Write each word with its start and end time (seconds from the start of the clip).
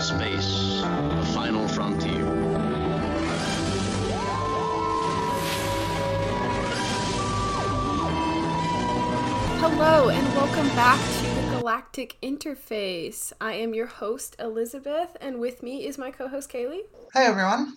Space, 0.00 0.80
the 0.80 1.30
final 1.34 1.68
frontier. 1.68 2.24
Hello, 9.58 10.08
and 10.08 10.26
welcome 10.34 10.68
back 10.68 10.98
to 10.98 11.26
the 11.34 11.58
Galactic 11.58 12.16
Interface. 12.22 13.34
I 13.42 13.52
am 13.52 13.74
your 13.74 13.88
host, 13.88 14.36
Elizabeth, 14.38 15.18
and 15.20 15.38
with 15.38 15.62
me 15.62 15.84
is 15.84 15.98
my 15.98 16.10
co 16.10 16.28
host, 16.28 16.50
Kaylee. 16.50 16.80
Hi, 17.12 17.24
everyone. 17.24 17.76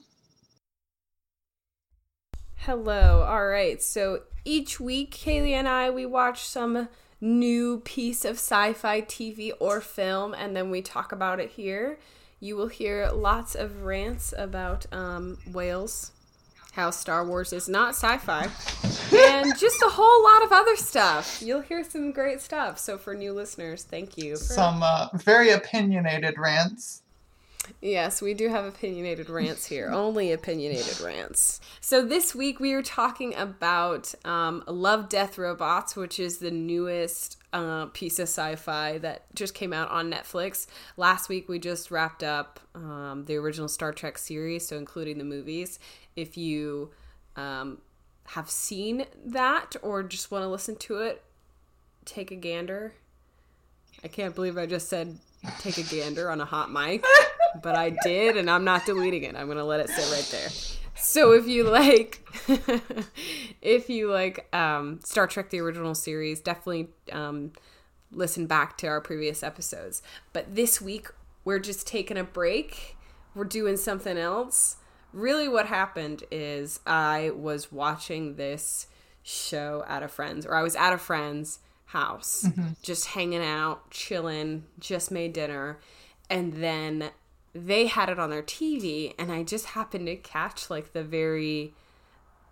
Hello. 2.55 3.23
All 3.23 3.47
right. 3.47 3.83
So 3.83 4.21
each 4.45 4.79
week, 4.79 5.11
Kaylee 5.11 5.51
and 5.51 5.67
I, 5.67 5.89
we 5.89 6.05
watch 6.05 6.45
some 6.45 6.87
new 7.23 7.79
piece 7.79 8.25
of 8.25 8.35
sci 8.35 8.73
fi 8.73 9.01
TV 9.01 9.51
or 9.59 9.79
film, 9.81 10.33
and 10.33 10.55
then 10.55 10.69
we 10.69 10.81
talk 10.81 11.11
about 11.11 11.39
it 11.39 11.51
here. 11.51 11.97
You 12.39 12.57
will 12.57 12.67
hear 12.67 13.09
lots 13.13 13.55
of 13.55 13.83
rants 13.83 14.33
about 14.37 14.86
um, 14.93 15.37
whales, 15.50 16.11
how 16.73 16.89
Star 16.89 17.25
Wars 17.25 17.54
is 17.54 17.69
not 17.69 17.91
sci 17.95 18.17
fi, 18.17 18.50
and 19.15 19.57
just 19.57 19.81
a 19.81 19.89
whole 19.89 20.23
lot 20.23 20.43
of 20.43 20.51
other 20.51 20.75
stuff. 20.75 21.41
You'll 21.41 21.61
hear 21.61 21.86
some 21.86 22.11
great 22.11 22.41
stuff. 22.41 22.78
So, 22.79 22.97
for 22.97 23.15
new 23.15 23.31
listeners, 23.31 23.83
thank 23.83 24.17
you. 24.17 24.33
For- 24.36 24.43
Some 24.43 24.83
uh, 24.83 25.07
very 25.14 25.51
opinionated 25.51 26.37
rants. 26.37 27.03
Yes, 27.81 28.21
we 28.21 28.33
do 28.33 28.49
have 28.49 28.65
opinionated 28.65 29.29
rants 29.29 29.65
here. 29.65 29.89
Only 29.93 30.31
opinionated 30.31 30.99
rants. 31.01 31.59
So 31.81 32.05
this 32.05 32.33
week 32.33 32.59
we 32.59 32.73
are 32.73 32.81
talking 32.81 33.36
about 33.36 34.13
um, 34.25 34.63
Love, 34.67 35.09
Death, 35.09 35.38
Robots, 35.38 35.95
which 35.95 36.19
is 36.19 36.38
the 36.38 36.52
newest 36.52 37.38
uh, 37.52 37.88
piece 37.88 38.19
of 38.19 38.23
sci-fi 38.23 38.97
that 38.99 39.23
just 39.36 39.53
came 39.53 39.73
out 39.73 39.89
on 39.91 40.11
Netflix. 40.11 40.67
Last 40.97 41.30
week 41.30 41.47
we 41.47 41.59
just 41.59 41.91
wrapped 41.91 42.23
up 42.23 42.59
um, 42.75 43.25
the 43.27 43.36
original 43.36 43.67
Star 43.67 43.91
Trek 43.94 44.17
series, 44.17 44.67
so 44.67 44.77
including 44.77 45.17
the 45.17 45.23
movies. 45.23 45.80
If 46.16 46.38
you 46.38 46.92
um, 47.36 47.80
have 48.27 48.50
seen 48.50 49.05
that 49.25 49.75
or 49.81 50.03
just 50.03 50.31
want 50.31 50.44
to 50.44 50.48
listen 50.48 50.75
to 50.77 50.98
it, 50.98 51.23
take 52.05 52.31
a 52.31 52.36
gander. 52.36 52.94
I 54.03 54.08
can't 54.08 54.36
believe 54.36 54.58
I 54.58 54.66
just 54.66 54.89
said 54.89 55.17
take 55.59 55.77
a 55.77 55.83
gander 55.83 56.30
on 56.30 56.42
a 56.42 56.45
hot 56.45 56.72
mic, 56.72 57.03
but 57.62 57.76
I 57.76 57.96
did, 58.04 58.38
and 58.38 58.50
I'm 58.50 58.64
not 58.64 58.86
deleting 58.86 59.23
it. 59.23 59.36
I'm 59.36 59.48
gonna 59.48 59.64
let 59.64 59.80
it 59.80 59.90
sit 59.90 60.12
right 60.12 60.28
there. 60.32 60.50
So 60.96 61.34
if 61.34 61.48
you 61.48 61.64
like, 61.66 62.28
if 63.62 63.90
you 63.90 64.12
like 64.12 64.54
um, 64.56 65.00
Star 65.04 65.28
Trek: 65.28 65.50
The 65.50 65.60
Original 65.60 65.95
Series, 65.95 66.40
definitely 66.42 66.90
um, 67.12 67.52
listen 68.12 68.48
back 68.48 68.78
to 68.80 68.88
our 68.88 69.02
previous 69.02 69.44
episodes. 69.44 70.02
But 70.32 70.56
this 70.56 70.82
week 70.82 71.10
we're 71.45 71.60
just 71.60 71.88
taking 71.88 72.18
a 72.18 72.23
break. 72.23 72.98
We're 73.36 73.44
doing 73.44 73.78
something 73.78 74.17
else. 74.17 74.78
Really, 75.12 75.48
what 75.48 75.67
happened 75.67 76.23
is 76.32 76.80
I 76.86 77.32
was 77.36 77.72
watching 77.72 78.36
this 78.36 78.88
show 79.22 79.84
at 79.88 80.04
a 80.04 80.08
friend's, 80.08 80.45
or 80.45 80.56
I 80.56 80.64
was 80.64 80.76
at 80.76 80.94
a 80.94 80.98
friend's 80.98 81.60
house, 81.86 82.48
just 82.82 83.08
hanging 83.08 83.44
out, 83.44 83.92
chilling, 83.92 84.66
just 84.80 85.12
made 85.12 85.34
dinner, 85.34 85.80
and 86.30 86.54
then 86.54 87.12
they 87.54 87.88
had 87.88 88.09
it 88.09 88.20
on 88.20 88.30
their 88.30 88.44
TV, 88.44 89.14
and 89.18 89.32
I 89.32 89.44
just 89.44 89.68
happened 89.68 90.08
to 90.08 90.16
catch 90.16 90.70
like 90.70 90.94
the 90.94 91.04
very 91.04 91.73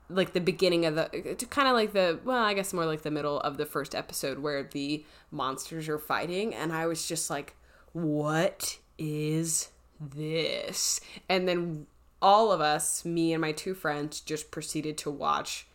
like 0.10 0.34
the 0.34 0.42
beginning 0.42 0.86
of 0.86 0.96
the 0.96 1.06
kind 1.50 1.70
of 1.70 1.74
like 1.74 1.94
the 1.94 2.20
well 2.26 2.44
i 2.44 2.54
guess 2.54 2.74
more 2.74 2.86
like 2.86 3.02
the 3.02 3.10
middle 3.10 3.40
of 3.40 3.56
the 3.56 3.66
first 3.66 3.96
episode 3.96 4.40
where 4.40 4.62
the 4.62 5.06
monsters 5.32 5.88
are 5.88 5.98
fighting 5.98 6.54
and 6.54 6.74
i 6.74 6.86
was 6.86 7.08
just 7.08 7.30
like 7.30 7.56
what 7.94 8.78
is 8.98 9.70
this? 10.00 11.00
And 11.30 11.48
then 11.48 11.88
all 12.22 12.52
of 12.52 12.62
us 12.62 13.04
me 13.04 13.34
and 13.34 13.42
my 13.42 13.52
two 13.52 13.74
friends 13.74 14.22
just 14.22 14.52
proceeded 14.52 14.98
to 15.00 15.10
watch 15.10 15.68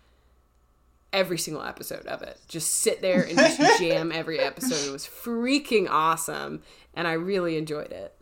every 1.12 1.38
single 1.38 1.62
episode 1.62 2.06
of 2.06 2.22
it. 2.22 2.38
Just 2.46 2.70
sit 2.70 3.00
there 3.00 3.22
and 3.22 3.36
just 3.36 3.78
jam 3.80 4.12
every 4.12 4.38
episode. 4.38 4.88
It 4.88 4.92
was 4.92 5.06
freaking 5.06 5.88
awesome 5.90 6.62
and 6.96 7.06
i 7.06 7.12
really 7.12 7.56
enjoyed 7.56 7.92
it 7.92 8.15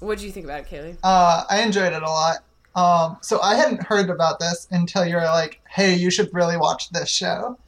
what 0.00 0.18
did 0.18 0.24
you 0.24 0.30
think 0.32 0.44
about 0.44 0.60
it 0.60 0.66
kaylee 0.68 0.96
Uh, 1.02 1.44
I 1.48 1.62
enjoyed 1.62 1.92
it 1.92 2.02
a 2.02 2.10
lot. 2.10 2.38
Um, 2.74 3.16
so 3.22 3.40
I 3.40 3.54
hadn't 3.56 3.82
heard 3.82 4.08
about 4.10 4.38
this 4.38 4.68
until 4.70 5.04
you 5.04 5.16
were 5.16 5.24
like, 5.24 5.60
"Hey, 5.68 5.94
you 5.94 6.10
should 6.10 6.32
really 6.32 6.56
watch 6.56 6.90
this 6.90 7.08
show." 7.08 7.58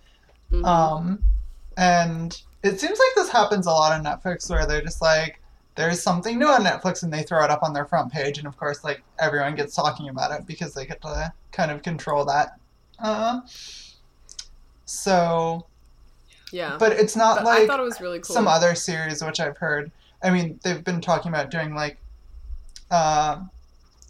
Mhm. 0.52 0.64
Um, 0.64 1.24
and 1.76 2.40
it 2.62 2.78
seems 2.78 2.98
like 2.98 3.14
this 3.16 3.30
happens 3.30 3.66
a 3.66 3.70
lot 3.70 3.92
on 3.92 4.04
Netflix, 4.04 4.48
where 4.48 4.66
they're 4.66 4.82
just 4.82 5.02
like, 5.02 5.40
"There's 5.74 6.00
something 6.02 6.38
new 6.38 6.46
on 6.46 6.62
Netflix," 6.62 7.02
and 7.02 7.12
they 7.12 7.22
throw 7.22 7.42
it 7.42 7.50
up 7.50 7.62
on 7.62 7.72
their 7.72 7.86
front 7.86 8.12
page, 8.12 8.38
and 8.38 8.46
of 8.46 8.56
course, 8.56 8.84
like 8.84 9.02
everyone 9.18 9.54
gets 9.56 9.74
talking 9.74 10.08
about 10.08 10.30
it 10.30 10.46
because 10.46 10.74
they 10.74 10.86
get 10.86 11.00
to 11.02 11.32
kind 11.52 11.70
of 11.70 11.82
control 11.82 12.24
that. 12.26 12.56
Uh, 13.00 13.40
so, 14.84 15.66
yeah 16.52 16.76
but 16.78 16.92
it's 16.92 17.14
not 17.16 17.36
But 17.36 17.44
like 17.44 17.58
i 17.60 17.66
thought 17.66 17.78
it 17.80 17.84
was 17.84 18.00
really 18.00 18.18
cool 18.18 18.34
some 18.34 18.48
other 18.48 18.74
series 18.74 19.22
which 19.24 19.38
I've 19.40 19.56
heard. 19.56 19.90
I 20.22 20.30
mean, 20.30 20.60
they've 20.62 20.82
been 20.84 21.00
talking 21.00 21.30
about 21.30 21.50
doing 21.50 21.74
like 21.74 21.96
uh, 22.90 23.42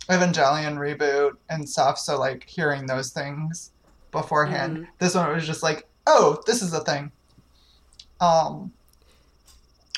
Evangelion 0.08 0.76
reboot 0.76 1.32
and 1.48 1.68
stuff. 1.68 1.98
So 1.98 2.18
like 2.18 2.44
hearing 2.48 2.86
those 2.86 3.10
things 3.10 3.72
beforehand. 4.10 4.78
Mhm. 4.78 4.86
This 4.98 5.14
one 5.14 5.32
was 5.32 5.46
just 5.46 5.62
like, 5.62 5.88
oh, 6.06 6.42
this 6.46 6.62
is 6.62 6.72
a 6.72 6.80
thing. 6.84 7.12
Um. 8.20 8.72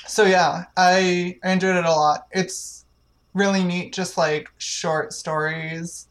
So 0.07 0.25
yeah, 0.25 0.65
I 0.77 1.39
I 1.45 1.53
enjoyed 1.53 1.77
it 1.77 1.85
a 1.85 1.91
lot. 1.91 2.27
It's 2.33 2.85
really 3.35 3.65
neat, 3.65 3.93
just 3.95 4.19
like 4.19 4.49
short 4.59 5.13
stories. 5.13 6.09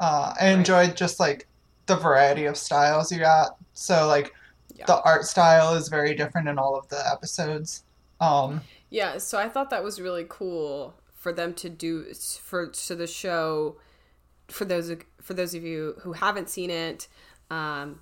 Uh, 0.00 0.34
I 0.40 0.46
Right. 0.46 0.58
enjoyed 0.58 0.96
just 0.96 1.20
like 1.20 1.48
the 1.86 1.96
variety 1.96 2.46
of 2.46 2.56
styles 2.56 3.12
you 3.12 3.18
got. 3.20 3.56
So 3.74 4.06
like 4.06 4.32
Yeah. 4.74 4.86
the 4.86 5.02
art 5.02 5.24
style 5.26 5.74
is 5.74 5.88
very 5.88 6.14
different 6.14 6.48
in 6.48 6.58
all 6.58 6.76
of 6.76 6.88
the 6.88 7.06
episodes. 7.10 7.84
Um, 8.20 8.68
Yeah, 8.90 9.18
so 9.18 9.38
I 9.38 9.48
thought 9.48 9.70
that 9.70 9.82
was 9.84 10.00
really 10.00 10.26
cool 10.28 11.01
for 11.22 11.32
them 11.32 11.54
to 11.54 11.68
do 11.68 12.12
for 12.40 12.70
so 12.72 12.94
the 12.96 13.06
show 13.06 13.76
for 14.48 14.64
those 14.64 14.88
of- 14.90 15.02
for 15.20 15.34
those 15.34 15.54
of 15.54 15.62
you 15.62 15.94
who 16.02 16.12
haven't 16.14 16.48
seen 16.50 16.68
it 16.68 17.06
um 17.50 18.00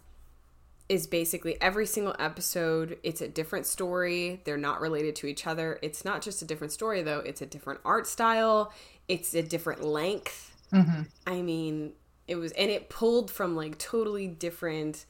is 0.88 1.06
basically 1.06 1.60
every 1.60 1.86
single 1.86 2.16
episode 2.19 2.98
it's 3.04 3.20
a 3.20 3.28
different 3.28 3.64
story. 3.66 4.41
They're 4.44 4.56
not 4.56 4.80
related 4.80 5.14
to 5.16 5.26
each 5.28 5.47
other. 5.47 5.78
It's 5.82 6.04
not 6.04 6.20
just 6.22 6.42
a 6.42 6.44
different 6.44 6.72
story 6.72 7.03
though. 7.03 7.20
It's 7.20 7.42
a 7.42 7.47
different 7.47 7.80
art 7.84 8.06
style. 8.09 8.72
It's 9.06 9.32
a 9.34 9.42
different 9.42 9.82
length. 9.84 10.56
Mhm. 10.72 11.06
I 11.26 11.42
mean, 11.42 11.92
it 12.26 12.36
was, 12.36 12.50
and 12.53 12.70
it 12.72 12.88
pulled 12.88 13.30
from 13.30 13.54
like 13.54 13.78
totally 13.78 14.26
different, 14.26 15.04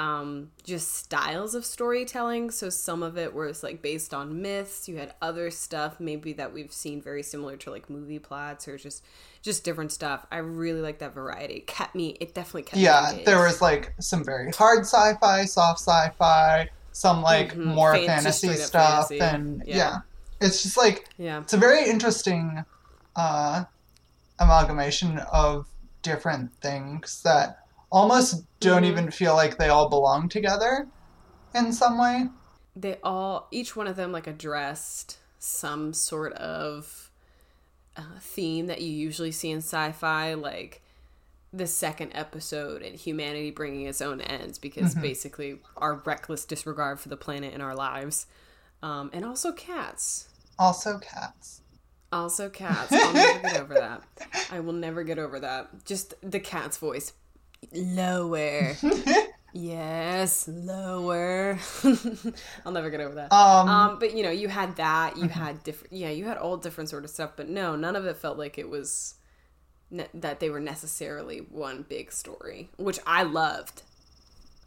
um, 0.00 0.50
just 0.64 0.92
styles 0.94 1.54
of 1.54 1.64
storytelling. 1.64 2.50
So 2.50 2.68
some 2.68 3.02
of 3.02 3.16
it 3.16 3.32
was 3.32 3.62
like 3.62 3.80
based 3.82 4.12
on 4.12 4.42
myths. 4.42 4.88
You 4.88 4.96
had 4.96 5.14
other 5.22 5.50
stuff 5.50 6.00
maybe 6.00 6.32
that 6.34 6.52
we've 6.52 6.72
seen 6.72 7.00
very 7.00 7.22
similar 7.22 7.56
to 7.58 7.70
like 7.70 7.88
movie 7.88 8.18
plots 8.18 8.66
or 8.66 8.76
just, 8.76 9.04
just 9.42 9.62
different 9.64 9.92
stuff. 9.92 10.26
I 10.32 10.38
really 10.38 10.80
like 10.80 10.98
that 10.98 11.14
variety. 11.14 11.54
It 11.58 11.66
kept 11.68 11.94
me. 11.94 12.16
It 12.20 12.34
definitely 12.34 12.62
kept. 12.64 12.76
Yeah, 12.78 13.12
there 13.24 13.38
was 13.38 13.62
like 13.62 13.94
some 14.00 14.24
very 14.24 14.50
hard 14.50 14.80
sci-fi, 14.80 15.44
soft 15.44 15.78
sci-fi, 15.80 16.68
some 16.92 17.22
like 17.22 17.54
Mhm. 17.54 17.66
more 17.74 17.94
Fan- 17.94 18.06
fantasy 18.06 18.54
stuff, 18.54 19.08
fantasy. 19.08 19.20
and 19.20 19.62
Yeah. 19.66 19.76
yeah. 19.76 19.98
it's 20.40 20.62
just 20.64 20.76
like 20.76 21.08
Yeah. 21.18 21.40
it's 21.40 21.52
a 21.52 21.56
very 21.56 21.88
interesting 21.88 22.64
uh, 23.16 23.64
amalgamation 24.40 25.18
of 25.32 25.66
different 26.02 26.50
things 26.60 27.22
that 27.22 27.63
almost 27.94 28.44
don't 28.60 28.82
Mhm. 28.82 28.86
even 28.88 29.10
feel 29.10 29.34
like 29.34 29.56
they 29.56 29.68
all 29.68 29.88
belong 29.88 30.28
together 30.28 30.88
in 31.54 31.72
some 31.72 31.96
way. 31.98 32.28
they 32.76 32.98
all 33.04 33.46
each 33.52 33.76
one 33.76 33.86
of 33.86 33.94
them 33.94 34.10
like 34.10 34.26
addressed 34.26 35.18
some 35.38 35.92
sort 35.94 36.32
of 36.34 37.10
uh, 37.96 38.02
theme 38.20 38.66
that 38.66 38.80
you 38.82 38.90
usually 38.90 39.30
see 39.30 39.50
in 39.52 39.58
sci-fi 39.58 40.34
like 40.34 40.82
the 41.52 41.68
second 41.68 42.10
episode 42.14 42.82
and 42.82 42.96
humanity 42.96 43.52
bringing 43.52 43.86
its 43.86 44.02
own 44.02 44.20
ends 44.20 44.58
because 44.58 44.96
basically 44.96 45.60
our 45.76 45.94
reckless 46.04 46.44
disregard 46.44 46.98
for 46.98 47.08
the 47.10 47.16
planet 47.16 47.54
and 47.54 47.62
our 47.62 47.76
lives. 47.76 48.26
Um, 48.82 49.08
and 49.12 49.24
also 49.24 49.52
cats. 49.52 50.26
Also, 50.58 50.98
cats. 50.98 51.60
also 52.12 52.50
cats. 52.50 52.92
I'll 52.92 53.12
never 53.14 53.38
get 53.40 53.60
over 53.60 53.74
that. 53.74 54.02
I 54.50 54.58
will 54.58 54.72
never 54.72 55.04
get 55.04 55.18
over 55.20 55.38
that. 55.38 55.84
Just 55.84 56.14
the 56.28 56.40
cat's 56.40 56.76
voice 56.76 57.12
lower 57.72 58.76
yes 59.52 60.48
lower 60.48 61.58
i'll 62.66 62.72
never 62.72 62.90
get 62.90 63.00
over 63.00 63.14
that 63.14 63.32
Um, 63.32 63.68
um, 63.68 63.98
but 63.98 64.14
you 64.16 64.22
know, 64.22 64.30
you 64.30 64.48
had 64.48 64.76
that. 64.76 65.16
You 65.16 65.28
had 65.28 65.62
different. 65.62 65.92
Yeah, 65.92 66.10
you 66.10 66.24
had 66.26 66.36
all 66.38 66.56
different 66.56 66.90
sort 66.90 67.04
of 67.04 67.10
stuff. 67.10 67.32
But 67.36 67.48
no, 67.48 67.76
none 67.76 67.96
of 67.96 68.04
it 68.06 68.16
felt 68.16 68.36
like 68.38 68.58
it 68.58 68.68
was 68.68 69.14
ne- 69.90 70.08
that 70.14 70.40
they 70.40 70.50
were 70.50 70.60
necessarily 70.60 71.38
one 71.38 71.84
big 71.88 72.12
story, 72.12 72.70
which 72.76 72.98
I 73.06 73.22
loved. 73.22 73.82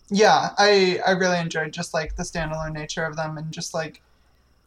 yeah, 0.09 0.49
I 0.57 0.99
I 1.05 1.11
really 1.11 1.39
enjoyed 1.39 1.73
just 1.73 1.94
like 1.94 2.15
the 2.15 2.23
standalone 2.23 2.73
nature 2.73 3.03
of 3.03 3.15
them 3.15 3.38
and 3.38 3.51
just 3.51 3.73
like 3.73 4.01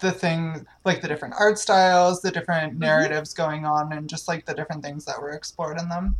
the 0.00 0.12
thing 0.12 0.66
like 0.84 1.02
the 1.02 1.08
different 1.08 1.34
art 1.38 1.58
styles, 1.58 2.22
the 2.22 2.30
different 2.30 2.78
narratives 2.78 3.34
going 3.34 3.64
on, 3.66 3.92
and 3.92 4.08
just 4.08 4.28
like 4.28 4.46
the 4.46 4.54
different 4.54 4.82
things 4.84 5.04
that 5.06 5.20
were 5.20 5.30
explored 5.32 5.78
in 5.80 5.88
them. 5.88 6.16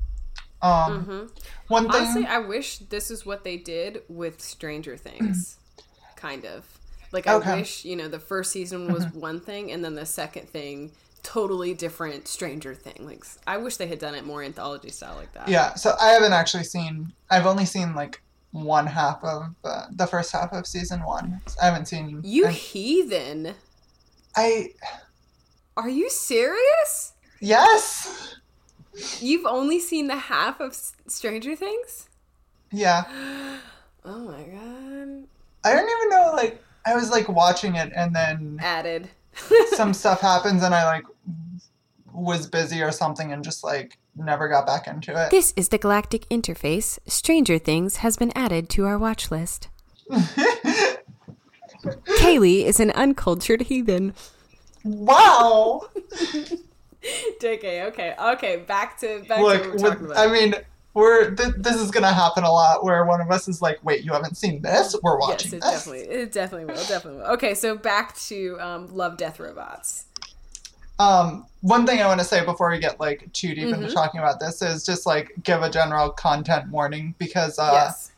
Um, 0.62 1.02
mm-hmm. 1.04 1.26
One 1.68 1.90
thing, 1.90 2.02
Honestly, 2.02 2.26
I 2.26 2.38
wish 2.38 2.78
this 2.78 3.10
is 3.10 3.24
what 3.24 3.44
they 3.44 3.56
did 3.56 4.02
with 4.08 4.40
Stranger 4.42 4.96
Things. 4.96 5.56
kind 6.16 6.44
of. 6.44 6.66
Like, 7.12 7.26
I 7.26 7.34
Okay. 7.34 7.58
wish, 7.60 7.84
you 7.84 7.96
know, 7.96 8.08
the 8.08 8.20
first 8.20 8.52
season 8.52 8.92
was 8.92 9.04
one 9.14 9.40
thing 9.40 9.72
and 9.72 9.84
then 9.84 9.94
the 9.94 10.06
second 10.06 10.48
thing, 10.48 10.92
totally 11.22 11.74
different 11.74 12.28
Stranger 12.28 12.74
Thing. 12.74 13.06
Like, 13.06 13.24
I 13.46 13.56
wish 13.56 13.76
they 13.78 13.86
had 13.88 13.98
done 13.98 14.14
it 14.14 14.24
more 14.24 14.42
anthology 14.42 14.90
style 14.90 15.16
like 15.16 15.32
that. 15.32 15.48
yeah. 15.48 15.74
So 15.74 15.94
I 16.00 16.08
haven't 16.10 16.32
actually 16.34 16.64
seen. 16.64 17.12
I've 17.30 17.46
only 17.46 17.64
seen 17.64 17.94
like 17.94 18.22
one 18.52 18.86
half 18.86 19.22
of 19.24 19.54
uh, 19.64 19.86
the 19.92 20.06
first 20.06 20.30
half 20.32 20.52
of 20.52 20.66
season 20.66 21.00
one. 21.04 21.40
I 21.60 21.66
haven't 21.66 21.86
seen. 21.86 22.20
You 22.22 22.46
I, 22.46 22.50
heathen. 22.52 23.54
I 24.36 24.70
Are 25.76 25.88
you 25.88 26.10
serious? 26.10 27.14
yes. 27.40 28.36
You've 29.20 29.46
only 29.46 29.78
seen 29.80 30.08
the 30.08 30.16
half 30.16 30.60
of 30.60 30.74
Stranger 31.06 31.54
Things? 31.56 32.08
Yeah. 32.72 33.04
Oh 34.02 34.18
my 34.18 34.42
god. 34.44 35.24
I 35.62 35.74
don't 35.74 35.90
even 35.90 36.08
know. 36.08 36.32
Like 36.34 36.64
I 36.86 36.94
was 36.94 37.10
like 37.10 37.28
watching 37.28 37.76
it, 37.76 37.92
and 37.94 38.16
then 38.16 38.58
Added. 38.62 39.10
some 39.72 39.92
stuff 39.92 40.22
happens, 40.22 40.62
and 40.62 40.74
I 40.74 40.86
like 40.86 41.04
was 42.14 42.46
busy 42.46 42.80
or 42.80 42.92
something, 42.92 43.30
and 43.30 43.44
just 43.44 43.62
like 43.62 43.98
never 44.16 44.48
got 44.48 44.64
back 44.64 44.86
into 44.86 45.12
it. 45.22 45.30
This 45.30 45.52
is 45.54 45.68
the 45.68 45.76
Galactic 45.76 46.26
Interface. 46.30 46.98
Stranger 47.06 47.58
Things 47.58 47.96
has 47.96 48.16
been 48.16 48.32
added 48.34 48.70
to 48.70 48.86
our 48.86 48.96
watch 48.96 49.30
list. 49.30 49.68
Kaylee 51.82 52.64
is 52.64 52.80
an 52.80 52.90
uncultured 52.92 53.62
heathen. 53.62 54.14
wow. 54.84 55.82
JK, 57.40 57.86
okay. 57.88 58.14
Okay, 58.18 58.56
back 58.58 58.98
to 59.00 59.24
back 59.28 59.38
to 59.38 59.42
Look, 59.42 59.74
we're 59.80 60.08
with. 60.08 60.18
I 60.18 60.26
mean, 60.30 60.54
we're 60.94 61.34
th- 61.34 61.54
this 61.56 61.76
is 61.76 61.90
gonna 61.90 62.12
happen 62.12 62.44
a 62.44 62.52
lot 62.52 62.84
where 62.84 63.04
one 63.04 63.20
of 63.20 63.30
us 63.30 63.48
is 63.48 63.62
like, 63.62 63.78
"Wait, 63.84 64.04
you 64.04 64.12
haven't 64.12 64.36
seen 64.36 64.60
this? 64.60 64.94
We're 65.02 65.18
watching 65.18 65.52
yes, 65.52 65.54
it 65.54 65.60
this." 65.62 65.70
definitely 65.70 66.14
it 66.14 66.32
definitely 66.32 66.66
will, 66.66 66.84
definitely 66.86 67.20
will. 67.22 67.28
Okay, 67.32 67.54
so 67.54 67.76
back 67.76 68.16
to 68.18 68.58
um, 68.60 68.94
Love 68.94 69.16
Death 69.16 69.40
Robots. 69.40 70.06
Um, 70.98 71.46
one 71.62 71.86
thing 71.86 72.02
I 72.02 72.06
want 72.06 72.20
to 72.20 72.26
say 72.26 72.44
before 72.44 72.70
we 72.70 72.78
get 72.78 73.00
like 73.00 73.32
too 73.32 73.54
deep 73.54 73.68
Mm-hmm. 73.68 73.82
into 73.82 73.94
talking 73.94 74.20
about 74.20 74.38
this 74.38 74.60
is 74.60 74.84
just 74.84 75.06
like 75.06 75.32
give 75.42 75.62
a 75.62 75.70
general 75.70 76.10
content 76.10 76.70
warning 76.70 77.14
because 77.18 77.58
uh, 77.58 77.70
yes. 77.72 78.12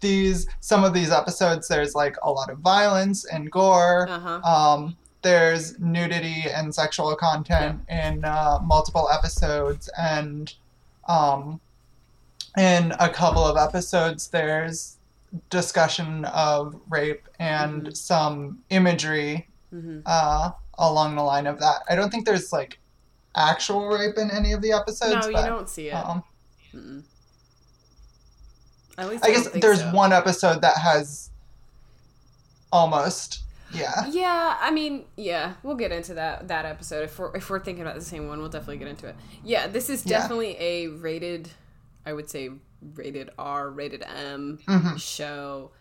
these 0.00 0.46
some 0.60 0.84
of 0.84 0.92
these 0.92 1.10
episodes 1.10 1.68
there's 1.68 1.94
like 1.94 2.16
a 2.22 2.30
lot 2.30 2.50
of 2.50 2.58
violence 2.58 3.24
and 3.24 3.50
gore. 3.50 4.06
Uh-huh. 4.10 4.40
Um, 4.42 4.96
there's 5.26 5.76
nudity 5.80 6.44
and 6.54 6.72
sexual 6.72 7.16
content 7.16 7.80
in 7.88 8.24
uh, 8.24 8.60
multiple 8.62 9.08
episodes, 9.12 9.90
and 9.98 10.54
um, 11.08 11.60
in 12.56 12.94
a 13.00 13.08
couple 13.08 13.44
of 13.44 13.56
episodes, 13.56 14.28
there's 14.28 14.98
discussion 15.50 16.24
of 16.26 16.80
rape 16.88 17.26
and 17.40 17.88
Mhm. 17.88 17.96
some 17.96 18.58
imagery 18.70 19.48
hmm 19.70 19.98
uh, 20.06 20.52
along 20.78 21.16
the 21.16 21.22
line 21.22 21.48
of 21.48 21.58
that. 21.58 21.78
I 21.90 21.96
don't 21.96 22.10
think 22.10 22.24
there's 22.24 22.52
like 22.52 22.78
actual 23.34 23.88
rape 23.88 24.16
in 24.18 24.30
any 24.30 24.52
of 24.52 24.62
the 24.62 24.72
episodes. 24.72 25.26
No, 25.26 25.40
you 25.40 25.46
don't 25.46 25.68
see 25.68 25.88
it. 25.88 25.94
Um. 25.94 26.22
At 28.98 29.08
least 29.10 29.24
I 29.24 29.32
don't 29.32 29.52
guess 29.52 29.60
there's 29.60 29.80
so. 29.80 29.90
one 29.90 30.12
episode 30.12 30.62
that 30.62 30.78
has 30.78 31.30
almost. 32.72 33.40
Yeah. 33.72 34.06
Yeah, 34.10 34.56
I 34.60 34.70
mean, 34.70 35.04
yeah, 35.16 35.54
we'll 35.62 35.74
get 35.76 35.92
into 35.92 36.14
that 36.14 36.48
that 36.48 36.64
episode 36.64 37.04
if 37.04 37.18
we're 37.18 37.34
if 37.36 37.50
we're 37.50 37.60
thinking 37.60 37.82
about 37.82 37.96
the 37.96 38.04
same 38.04 38.28
one. 38.28 38.38
We'll 38.40 38.48
definitely 38.48 38.78
get 38.78 38.88
into 38.88 39.08
it. 39.08 39.16
Yeah, 39.44 39.66
this 39.66 39.90
is 39.90 40.04
Yeah. 40.06 40.18
definitely 40.18 40.56
a 40.58 40.86
rated, 40.88 41.50
I 42.04 42.12
would 42.12 42.30
say 42.30 42.50
rated 42.94 43.30
R, 43.38 43.68
rated 43.70 44.02
M 44.04 44.58
Mhm. 44.66 45.00
show. 45.00 45.72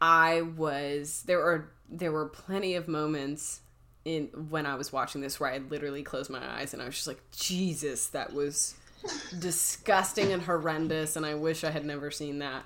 I 0.00 0.42
was 0.42 1.22
there 1.26 1.38
were 1.38 1.72
there 1.88 2.12
were 2.12 2.26
plenty 2.26 2.74
of 2.74 2.88
moments 2.88 3.60
in 4.04 4.26
when 4.50 4.66
I 4.66 4.74
was 4.74 4.92
watching 4.92 5.20
this 5.20 5.38
where 5.38 5.50
I 5.52 5.58
literally 5.58 6.02
closed 6.02 6.28
my 6.30 6.44
eyes 6.58 6.72
and 6.72 6.82
I 6.82 6.86
was 6.86 6.96
just 6.96 7.06
like, 7.06 7.22
Jesus, 7.30 8.08
that 8.08 8.32
was 8.32 8.74
disgusting 9.38 10.32
and 10.32 10.42
horrendous, 10.42 11.16
and 11.16 11.24
I 11.26 11.34
wish 11.34 11.64
I 11.64 11.70
had 11.70 11.84
never 11.84 12.10
seen 12.10 12.38
that. 12.40 12.64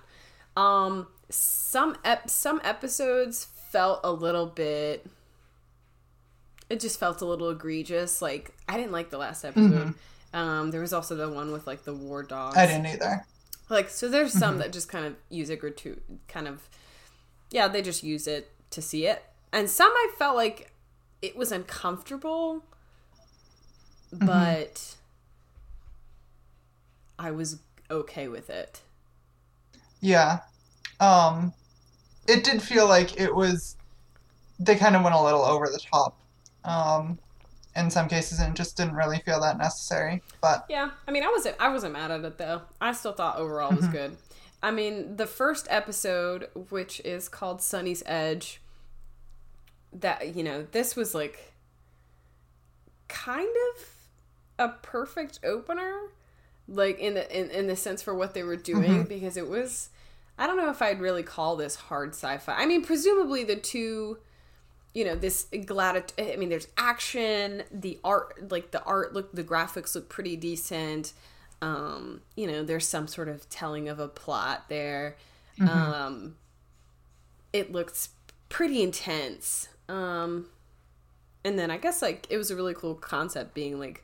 Um, 0.57 1.07
some 1.29 1.97
ep- 2.05 2.31
some 2.31 2.61
episodes 2.65 3.49
felt 3.71 4.01
a 4.05 4.13
little 4.13 4.47
bit. 4.47 5.07
It 6.69 6.81
just 6.81 6.99
felt 6.99 7.21
a 7.21 7.25
little 7.25 7.51
egregious. 7.51 8.21
Like 8.21 8.55
I 8.69 8.77
didn't 8.77 8.93
like 8.93 9.11
the 9.11 9.19
last 9.19 9.45
episode. 9.45 9.95
Um, 10.33 10.71
there 10.71 10.81
was 10.81 10.93
also 10.93 11.15
the 11.15 11.29
one 11.31 11.53
with 11.53 11.67
like 11.67 11.85
the 11.85 11.95
war 11.95 12.23
dogs. 12.23 12.57
I 12.57 12.67
didn't 12.67 12.87
either. 12.87 13.25
Like 13.69 13.89
so, 13.89 14.09
there's 14.09 14.33
some 14.33 14.59
that 14.59 14.73
just 14.73 14.89
kind 14.89 15.07
of 15.07 15.17
use 15.29 15.51
it 15.51 15.61
gratu- 15.61 16.01
kind 16.29 16.47
of, 16.47 16.69
yeah, 17.51 17.69
they 17.69 17.83
just 17.83 18.03
use 18.03 18.27
it 18.27 18.53
to 18.71 18.83
see 18.83 19.07
it, 19.07 19.25
and 19.53 19.69
some 19.69 19.91
I 19.91 20.13
felt 20.19 20.37
like 20.37 20.73
it 21.23 21.37
was 21.37 21.51
uncomfortable, 21.51 22.63
but 24.13 24.95
I 27.19 27.31
was 27.31 27.59
okay 27.91 28.29
with 28.29 28.51
it. 28.51 28.83
Yeah. 30.01 30.41
Um, 31.01 31.53
it 32.29 32.45
did 32.45 32.63
feel 32.63 32.89
like 32.89 33.21
it 33.21 33.35
was. 33.35 33.77
They 34.59 34.77
kind 34.77 34.97
of 34.97 35.03
went 35.03 35.15
a 35.15 35.23
little 35.23 35.45
over 35.45 35.67
the 35.67 35.79
top. 35.79 36.17
Um, 36.65 37.19
in 37.77 37.91
some 37.91 38.09
cases, 38.09 38.41
and 38.41 38.57
just 38.57 38.77
didn't 38.77 38.95
really 38.95 39.19
feel 39.19 39.41
that 39.41 39.59
necessary. 39.59 40.23
But 40.41 40.65
Yeah, 40.69 40.91
I 41.07 41.11
mean, 41.11 41.23
I 41.23 41.29
wasn't 41.29 41.57
I 41.61 41.69
wasn't 41.69 41.93
mad 41.93 42.11
at 42.11 42.25
it 42.25 42.39
though. 42.39 42.63
I 42.81 42.93
still 42.93 43.13
thought 43.13 43.37
overall 43.37 43.75
was 43.75 43.87
good. 43.89 44.17
I 44.63 44.71
mean, 44.71 45.17
the 45.17 45.27
first 45.27 45.67
episode, 45.71 46.49
which 46.71 47.01
is 47.01 47.29
called 47.29 47.61
Sonnie's 47.61 48.03
Edge, 48.07 48.61
that 49.93 50.35
you 50.35 50.43
know, 50.43 50.67
this 50.73 50.97
was 50.97 51.15
like 51.15 51.53
kind 53.09 53.55
of 53.75 53.85
a 54.59 54.69
perfect 54.83 55.41
opener, 55.45 56.09
like 56.67 56.99
in 56.99 57.15
the 57.15 57.39
in, 57.39 57.51
in 57.51 57.67
the 57.67 57.77
sense 57.77 58.01
for 58.03 58.15
what 58.15 58.33
they 58.35 58.43
were 58.43 58.57
doing 58.57 59.05
because 59.05 59.37
it 59.37 59.49
was. 59.49 59.91
I 60.39 60.47
don't 60.47 60.57
know 60.57 60.71
if 60.71 60.83
I'd 60.83 61.01
really 61.01 61.23
call 61.23 61.57
this 61.57 61.77
hard 61.77 62.11
sci-fi. 62.11 62.55
I 62.55 62.67
mean, 62.67 62.85
presumably 62.85 63.45
the 63.45 63.57
two 63.57 64.19
you 64.97 65.05
know 65.05 65.15
this 65.15 65.47
glad 65.67 66.11
i 66.19 66.37
mean 66.37 66.49
there's 66.49 66.69
action 66.79 67.63
the 67.71 68.01
art 68.03 68.51
like 68.51 68.71
the 68.71 68.83
art 68.85 69.13
look 69.13 69.31
the 69.35 69.45
graphics 69.45 69.95
look 69.95 70.09
pretty 70.09 70.37
decent. 70.37 71.13
Um 71.61 72.23
you 72.35 72.47
know 72.47 72.65
there's 72.65 72.89
some 72.89 73.07
sort 73.07 73.29
of 73.29 73.47
telling 73.51 73.91
of 73.91 74.01
a 74.01 74.09
plot 74.09 74.65
there. 74.71 75.17
Um 75.61 76.37
it 77.53 77.73
looks 77.73 78.09
pretty 78.49 78.83
intense. 78.83 79.69
Um 79.89 80.47
and 81.45 81.59
then 81.59 81.71
i 81.71 81.77
guess 81.77 82.01
like 82.01 82.27
it 82.31 82.39
was 82.39 82.51
a 82.51 82.57
really 82.57 82.75
cool 82.75 82.95
concept 82.95 83.55
being 83.55 83.79
like 83.79 84.03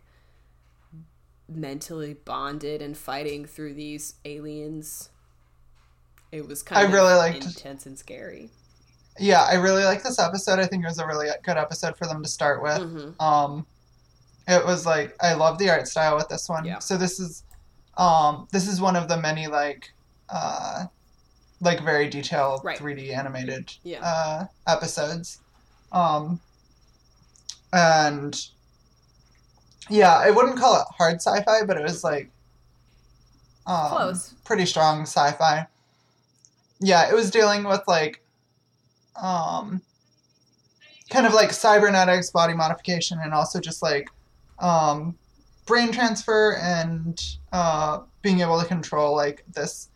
mentally 1.48 2.14
bonded 2.14 2.80
and 2.82 2.96
fighting 2.96 3.44
through 3.46 3.74
these 3.74 4.14
aliens 4.24 5.08
it 6.32 6.46
was 6.48 6.62
kind 6.62 6.80
I 6.80 6.84
of 6.84 6.92
really 6.92 7.14
liked- 7.14 7.44
intense 7.44 7.86
and 7.86 7.96
scary 7.98 8.50
yeah, 9.18 9.42
I 9.42 9.54
really 9.56 9.84
like 9.84 10.02
this 10.02 10.18
episode. 10.18 10.58
I 10.58 10.64
think 10.64 10.82
it 10.84 10.88
was 10.88 10.98
a 10.98 11.06
really 11.06 11.28
good 11.44 11.58
episode 11.58 11.98
for 11.98 12.06
them 12.06 12.22
to 12.22 12.28
start 12.30 12.62
with. 12.62 12.78
Mhm. 12.78 13.20
Um, 13.22 13.66
it 14.48 14.64
was 14.64 14.86
like 14.86 15.14
I 15.20 15.34
love 15.34 15.58
the 15.58 15.68
art 15.68 15.86
style 15.86 16.16
with 16.16 16.28
this 16.30 16.48
one. 16.48 16.64
Yeah. 16.64 16.78
So 16.78 16.96
this 16.96 17.20
is, 17.20 17.42
um, 17.98 18.48
this 18.52 18.66
is 18.66 18.80
one 18.80 18.96
of 18.96 19.08
the 19.08 19.18
many 19.18 19.48
like, 19.48 19.92
uh, 20.30 20.86
like 21.60 21.82
very 21.82 22.08
detailed 22.08 22.64
Right. 22.64 22.78
3D 22.78 23.12
animated 23.14 23.70
Yeah. 23.82 24.00
uh, 24.02 24.46
episodes. 24.66 25.40
Um, 25.92 26.40
and 27.70 28.34
yeah, 29.90 30.14
I 30.16 30.30
wouldn't 30.30 30.56
call 30.58 30.80
it 30.80 30.86
hard 30.96 31.16
sci-fi, 31.16 31.64
but 31.66 31.76
it 31.76 31.82
was 31.82 32.02
like 32.02 32.30
um, 33.66 33.88
Close. 33.90 34.34
pretty 34.44 34.64
strong 34.64 35.02
sci-fi. 35.02 35.66
Yeah, 36.82 37.08
it 37.08 37.14
was 37.14 37.30
dealing 37.30 37.64
with 37.64 37.82
like 37.86 38.22
um 39.20 39.80
kind 41.10 41.26
of 41.26 41.34
like 41.34 41.52
cybernetics, 41.52 42.30
body 42.30 42.54
modification, 42.54 43.18
and 43.22 43.32
also 43.32 43.60
just 43.60 43.82
like 43.82 44.08
um 44.58 45.16
brain 45.66 45.92
transfer 45.92 46.56
and 46.60 47.20
uh 47.52 48.00
being 48.22 48.40
able 48.40 48.60
to 48.60 48.66
control 48.66 49.14
like 49.14 49.44
this 49.54 49.88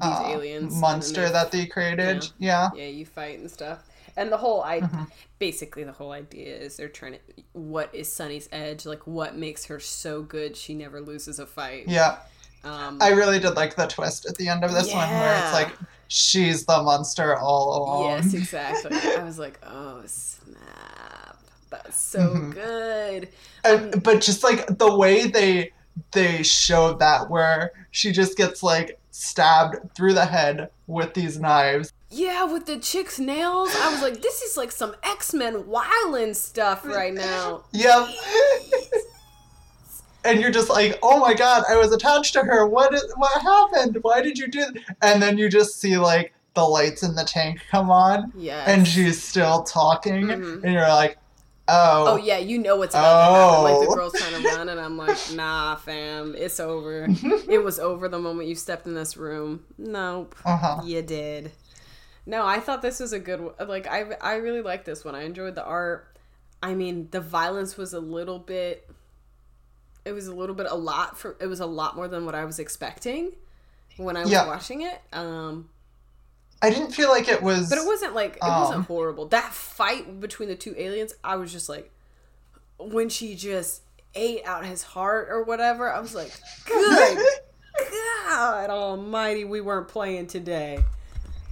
These 0.00 0.10
uh, 0.10 0.28
aliens, 0.28 0.74
monster 0.74 1.28
that 1.28 1.50
they 1.52 1.66
created. 1.66 2.26
Yeah. 2.38 2.70
yeah 2.74 2.86
you 2.86 3.04
fight 3.06 3.38
and 3.38 3.50
stuff 3.50 3.80
and 4.16 4.30
the 4.30 4.36
whole 4.36 4.62
i 4.62 4.80
Mhm. 4.80 5.06
basically 5.38 5.84
the 5.84 5.92
whole 5.92 6.12
idea 6.12 6.54
is 6.56 6.76
they're 6.76 6.88
trying 6.88 7.12
to 7.14 7.18
what 7.52 7.94
is 7.94 8.08
Sonnie's 8.12 8.48
edge 8.52 8.84
like 8.84 9.06
what 9.06 9.36
makes 9.36 9.66
her 9.66 9.80
so 9.80 10.22
good 10.22 10.56
she 10.56 10.74
never 10.74 11.00
loses 11.00 11.38
a 11.38 11.46
fight 11.46 11.88
Yeah. 11.88 12.18
um 12.64 12.98
I 13.00 13.10
really 13.10 13.38
did 13.38 13.54
like 13.54 13.74
the 13.76 13.86
twist 13.86 14.26
at 14.26 14.34
the 14.36 14.48
end 14.48 14.64
of 14.64 14.72
this 14.72 14.92
one 14.92 15.08
where 15.10 15.42
it's 15.44 15.52
like 15.52 15.78
she's 16.12 16.66
the 16.66 16.82
monster 16.82 17.36
all 17.36 17.78
along. 17.84 18.02
yes 18.22 18.34
exactly 18.34 18.98
i 19.16 19.24
was 19.24 19.38
like 19.38 19.58
oh 19.66 20.02
snap 20.04 21.38
That's 21.70 21.98
so 21.98 22.18
Mhm. 22.20 22.52
good. 22.52 23.28
And, 23.64 24.02
but 24.02 24.20
just 24.20 24.44
like 24.44 24.66
the 24.78 24.94
way 24.94 25.26
they 25.28 25.72
they 26.10 26.42
showed 26.42 26.98
that 26.98 27.30
where 27.30 27.70
she 27.90 28.12
just 28.12 28.36
gets 28.36 28.62
like 28.62 28.98
stabbed 29.10 29.76
through 29.94 30.12
the 30.14 30.26
head 30.26 30.68
with 30.86 31.14
these 31.14 31.38
knives 31.40 31.92
Yeah, 32.10 32.44
with 32.44 32.66
the 32.66 32.76
chick's 32.78 33.18
nails, 33.18 33.70
I 33.74 33.90
was 33.90 34.02
like, 34.02 34.20
this 34.20 34.42
is 34.42 34.56
like 34.58 34.70
some 34.72 34.94
X 35.02 35.32
Men 35.32 35.64
wildin' 35.64 36.34
stuff 36.36 36.84
right 36.84 37.14
now. 37.14 37.64
yep 37.72 38.08
and 40.24 40.40
you're 40.40 40.50
just 40.50 40.68
like 40.68 40.98
oh 41.02 41.18
my 41.18 41.34
god 41.34 41.64
i 41.68 41.76
was 41.76 41.92
attached 41.92 42.32
to 42.32 42.40
her 42.42 42.66
what 42.66 42.92
is, 42.94 43.04
what 43.16 43.42
happened 43.42 43.98
why 44.02 44.20
did 44.22 44.38
you 44.38 44.48
do 44.48 44.64
th-" 44.72 44.84
and 45.02 45.22
then 45.22 45.36
you 45.38 45.48
just 45.48 45.80
see 45.80 45.96
like 45.98 46.32
the 46.54 46.62
lights 46.62 47.02
in 47.02 47.14
the 47.14 47.24
tank 47.24 47.60
come 47.70 47.90
on 47.90 48.32
Yeah. 48.36 48.64
and 48.66 48.86
she's 48.86 49.22
still 49.22 49.62
talking 49.62 50.24
Mhm. 50.26 50.62
and 50.64 50.72
you're 50.72 50.88
like 50.88 51.16
oh 51.68 52.04
Oh 52.12 52.16
yeah, 52.16 52.38
you 52.38 52.58
know 52.58 52.76
what's 52.76 52.94
about 52.94 53.28
to 53.28 53.34
happen. 53.34 53.62
Like 53.64 53.80
the 53.86 53.92
Oh. 53.92 53.94
girl's 53.94 54.12
trying 54.14 54.42
to 54.42 54.48
run, 54.48 54.68
and 54.68 54.80
I'm 54.80 54.98
like, 54.98 55.16
nah, 55.34 55.76
fam, 55.76 56.34
it's 56.36 56.58
over. 56.58 57.06
it 57.48 57.62
was 57.62 57.78
over 57.78 58.08
the 58.08 58.18
moment 58.18 58.48
you 58.48 58.56
stepped 58.56 58.84
in 58.86 58.94
this 58.94 59.16
room. 59.16 59.64
Nope, 59.78 60.34
uh-huh 60.44 60.82
you 60.84 61.00
did. 61.02 61.52
No, 62.26 62.44
I 62.46 62.58
thought 62.60 62.82
this 62.82 62.98
was 63.00 63.12
a 63.12 63.18
good. 63.20 63.40
one. 63.40 63.54
Like 63.68 63.86
I, 63.86 64.16
I 64.20 64.34
really 64.34 64.60
liked 64.60 64.84
this 64.84 65.04
one. 65.04 65.14
I 65.14 65.22
enjoyed 65.22 65.54
the 65.54 65.64
art. 65.64 66.08
I 66.62 66.74
mean, 66.74 67.08
the 67.12 67.20
violence 67.20 67.76
was 67.76 67.92
a 67.94 68.00
little 68.00 68.38
bit. 68.40 68.88
It 70.04 70.12
was 70.12 70.26
a 70.26 70.34
little 70.34 70.54
bit 70.54 70.66
a 70.68 70.74
lot 70.74 71.16
for. 71.18 71.36
It 71.40 71.46
was 71.46 71.60
a 71.60 71.66
lot 71.66 71.94
more 71.96 72.08
than 72.08 72.24
what 72.26 72.34
I 72.34 72.44
was 72.44 72.58
expecting 72.58 73.32
when 73.96 74.16
I 74.16 74.22
was 74.22 74.30
Yeah. 74.30 74.46
watching 74.46 74.82
it. 74.82 75.00
Um, 75.12 75.68
i 76.64 76.70
didn't 76.70 76.92
feel 76.92 77.08
like 77.08 77.28
it 77.28 77.42
was 77.42 77.68
but 77.68 77.76
it 77.78 77.84
wasn't 77.84 78.14
like 78.14 78.36
it 78.36 78.42
Um, 78.44 78.60
wasn't 78.60 78.86
horrible. 78.86 79.26
That 79.26 79.52
fight 79.52 80.20
between 80.20 80.48
the 80.48 80.54
two 80.54 80.74
aliens, 80.78 81.12
I 81.24 81.36
was 81.36 81.50
just 81.52 81.68
like, 81.68 81.90
when 82.78 83.08
she 83.08 83.34
just 83.34 83.82
ate 84.14 84.44
out 84.44 84.64
his 84.64 84.82
heart 84.82 85.28
or 85.30 85.42
whatever, 85.42 85.90
I 85.92 85.98
was 86.00 86.14
like, 86.14 86.32
good 86.66 87.18
God 88.28 88.70
Almighty, 88.70 89.44
we 89.44 89.60
weren't 89.60 89.88
playing 89.88 90.26
today. 90.28 90.78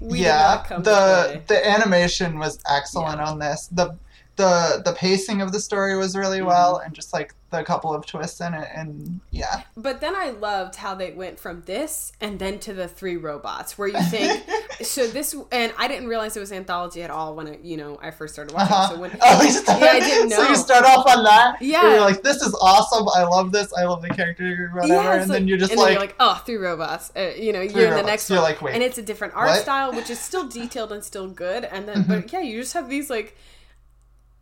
We 0.00 0.20
yeah 0.20 0.38
not 0.56 0.64
come 0.66 0.82
to 0.82 0.88
the 0.90 1.40
the 1.46 1.68
animation 1.68 2.38
was 2.38 2.58
excellent 2.70 3.18
Yeah. 3.18 3.30
on 3.30 3.38
this 3.38 3.66
the 3.70 3.96
the 4.44 4.82
the 4.84 4.92
pacing 4.92 5.40
of 5.42 5.52
the 5.52 5.60
story 5.60 5.96
was 5.96 6.16
really 6.16 6.38
Mm-hmm. 6.38 6.46
well 6.56 6.76
and 6.78 6.94
just 6.94 7.12
like 7.12 7.34
the 7.50 7.62
couple 7.64 7.92
of 7.92 8.06
twists 8.06 8.40
in 8.40 8.54
it 8.54 8.68
and 8.78 9.18
yeah 9.32 9.62
But 9.76 10.00
then 10.00 10.14
I 10.14 10.30
loved 10.30 10.76
how 10.76 10.94
they 10.94 11.10
went 11.10 11.36
from 11.40 11.62
this 11.66 12.12
and 12.20 12.38
then 12.38 12.60
to 12.60 12.72
the 12.72 12.86
three 12.86 13.16
robots, 13.16 13.76
where 13.76 13.88
you 13.88 14.00
think 14.04 14.30
so. 14.82 15.06
This 15.08 15.34
and 15.50 15.72
I 15.76 15.88
didn't 15.88 16.06
realize 16.08 16.36
it 16.36 16.40
was 16.40 16.52
anthology 16.52 17.02
at 17.02 17.10
all 17.10 17.34
when 17.34 17.46
it, 17.48 17.60
you 17.70 17.76
know 17.76 17.98
I 18.00 18.12
first 18.12 18.34
started 18.34 18.54
watching. 18.54 18.72
uh-huh. 18.72 18.94
So 18.94 19.00
when 19.00 19.10
oh, 19.20 19.42
you 19.42 19.50
start, 19.50 19.80
yeah, 19.80 19.88
I 19.88 20.00
didn't 20.00 20.28
know 20.30 20.36
so 20.36 20.48
you 20.48 20.56
start 20.56 20.84
off 20.84 21.04
on 21.14 21.24
that 21.24 21.60
Yeah. 21.60 21.82
you're 21.90 22.00
like 22.10 22.22
this 22.22 22.40
is 22.40 22.54
awesome 22.60 23.06
i 23.16 23.22
love 23.24 23.50
this 23.52 23.68
i 23.80 23.84
love 23.84 24.00
the 24.02 24.10
character 24.20 24.70
whatever 24.72 24.92
Yeah, 24.94 25.12
and 25.20 25.28
like- 25.28 25.36
then 25.38 25.48
you're 25.48 25.58
just 25.58 25.74
like, 25.76 25.92
you're 25.92 26.00
like, 26.00 26.16
oh, 26.20 26.40
three 26.46 26.56
robots. 26.68 27.10
Uh, 27.16 27.32
you 27.36 27.52
know, 27.52 27.60
you're 27.72 27.88
in 27.90 27.94
the 28.02 28.02
next 28.12 28.30
You're 28.30 28.38
one, 28.40 28.50
like, 28.50 28.62
wait, 28.62 28.74
and 28.74 28.82
it's 28.88 28.98
a 28.98 29.02
different 29.10 29.34
art 29.34 29.48
what? 29.50 29.62
style, 29.66 29.92
which 29.92 30.08
is 30.14 30.18
still 30.20 30.46
detailed 30.48 30.92
and 30.92 31.02
still 31.02 31.28
good. 31.28 31.64
And 31.64 31.82
then, 31.88 31.96
Mm-hmm. 32.04 32.12
but 32.20 32.32
yeah, 32.32 32.40
you 32.48 32.60
just 32.60 32.74
have 32.74 32.88
these 32.88 33.10
like 33.10 33.36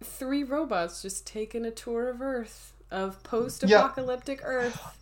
three 0.03 0.45
robots 0.45 1.03
just 1.03 1.27
taking 1.27 1.65
a 1.65 1.71
tour 1.71 2.09
of 2.09 2.21
Earth, 2.23 2.73
of 2.91 3.23
post-apocalyptic 3.23 4.41
Earth. 4.45 4.81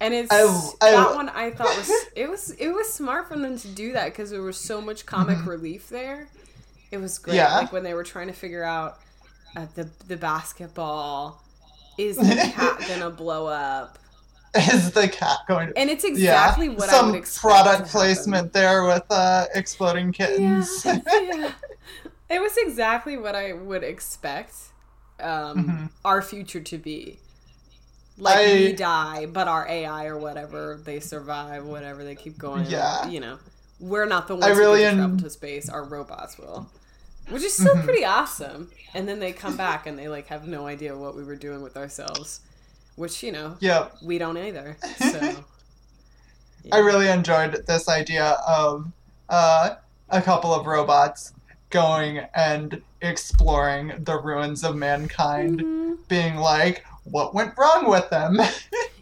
And 0.00 0.12
it's 0.12 0.32
I- 0.32 0.86
I- 0.88 0.90
that 0.90 1.14
one 1.14 1.28
I 1.28 1.52
thought 1.52 1.76
was 1.76 1.88
it 2.16 2.28
was 2.28 2.50
it 2.52 2.70
was 2.70 2.92
smart 2.92 3.28
for 3.28 3.38
them 3.38 3.56
to 3.56 3.68
do 3.68 3.92
that 3.92 4.06
because 4.06 4.30
there 4.32 4.42
was 4.42 4.56
so 4.58 4.80
much 4.80 5.06
comic 5.06 5.46
relief 5.46 5.88
there. 5.90 6.26
It 6.90 6.96
was 6.96 7.20
great. 7.20 7.36
Mm-hmm. 7.36 7.52
Yeah. 7.52 7.58
Like 7.58 7.72
when 7.72 7.84
they 7.84 7.94
were 7.94 8.02
trying 8.02 8.26
to 8.26 8.32
figure 8.32 8.64
out 8.64 8.98
uh, 9.56 9.66
the 9.76 9.88
the 10.08 10.16
basketball. 10.16 11.40
Is 11.98 12.16
the 12.16 12.24
cat 12.52 12.80
gonna 12.88 13.10
blow 13.10 13.46
up? 13.46 14.00
is 14.56 14.90
the 14.90 15.06
cat 15.08 15.38
going 15.46 15.68
to 15.68 15.78
And 15.78 15.88
it's 15.88 16.02
yeah 16.04 16.10
exactly 16.10 16.68
what 16.68 16.88
I 16.88 16.92
some 16.92 17.12
would 17.12 17.18
expect. 17.18 17.40
product 17.40 17.88
placement 17.88 18.52
there 18.52 18.84
with 18.84 19.04
uh 19.08 19.46
exploding 19.54 20.10
kittens 20.10 20.84
Yeah, 20.84 20.98
yeah. 21.06 21.52
It 22.32 22.40
was 22.40 22.56
exactly 22.56 23.16
what 23.16 23.34
I 23.36 23.52
would 23.52 23.84
expect 23.84 24.54
um, 25.20 25.56
Mhm. 25.68 25.90
our 26.04 26.20
future 26.22 26.60
to 26.60 26.78
be. 26.78 27.18
Like 28.18 28.38
I- 28.38 28.54
we 28.54 28.72
die, 28.72 29.26
but 29.26 29.46
our 29.48 29.66
AI 29.68 30.06
or 30.06 30.18
whatever 30.18 30.80
they 30.82 30.98
survive, 31.00 31.64
whatever 31.64 32.02
they 32.04 32.14
keep 32.16 32.36
going. 32.38 32.66
Yeah. 32.66 33.06
you 33.06 33.20
know, 33.20 33.38
we're 33.78 34.06
not 34.06 34.26
the 34.28 34.34
ones 34.34 34.46
I 34.46 34.50
really 34.58 34.80
who 34.82 34.84
get 34.84 34.90
to 34.90 34.92
en- 34.92 34.96
travel 35.08 35.18
to 35.20 35.30
space. 35.30 35.68
Our 35.68 35.84
robots 35.84 36.38
will, 36.38 36.68
which 37.28 37.42
is 37.42 37.54
still 37.54 37.76
Mhm. 37.76 37.84
pretty 37.84 38.04
awesome. 38.04 38.70
And 38.94 39.06
then 39.08 39.18
they 39.20 39.32
come 39.32 39.56
back 39.56 39.86
and 39.86 39.98
they 39.98 40.08
like 40.08 40.26
have 40.28 40.46
no 40.46 40.66
idea 40.66 40.96
what 40.96 41.14
we 41.16 41.22
were 41.24 41.36
doing 41.36 41.62
with 41.62 41.76
ourselves, 41.76 42.40
which 42.96 43.22
you 43.22 43.30
know 43.32 43.56
yep 43.60 43.94
we 44.02 44.18
don't 44.18 44.38
either. 44.38 44.76
So 44.98 45.44
I 46.72 46.78
really 46.78 47.08
enjoyed 47.08 47.64
this 47.66 47.88
idea 47.88 48.24
of 48.46 48.90
uh, 49.28 49.76
a 50.10 50.22
couple 50.22 50.52
of 50.54 50.66
robots 50.66 51.32
going 51.72 52.18
and 52.34 52.80
exploring 53.00 53.92
the 54.04 54.20
ruins 54.20 54.62
of 54.62 54.76
mankind, 54.76 55.58
Mhm. 55.60 55.98
being 56.08 56.36
like, 56.36 56.84
what 57.04 57.34
went 57.34 57.54
wrong 57.58 57.90
with 57.90 58.08
them? 58.10 58.38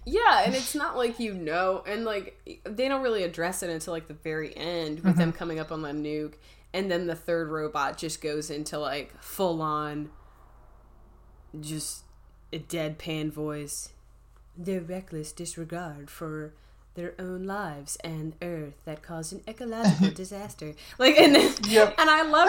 Yeah, 0.06 0.42
and 0.44 0.54
it's 0.54 0.74
not 0.74 0.96
like 0.96 1.20
you 1.20 1.34
know, 1.34 1.84
and 1.86 2.04
like 2.06 2.40
they 2.64 2.88
don't 2.88 3.02
really 3.02 3.22
address 3.22 3.62
it 3.62 3.68
until 3.70 3.92
like 3.92 4.08
the 4.08 4.14
very 4.14 4.56
end 4.56 5.00
with 5.00 5.16
them 5.16 5.30
coming 5.30 5.60
up 5.60 5.70
on 5.70 5.82
the 5.82 5.90
nuke, 5.90 6.34
and 6.72 6.90
then 6.90 7.06
the 7.06 7.14
third 7.14 7.48
robot 7.48 7.98
just 7.98 8.20
goes 8.22 8.50
into 8.50 8.78
like 8.78 9.12
full 9.22 9.60
on, 9.60 10.10
just 11.60 12.04
a 12.52 12.58
deadpan 12.58 13.30
voice. 13.30 13.90
Their 14.56 14.80
reckless 14.80 15.32
disregard 15.32 16.10
for 16.10 16.54
their 17.00 17.14
own 17.18 17.44
lives 17.44 17.96
and 18.04 18.34
Earth 18.42 18.74
that 18.84 19.02
caused 19.02 19.32
an 19.32 19.42
ecological 19.48 20.10
disaster. 20.14 20.74
Like, 20.98 21.16
and 21.18 21.34
then, 21.34 21.54
Yep. 21.68 21.94
and 21.98 22.10
I 22.10 22.22
love 22.22 22.48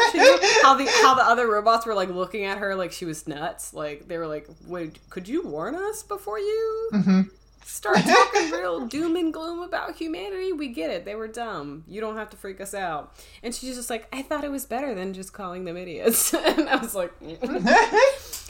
how 0.63 0.73
the 0.75 0.87
how 1.01 1.13
the 1.15 1.23
other 1.23 1.47
robots 1.47 1.85
were 1.85 1.93
like 1.95 2.09
looking 2.09 2.43
at 2.45 2.57
her 2.57 2.75
like 2.75 2.91
she 2.91 3.05
was 3.05 3.27
nuts. 3.27 3.73
Like 3.73 4.07
they 4.07 4.17
were 4.17 4.27
like, 4.27 4.47
"Wait, 4.67 4.99
could 5.09 5.27
you 5.27 5.41
warn 5.47 5.75
us 5.75 6.03
before 6.03 6.39
you?" 6.39 6.89
Mhm. 6.93 7.29
start 7.63 7.97
talking 7.97 8.51
real 8.51 8.85
doom 8.87 9.15
and 9.15 9.31
gloom 9.33 9.61
about 9.61 9.95
humanity, 9.95 10.51
we 10.51 10.67
get 10.67 10.89
it. 10.91 11.05
They 11.05 11.15
were 11.15 11.27
dumb. 11.29 11.83
You 11.87 12.01
don't 12.01 12.17
have 12.17 12.29
to 12.31 12.37
freak 12.37 12.59
us 12.59 12.73
out. 12.73 13.13
And 13.43 13.55
she's 13.55 13.75
just 13.77 13.89
like, 13.89 14.07
I 14.11 14.21
thought 14.23 14.43
it 14.43 14.51
was 14.51 14.65
better 14.65 14.93
than 14.93 15.13
just 15.13 15.31
calling 15.31 15.63
them 15.63 15.77
idiots. 15.77 16.33
and 16.49 16.67
I 16.67 16.75
was 16.75 16.93
like, 16.95 17.17
"Mm, 17.21 17.63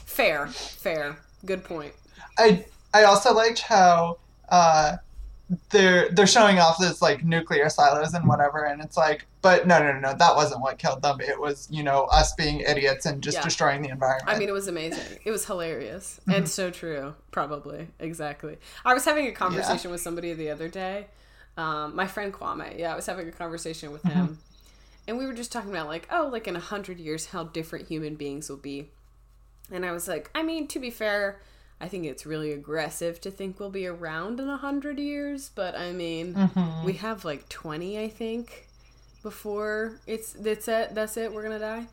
fair, 0.06 0.48
fair, 0.48 1.18
good 1.46 1.64
point. 1.64 1.94
I 2.38 2.66
I 2.94 3.04
also 3.04 3.34
liked 3.34 3.60
how 3.62 4.18
uh, 4.50 4.98
they're 5.70 6.10
they're 6.10 6.28
showing 6.28 6.60
off 6.60 6.78
this 6.80 7.02
like 7.02 7.24
nuclear 7.26 7.70
silos 7.70 8.14
and 8.14 8.28
whatever, 8.28 8.64
and 8.66 8.82
it's 8.82 8.96
like, 8.98 9.26
but 9.42 9.68
no, 9.68 9.80
no, 9.80 9.92
no, 9.94 10.00
no, 10.00 10.14
that 10.14 10.36
wasn't 10.36 10.62
what 10.62 10.78
killed 10.78 11.02
them. 11.02 11.20
It 11.20 11.40
was 11.40 11.68
you 11.70 11.84
know 11.84 12.04
us 12.06 12.34
being 12.36 12.62
idiots 12.62 13.06
and 13.06 13.22
just 13.22 13.38
Yeah. 13.38 13.44
destroying 13.44 13.82
the 13.82 13.90
environment. 13.90 14.30
I 14.30 14.40
mean, 14.40 14.48
it 14.50 14.54
was 14.54 14.68
amazing. 14.68 15.20
It 15.26 15.32
was 15.32 15.46
hilarious 15.46 16.22
and 16.32 16.48
so 16.48 16.72
true. 16.72 17.16
Probably 17.32 17.88
exactly. 18.00 18.58
I 18.86 18.94
was 18.94 19.04
having 19.06 19.28
a 19.28 19.32
conversation 19.32 19.92
with 19.92 20.02
somebody 20.02 20.34
the 20.34 20.50
other 20.52 20.68
day. 20.70 21.08
Um, 21.58 21.96
my 21.96 22.08
friend 22.08 22.34
Kwame. 22.34 22.80
Yeah, 22.80 22.94
I 22.94 22.96
was 22.96 23.06
having 23.06 23.28
a 23.28 23.32
conversation 23.32 23.92
with 23.92 24.04
him, 24.04 24.40
and 25.08 25.18
we 25.18 25.26
were 25.26 25.34
just 25.34 25.52
talking 25.52 25.70
about 25.70 25.88
like, 25.88 26.08
oh, 26.12 26.30
like 26.32 26.48
in 26.48 26.56
a 26.56 26.62
hundred 26.62 26.98
years, 27.00 27.28
how 27.28 27.44
different 27.44 27.88
human 27.90 28.16
beings 28.16 28.50
will 28.50 28.56
be. 28.58 28.90
And 29.70 29.86
I 29.86 29.92
was 29.92 30.08
like, 30.08 30.30
I 30.34 30.44
mean, 30.44 30.68
to 30.70 30.80
be 30.80 30.90
fair, 30.90 31.40
I 31.82 31.88
think 31.88 32.06
it's 32.06 32.26
really 32.26 32.52
aggressive 32.54 33.20
to 33.22 33.32
think 33.32 33.60
we'll 33.60 33.72
be 33.72 33.88
around 33.88 34.40
in 34.40 34.48
a 34.48 34.58
hundred 34.58 35.00
years. 35.00 35.50
But 35.54 35.76
I 35.76 35.92
mean, 35.92 36.36
Mhm. 36.36 36.86
we 36.86 36.94
have 36.94 37.26
like 37.26 37.50
twenty, 37.50 38.00
I 38.00 38.08
think, 38.08 38.68
before 39.24 40.00
it's 40.08 40.34
that's 40.34 40.68
it. 40.68 40.94
That's 40.96 41.18
it. 41.18 41.34
We're 41.34 41.44
gonna 41.44 41.60
die. 41.60 41.88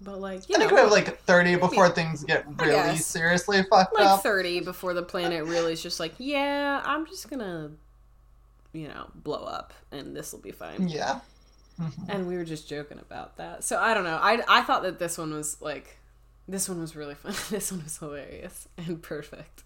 But 0.00 0.20
like, 0.20 0.48
you 0.48 0.54
I 0.54 0.58
think 0.58 0.70
we 0.70 0.76
have 0.78 0.92
like 0.92 1.20
30 1.22 1.56
before 1.56 1.88
things 1.88 2.22
get 2.22 2.44
really 2.60 2.96
seriously 2.96 3.62
fucked 3.64 3.94
up. 3.96 4.00
like 4.00 4.20
30 4.22 4.60
before 4.60 4.94
the 4.94 5.02
planet 5.02 5.44
really 5.44 5.72
is 5.72 5.82
just 5.82 5.98
like, 5.98 6.14
yeah, 6.18 6.80
I'm 6.84 7.04
just 7.06 7.28
gonna, 7.28 7.72
you 8.72 8.86
know, 8.86 9.10
blow 9.16 9.42
up 9.44 9.72
and 9.90 10.14
this 10.16 10.30
will 10.32 10.38
be 10.38 10.52
fine. 10.52 10.86
Yeah. 10.88 11.18
And 12.08 12.28
we 12.28 12.36
were 12.36 12.44
just 12.44 12.68
joking 12.68 12.98
about 13.00 13.38
that. 13.38 13.64
So 13.64 13.78
I 13.80 13.92
don't 13.92 14.04
know. 14.04 14.18
I, 14.22 14.40
I 14.48 14.62
thought 14.62 14.82
that 14.84 15.00
this 15.00 15.18
one 15.18 15.32
was 15.32 15.60
like, 15.60 15.96
this 16.48 16.68
one 16.68 16.80
was 16.80 16.96
really 16.96 17.14
fun. 17.14 17.34
this 17.50 17.70
one 17.70 17.84
was 17.84 17.98
hilarious 17.98 18.68
and 18.76 19.02
perfect. 19.02 19.62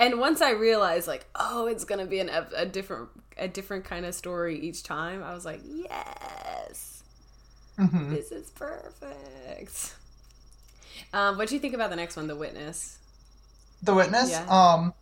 And 0.00 0.20
once 0.20 0.40
I 0.40 0.50
realized, 0.50 1.08
like, 1.08 1.26
oh, 1.34 1.66
it's 1.66 1.84
gonna 1.84 2.06
be 2.06 2.20
an, 2.20 2.30
a 2.56 2.64
different, 2.66 3.08
a 3.36 3.48
different 3.48 3.84
kind 3.84 4.06
of 4.06 4.14
story 4.14 4.58
each 4.58 4.82
time, 4.84 5.22
I 5.22 5.34
was 5.34 5.44
like, 5.44 5.60
yes, 5.64 7.02
hmm 7.76 8.12
this 8.12 8.32
is 8.32 8.50
perfect. 8.50 9.94
Um, 11.12 11.36
what 11.38 11.48
do 11.48 11.54
you 11.54 11.60
think 11.60 11.74
about 11.74 11.90
the 11.90 11.96
next 11.96 12.16
one, 12.16 12.26
The 12.26 12.36
Witness? 12.36 12.98
The 13.82 13.94
Witness. 13.94 14.30
Yeah. 14.30 14.46
Um, 14.48 14.92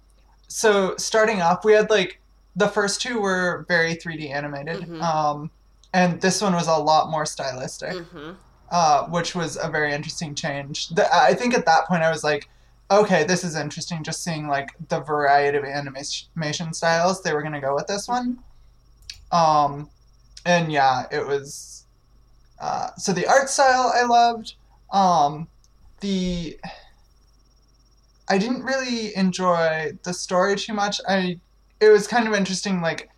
so 0.49 0.95
starting 0.97 1.43
off, 1.43 1.65
we 1.65 1.73
had 1.73 1.91
like 1.91 2.21
the 2.55 2.69
first 2.69 3.03
two 3.03 3.21
were 3.21 3.65
very 3.69 3.97
3D 3.97 4.31
animated, 4.31 4.83
Mhm. 4.83 5.03
um, 5.03 5.51
and 5.93 6.21
this 6.21 6.41
one 6.41 6.55
was 6.55 6.69
a 6.69 6.77
lot 6.77 7.11
more 7.11 7.27
stylistic. 7.27 7.93
Mm-hmm. 7.93 8.33
Uh, 8.71 9.07
which 9.07 9.35
was 9.35 9.57
a 9.61 9.69
very 9.71 9.93
interesting 9.93 10.35
change. 10.35 10.89
The, 10.89 11.13
I 11.15 11.35
think 11.35 11.55
at 11.55 11.67
that 11.67 11.87
point 11.87 12.03
I 12.03 12.11
was 12.11 12.25
like, 12.25 12.49
okay, 12.91 13.25
this 13.25 13.45
is 13.45 13.57
interesting. 13.57 14.03
Just 14.03 14.23
seeing 14.23 14.49
like 14.49 14.71
the 14.89 15.01
variety 15.01 15.59
of 15.59 15.65
animation 15.65 16.73
styles 16.73 17.23
they 17.23 17.33
were 17.33 17.43
gonna 17.43 17.61
go 17.61 17.75
with 17.75 17.87
this 17.87 18.09
one. 18.09 18.39
Um, 19.33 19.91
and 20.45 20.71
yeah, 20.71 21.07
it 21.11 21.27
was. 21.27 21.85
Uh, 22.59 22.91
so 22.97 23.13
the 23.13 23.27
art 23.27 23.49
style 23.51 23.93
I 23.95 24.05
loved. 24.05 24.55
Um, 24.93 25.49
the 26.01 26.59
I 28.29 28.39
didn't 28.39 28.63
really 28.63 29.15
enjoy 29.17 29.93
the 30.03 30.13
story 30.13 30.57
too 30.57 30.75
much. 30.75 31.01
I 31.09 31.39
it 31.81 31.89
was 31.91 32.07
kind 32.07 32.27
of 32.27 32.35
interesting, 32.35 32.81
like 32.81 33.11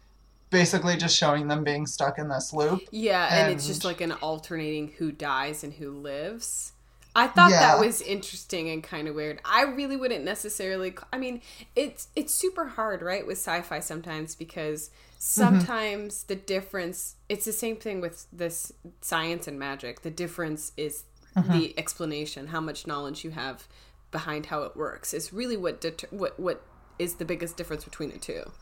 basically 0.50 0.97
just 0.97 1.17
showing 1.17 1.49
them 1.49 1.64
being 1.64 1.87
stuck 1.87 2.19
in 2.19 2.28
this 2.28 2.52
loop. 2.52 2.81
Yeah, 2.90 3.28
and, 3.31 3.52
it's 3.52 3.67
just 3.67 3.85
like 3.85 4.00
an 4.00 4.12
alternating 4.12 4.88
who 4.99 5.12
dies 5.12 5.64
and 5.64 5.73
who 5.73 5.90
lives. 5.90 6.73
I 7.14 7.26
thought 7.26 7.50
Yeah. 7.50 7.61
that 7.61 7.81
was 7.81 8.00
interesting 8.00 8.71
and 8.71 8.83
kind 8.83 9.09
of 9.09 9.14
weird. 9.14 9.40
I 9.45 9.62
really 9.62 9.97
wouldn't 9.97 10.25
necessarily. 10.25 10.95
I 11.12 11.19
mean, 11.19 11.43
it's 11.75 12.09
it's 12.14 12.33
super 12.33 12.67
hard, 12.67 13.02
right, 13.02 13.26
with 13.26 13.38
sci-fi 13.38 13.81
sometimes 13.81 14.35
because 14.35 14.88
mm-hmm. 14.88 15.19
sometimes 15.19 16.25
the 16.25 16.37
difference. 16.37 17.17
It's 17.28 17.45
the 17.45 17.52
same 17.52 17.76
thing 17.76 18.00
with 18.00 18.26
this 18.33 18.73
science 19.00 19.49
and 19.49 19.59
magic. 19.59 20.02
The 20.02 20.11
difference 20.11 20.73
is 20.76 21.05
mm-hmm. 21.37 21.52
the 21.52 21.78
explanation, 21.78 22.49
how 22.49 22.61
much 22.61 22.87
knowledge 22.87 23.25
you 23.25 23.31
have 23.31 23.67
behind 24.11 24.47
how 24.47 24.62
it 24.62 24.76
works. 24.76 25.12
Is 25.12 25.33
really 25.33 25.57
what 25.57 25.81
deter- 25.81 26.09
what 26.11 26.38
what 26.38 26.62
is 26.99 27.14
the 27.14 27.25
biggest 27.25 27.57
difference 27.57 27.85
between 27.85 28.11
the 28.11 28.19
two. 28.19 28.52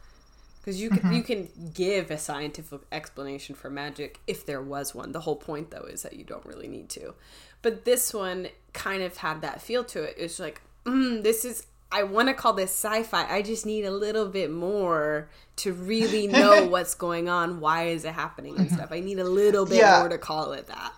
Because 0.66 0.82
you 0.82 0.90
can 0.90 1.12
you 1.12 1.23
can 1.23 1.49
give 1.75 2.11
a 2.11 2.18
scientific 2.18 2.80
explanation 2.90 3.54
for 3.54 3.70
magic 3.70 4.18
if 4.26 4.44
there 4.44 4.61
was 4.61 4.96
one. 4.96 5.12
The 5.12 5.20
whole 5.20 5.37
point 5.37 5.70
though 5.70 5.85
is 5.88 6.02
that 6.02 6.14
you 6.14 6.25
don't 6.25 6.44
really 6.44 6.66
need 6.66 6.88
to. 6.90 7.14
But 7.62 7.85
this 7.85 8.12
one 8.12 8.49
kind 8.73 9.00
of 9.04 9.16
had 9.18 9.42
that 9.42 9.62
feel 9.62 9.85
to 9.85 10.02
it. 10.02 10.16
It's 10.18 10.40
like, 10.40 10.61
mm, 10.85 11.23
this 11.23 11.44
is 11.44 11.66
I 11.92 12.02
want 12.02 12.26
to 12.26 12.35
call 12.35 12.52
this 12.52 12.73
sci-fi. 12.73 13.32
I 13.32 13.42
just 13.42 13.64
need 13.64 13.85
a 13.85 13.92
little 13.92 14.26
bit 14.26 14.50
more 14.50 15.28
to 15.58 15.73
really 15.73 16.26
know 16.40 16.66
what's 16.66 16.96
going 16.96 17.28
on. 17.28 17.61
Why 17.61 17.85
is 17.85 18.04
it 18.04 18.12
happening 18.14 18.56
and 18.58 18.68
stuff? 18.68 18.90
I 18.90 18.99
need 18.99 19.20
a 19.20 19.25
little 19.25 19.66
bit 19.66 19.78
Yeah. 19.78 20.00
more 20.00 20.08
to 20.08 20.18
call 20.18 20.50
it 20.52 20.66
that. 20.66 20.92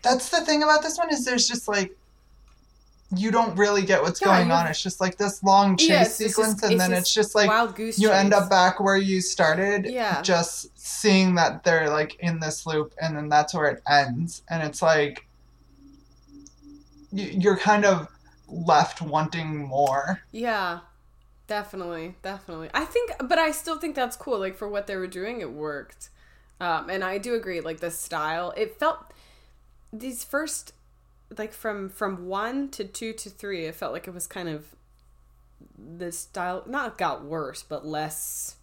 That's 0.00 0.30
the 0.30 0.40
thing 0.46 0.62
about 0.62 0.82
this 0.82 0.96
one 0.96 1.10
is 1.12 1.26
there's 1.26 1.46
just 1.46 1.68
like 1.68 1.94
you 3.14 3.30
don't 3.30 3.56
really 3.56 3.82
get 3.82 4.02
what's 4.02 4.20
Yeah, 4.20 4.28
going 4.38 4.50
on. 4.50 4.66
It's 4.66 4.82
just 4.82 5.00
like 5.00 5.16
this 5.16 5.42
long 5.42 5.76
chase 5.76 5.88
Yeah, 5.88 6.02
it's 6.02 6.18
just- 6.18 6.34
sequence, 6.34 6.62
and 6.62 6.80
then 6.80 6.92
it's 6.92 7.12
just 7.12 7.34
like 7.34 7.50
you 7.98 8.10
end 8.10 8.32
up 8.34 8.50
back 8.50 8.80
where 8.80 8.96
you 8.96 9.20
started. 9.20 9.86
Yeah. 9.86 10.20
Just 10.22 10.76
seeing 10.78 11.34
that 11.36 11.64
they're 11.64 11.90
like 11.90 12.16
in 12.20 12.40
this 12.40 12.66
loop, 12.66 12.92
and 13.00 13.16
then 13.16 13.28
that's 13.28 13.54
where 13.54 13.68
it 13.68 13.82
ends, 13.88 14.42
and 14.48 14.62
it's 14.62 14.82
like 14.82 15.26
you- 17.12 17.38
you're 17.40 17.56
kind 17.56 17.84
of 17.84 18.08
left 18.48 19.00
wanting 19.00 19.56
more. 19.66 20.20
Yeah, 20.32 20.80
definitely, 21.46 22.16
definitely. 22.22 22.70
I 22.74 22.84
think, 22.84 23.12
but 23.20 23.38
I 23.38 23.52
still 23.52 23.78
think 23.78 23.94
that's 23.94 24.16
cool. 24.16 24.38
Like 24.38 24.56
for 24.56 24.68
what 24.68 24.86
they 24.86 24.96
were 24.96 25.06
doing, 25.06 25.40
it 25.40 25.52
worked. 25.52 26.10
Um, 26.60 26.88
and 26.90 27.02
I 27.04 27.18
do 27.18 27.34
agree. 27.34 27.60
Like 27.60 27.80
the 27.80 27.90
style, 27.90 28.52
it 28.56 28.78
felt 28.78 28.98
these 29.92 30.24
first, 30.24 30.72
like 31.38 31.52
from 31.52 31.88
from 31.88 32.26
one 32.26 32.68
to 32.70 32.84
two 32.84 33.12
to 33.12 33.30
three, 33.30 33.66
it 33.66 33.74
felt 33.74 33.92
like 33.92 34.06
it 34.08 34.14
was 34.14 34.26
kind 34.26 34.48
of 34.48 34.66
the 35.78 36.12
style. 36.12 36.62
Not 36.66 36.98
got 36.98 37.24
worse, 37.24 37.62
but 37.62 37.86
less, 37.86 38.56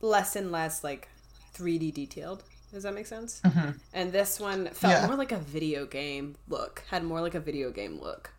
less 0.00 0.36
and 0.36 0.50
less 0.50 0.82
like 0.84 1.08
3D 1.54 1.92
detailed. 1.94 2.42
Does 2.72 2.84
that 2.84 2.94
make 2.94 3.06
sense? 3.06 3.42
And 3.92 4.12
this 4.12 4.40
one 4.40 4.68
felt 4.68 4.94
Yeah. 4.94 5.06
more 5.06 5.16
like 5.16 5.32
a 5.32 5.38
video 5.38 5.84
game 5.84 6.36
look. 6.48 6.82
Had 6.88 7.04
more 7.04 7.20
like 7.20 7.34
a 7.34 7.40
video 7.40 7.70
game 7.70 8.00
look. 8.00 8.30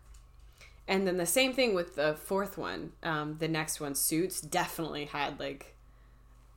And 0.88 1.06
then 1.06 1.16
the 1.16 1.24
same 1.26 1.52
thing 1.54 1.72
with 1.74 1.94
the 1.94 2.14
fourth 2.16 2.58
one. 2.58 2.92
Um, 3.02 3.36
the 3.38 3.48
next 3.48 3.80
one, 3.80 3.94
Suits, 3.94 4.40
definitely 4.40 5.04
had 5.06 5.38
like 5.38 5.74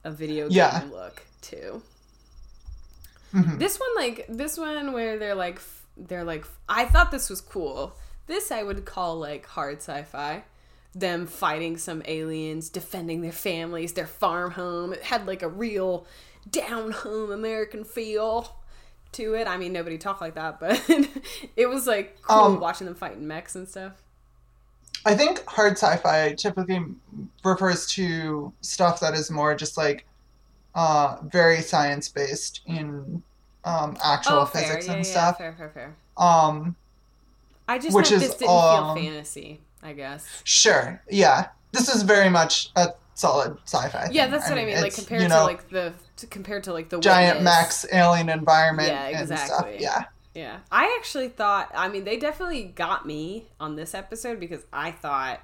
a 0.04 0.10
video 0.12 0.46
game 0.50 0.56
Yeah. 0.56 0.88
look 0.92 1.24
too. 1.42 1.84
Mhm. 3.34 3.60
This 3.60 3.80
one, 3.80 3.90
like 3.96 4.26
this 4.30 4.58
one, 4.58 4.94
where 4.94 5.18
they're 5.18 5.36
like, 5.36 5.62
they're 5.96 6.24
like, 6.24 6.46
I 6.70 6.86
thought 6.86 7.12
this 7.12 7.30
was 7.30 7.42
cool. 7.42 7.96
This 8.28 8.52
I 8.52 8.64
would 8.64 8.86
call 8.86 9.18
like 9.18 9.46
hard 9.46 9.78
sci-fi. 9.78 10.44
Them 10.94 11.28
fighting 11.28 11.78
some 11.78 12.02
aliens, 12.06 12.70
defending 12.70 13.22
their 13.22 13.32
families, 13.32 13.94
their 13.94 14.08
farm 14.08 14.52
home. 14.52 14.94
It 14.94 15.04
had 15.04 15.28
like 15.28 15.44
a 15.44 15.48
real 15.50 16.08
down 16.50 16.92
home 16.92 17.32
American 17.32 17.84
feel 17.84 18.56
to 19.14 19.36
it. 19.36 19.48
I 19.48 19.58
mean, 19.58 19.74
nobody 19.74 19.98
talked 19.98 20.22
like 20.22 20.36
that, 20.36 20.60
but 20.60 20.82
it 21.56 21.68
was 21.70 21.88
like 21.88 22.22
cool 22.24 22.56
Um, 22.56 22.60
watching 22.60 22.86
them 22.86 22.96
fighting 22.96 23.28
mechs 23.28 23.56
and 23.56 23.68
stuff. 23.70 23.94
I 25.06 25.16
think 25.16 25.44
hard 25.48 25.74
sci-fi 25.78 26.34
typically 26.34 26.84
refers 27.44 27.88
to 27.94 28.54
stuff 28.62 29.00
that 29.00 29.14
is 29.14 29.32
more 29.32 29.56
just 29.56 29.78
like 29.78 30.06
uh, 30.78 31.18
very 31.24 31.62
science-based 31.62 32.62
in 32.68 33.22
um, 33.66 33.98
actual 34.02 34.40
oh, 34.40 34.46
physics 34.46 34.88
yeah, 34.88 34.94
and 34.94 35.06
yeah, 35.06 35.12
stuff. 35.12 35.38
Fair, 35.40 35.54
fair, 35.58 35.70
fair. 35.70 35.96
Um, 36.16 36.78
I 37.68 37.80
just 37.80 37.94
Which 37.96 38.12
is, 38.14 38.22
this 38.22 38.36
didn't 38.36 38.56
um, 38.56 38.96
feel 38.96 39.04
fantasy. 39.04 39.60
I 39.84 39.94
guess. 39.94 40.42
Sure. 40.44 41.02
Yeah. 41.10 41.50
This 41.72 41.94
is 41.94 42.04
very 42.04 42.30
much 42.30 42.72
a 42.76 42.90
solid 43.14 43.58
sci-fi. 43.66 44.10
Yeah, 44.12 44.24
thing. 44.24 44.32
that's 44.32 44.50
what 44.50 44.58
I 44.58 44.66
mean. 44.66 44.82
Like 44.82 44.96
compared 44.96 45.22
you 45.22 45.28
know, 45.28 45.40
to 45.40 45.46
like 45.46 45.70
the 45.70 45.94
to, 46.18 46.28
compared 46.28 46.64
to 46.66 46.74
like 46.74 46.90
the 46.90 47.00
giant 47.00 47.38
Witness. 47.38 47.84
mechs 47.84 47.86
alien 47.92 48.30
environment 48.30 48.90
Yeah, 48.90 49.20
and 49.20 49.28
stuff. 49.28 49.42
exactly. 49.42 49.78
Yeah. 49.80 50.06
Yeah, 50.34 50.60
I 50.72 50.96
actually 51.00 51.30
thought. 51.30 51.72
I 51.74 51.88
mean, 51.90 52.04
they 52.04 52.18
definitely 52.18 52.64
got 52.64 53.08
me 53.08 53.48
on 53.60 53.76
this 53.76 53.96
episode 53.96 54.40
because 54.40 54.64
I 54.72 54.92
thought 54.92 55.42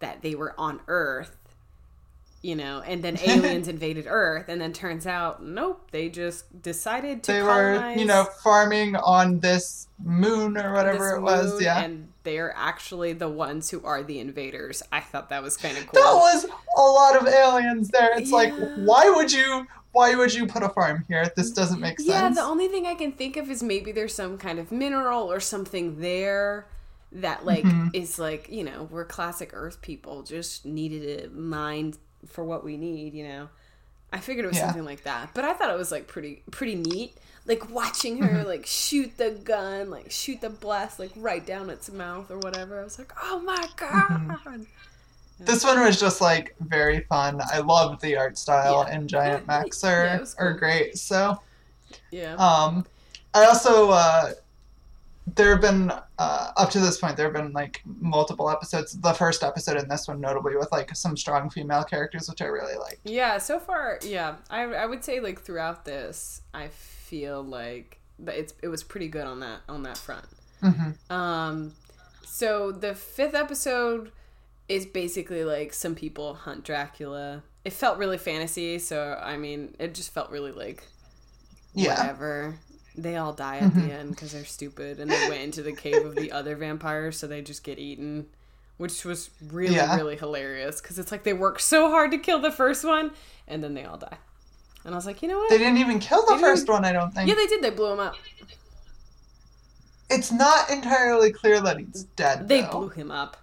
that 0.00 0.22
they 0.22 0.34
were 0.34 0.58
on 0.58 0.80
Earth, 0.88 1.36
you 2.44 2.54
know, 2.54 2.82
and 2.82 3.02
then 3.02 3.18
aliens 3.26 3.68
invaded 3.68 4.04
Earth, 4.06 4.50
and 4.50 4.60
then 4.60 4.74
turns 4.74 5.06
out, 5.06 5.42
nope, 5.42 5.88
they 5.92 6.10
just 6.10 6.60
decided 6.60 7.22
to 7.22 7.32
They 7.32 7.40
colonize 7.40 7.96
were, 7.96 8.00
you 8.00 8.06
know, 8.06 8.24
farming 8.42 8.96
on 8.96 9.40
this 9.40 9.88
moon 10.04 10.58
or 10.58 10.74
whatever 10.74 11.04
this 11.04 11.14
it 11.16 11.20
was. 11.22 11.62
Yeah. 11.62 11.80
and 11.82 12.08
they're 12.22 12.52
actually 12.54 13.14
the 13.14 13.30
ones 13.30 13.70
who 13.70 13.82
are 13.82 14.02
the 14.02 14.18
invaders. 14.20 14.82
I 14.92 15.00
thought 15.00 15.30
that 15.30 15.42
was 15.42 15.56
kind 15.56 15.78
of 15.78 15.86
cool. 15.86 16.02
That 16.02 16.14
was 16.14 16.44
a 16.76 16.82
lot 16.82 17.16
of 17.16 17.26
aliens 17.26 17.88
there. 17.88 18.10
It's 18.18 18.30
like, 18.30 18.52
why 18.76 19.08
would 19.08 19.32
you? 19.32 19.66
Why 19.92 20.14
would 20.16 20.34
you 20.34 20.46
put 20.46 20.62
a 20.64 20.68
farm 20.68 21.04
here? 21.06 21.30
This 21.36 21.50
doesn't 21.52 21.80
make 21.80 21.98
sense. 22.00 22.08
Yeah, 22.08 22.28
the 22.28 22.42
only 22.42 22.66
thing 22.66 22.84
I 22.84 22.94
can 22.94 23.12
think 23.12 23.36
of 23.36 23.48
is 23.48 23.62
maybe 23.62 23.92
there's 23.92 24.12
some 24.12 24.36
kind 24.38 24.58
of 24.58 24.72
mineral 24.72 25.30
or 25.32 25.38
something 25.38 26.00
there 26.00 26.66
that 27.12 27.46
like 27.46 27.62
Mm-hmm. 27.64 27.88
is 27.92 28.18
like, 28.18 28.48
you 28.50 28.64
know, 28.64 28.88
we're 28.90 29.04
classic 29.04 29.50
earth 29.52 29.80
people, 29.82 30.24
just 30.24 30.66
needed 30.66 31.26
a 31.26 31.30
mind 31.30 31.96
for 32.28 32.44
what 32.44 32.64
we 32.64 32.76
need, 32.76 33.14
you 33.14 33.24
know. 33.24 33.48
I 34.12 34.20
figured 34.20 34.44
it 34.44 34.48
was 34.48 34.58
Yeah. 34.58 34.66
something 34.66 34.84
like 34.84 35.02
that. 35.04 35.30
But 35.34 35.44
I 35.44 35.54
thought 35.54 35.70
it 35.70 35.78
was 35.78 35.90
like 35.92 36.06
pretty 36.08 36.42
pretty 36.50 36.74
neat. 36.76 37.16
Like 37.46 37.68
watching 37.70 38.18
her 38.18 38.44
Mm-hmm. 38.44 38.46
like 38.46 38.66
shoot 38.66 39.16
the 39.18 39.30
gun, 39.32 39.90
like 39.90 40.10
shoot 40.10 40.40
the 40.40 40.50
blast 40.50 40.98
like 40.98 41.12
right 41.16 41.44
down 41.44 41.70
its 41.70 41.90
mouth 41.90 42.30
or 42.30 42.38
whatever. 42.38 42.80
I 42.80 42.84
was 42.84 42.98
like, 42.98 43.12
"Oh 43.22 43.40
my 43.40 43.68
Mm-hmm. 43.92 44.34
god." 44.44 44.66
This 45.46 45.64
one 45.64 45.80
was 45.80 45.98
just 46.00 46.20
like 46.20 46.54
very 46.60 47.00
fun. 47.02 47.40
I 47.52 47.58
loved 47.60 48.00
the 48.02 48.16
art 48.16 48.38
style 48.38 48.82
Yeah. 48.82 48.88
and 48.88 49.08
Giant 49.08 49.46
mechs 49.48 49.84
are, 49.84 50.06
it 50.06 50.20
was 50.20 50.34
are 50.36 50.52
great. 50.54 50.96
So 50.98 51.42
Yeah. 52.10 52.38
Um, 52.38 52.86
I 53.34 53.44
also 53.46 53.90
uh, 53.90 54.32
there 55.26 55.50
have 55.52 55.60
been 55.60 55.90
uh, 56.18 56.52
up 56.56 56.70
to 56.70 56.80
this 56.80 56.98
point 56.98 57.16
there 57.16 57.26
have 57.26 57.34
been 57.34 57.52
like 57.52 57.80
multiple 57.84 58.50
episodes. 58.50 58.92
The 59.00 59.12
first 59.14 59.42
episode 59.42 59.76
in 59.78 59.88
this 59.88 60.06
one, 60.06 60.20
notably 60.20 60.56
with 60.56 60.70
like 60.70 60.94
some 60.94 61.16
strong 61.16 61.48
female 61.50 61.84
characters, 61.84 62.28
which 62.28 62.42
I 62.42 62.46
really 62.46 62.76
like 62.76 63.00
Yeah, 63.04 63.38
so 63.38 63.58
far, 63.58 63.98
yeah, 64.02 64.36
I, 64.50 64.62
I 64.64 64.86
would 64.86 65.02
say 65.04 65.20
like 65.20 65.40
throughout 65.40 65.84
this, 65.84 66.42
I 66.52 66.68
feel 66.68 67.42
like 67.42 68.00
that 68.20 68.36
it's 68.36 68.54
it 68.62 68.68
was 68.68 68.82
pretty 68.82 69.08
good 69.08 69.26
on 69.26 69.40
that 69.40 69.60
on 69.68 69.82
that 69.84 69.96
front. 69.96 70.26
hmm 70.60 70.90
Um, 71.12 71.72
so 72.26 72.70
the 72.72 72.94
fifth 72.94 73.34
episode 73.34 74.12
is 74.68 74.86
basically 74.86 75.44
like 75.44 75.72
some 75.72 75.94
people 75.94 76.34
hunt 76.34 76.64
Dracula. 76.64 77.42
It 77.64 77.72
felt 77.72 77.96
really 77.98 78.18
fantasy, 78.18 78.78
so 78.78 79.18
I 79.22 79.36
mean, 79.38 79.74
it 79.78 79.94
just 79.94 80.12
felt 80.12 80.30
really 80.30 80.52
like 80.52 80.84
Yeah, 81.74 81.98
whatever. 81.98 82.58
They 82.96 83.16
all 83.16 83.32
die 83.32 83.58
at 83.58 83.74
the 83.74 83.80
mm-hmm. 83.80 83.90
end 83.90 84.10
because 84.10 84.32
they're 84.32 84.44
stupid, 84.44 85.00
and 85.00 85.10
they 85.10 85.28
went 85.28 85.42
into 85.42 85.62
the 85.62 85.72
cave 85.72 86.04
of 86.06 86.14
the 86.14 86.30
other 86.30 86.54
vampires, 86.54 87.18
so 87.18 87.26
they 87.26 87.42
just 87.42 87.64
get 87.64 87.78
eaten, 87.78 88.26
which 88.76 89.04
was 89.04 89.30
really 89.50 89.74
Yeah. 89.74 89.96
really 89.96 90.16
hilarious 90.16 90.80
because 90.80 90.98
it's 90.98 91.10
like 91.10 91.24
they 91.24 91.32
worked 91.32 91.60
so 91.60 91.90
hard 91.90 92.12
to 92.12 92.18
kill 92.18 92.38
the 92.38 92.52
first 92.52 92.84
one, 92.84 93.10
and 93.48 93.64
then 93.64 93.74
they 93.74 93.84
all 93.84 93.96
die. 93.98 94.18
And 94.84 94.94
I 94.94 94.96
was 94.96 95.06
like, 95.06 95.22
you 95.22 95.28
know 95.28 95.38
what? 95.38 95.50
they 95.50 95.58
didn't 95.58 95.78
even 95.78 95.98
kill 95.98 96.24
the 96.26 96.34
They 96.36 96.40
first 96.42 96.68
one. 96.68 96.84
I 96.84 96.92
don't 96.92 97.12
think. 97.12 97.28
yeah, 97.28 97.34
they 97.34 97.46
did. 97.46 97.62
They 97.62 97.70
blew 97.70 97.92
him 97.92 98.00
up. 98.00 98.14
it's 100.10 100.30
not 100.30 100.70
entirely 100.70 101.32
clear 101.32 101.60
that 101.60 101.78
he's 101.78 102.04
dead. 102.16 102.48
They 102.48 102.60
though. 102.62 102.70
blew 102.70 102.88
him 102.90 103.10
up. 103.10 103.36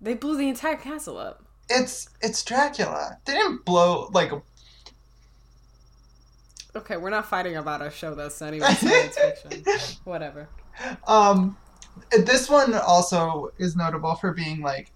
They 0.00 0.14
blew 0.14 0.36
the 0.36 0.48
entire 0.48 0.76
castle 0.76 1.16
up. 1.18 1.44
It's 1.68 2.08
it's 2.20 2.42
Dracula. 2.44 3.18
They 3.24 3.34
didn't 3.34 3.64
blow 3.64 4.10
like. 4.12 4.32
Okay, 6.76 6.96
we're 6.96 7.10
not 7.10 7.26
fighting 7.26 7.56
about 7.56 7.82
a 7.82 7.90
show 7.90 8.14
that's 8.14 8.40
not 8.40 8.54
even 8.54 8.72
science 8.76 9.16
fiction. 9.18 9.64
Whatever. 10.04 10.48
Um, 11.06 11.56
this 12.24 12.48
one 12.48 12.74
also 12.74 13.52
is 13.58 13.76
notable 13.76 14.14
for 14.14 14.32
being 14.32 14.60
like, 14.60 14.90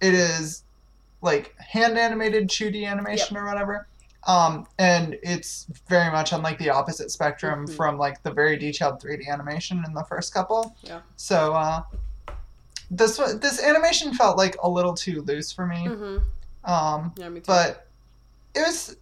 it 0.00 0.14
is 0.14 0.64
like 1.20 1.54
hand 1.58 1.98
animated 1.98 2.48
2D 2.48 2.86
animation 2.86 3.36
or 3.36 3.44
whatever. 3.44 3.86
Um, 4.26 4.66
and 4.78 5.16
it's 5.22 5.66
very 5.88 6.10
much 6.10 6.32
on 6.32 6.42
like 6.42 6.58
the 6.58 6.70
opposite 6.70 7.10
spectrum 7.10 7.66
Mhm. 7.66 7.76
from 7.76 7.98
like 7.98 8.22
the 8.22 8.32
very 8.32 8.56
detailed 8.56 9.00
3D 9.00 9.28
animation 9.28 9.82
in 9.86 9.94
the 9.94 10.04
first 10.04 10.32
couple. 10.32 10.74
Yeah. 10.82 11.00
So 11.16 11.52
uh, 11.54 11.82
this 12.90 13.18
one, 13.18 13.38
this 13.40 13.62
animation 13.62 14.14
felt 14.14 14.36
like 14.36 14.56
a 14.62 14.68
little 14.68 14.94
too 14.94 15.22
loose 15.22 15.52
for 15.52 15.66
me. 15.66 15.86
Mm-hmm. 15.86 16.70
Um, 16.72 17.12
Yeah, 17.16 17.28
me 17.28 17.40
too. 17.40 17.44
but 17.46 17.88
it 18.54 18.60
was 18.60 18.96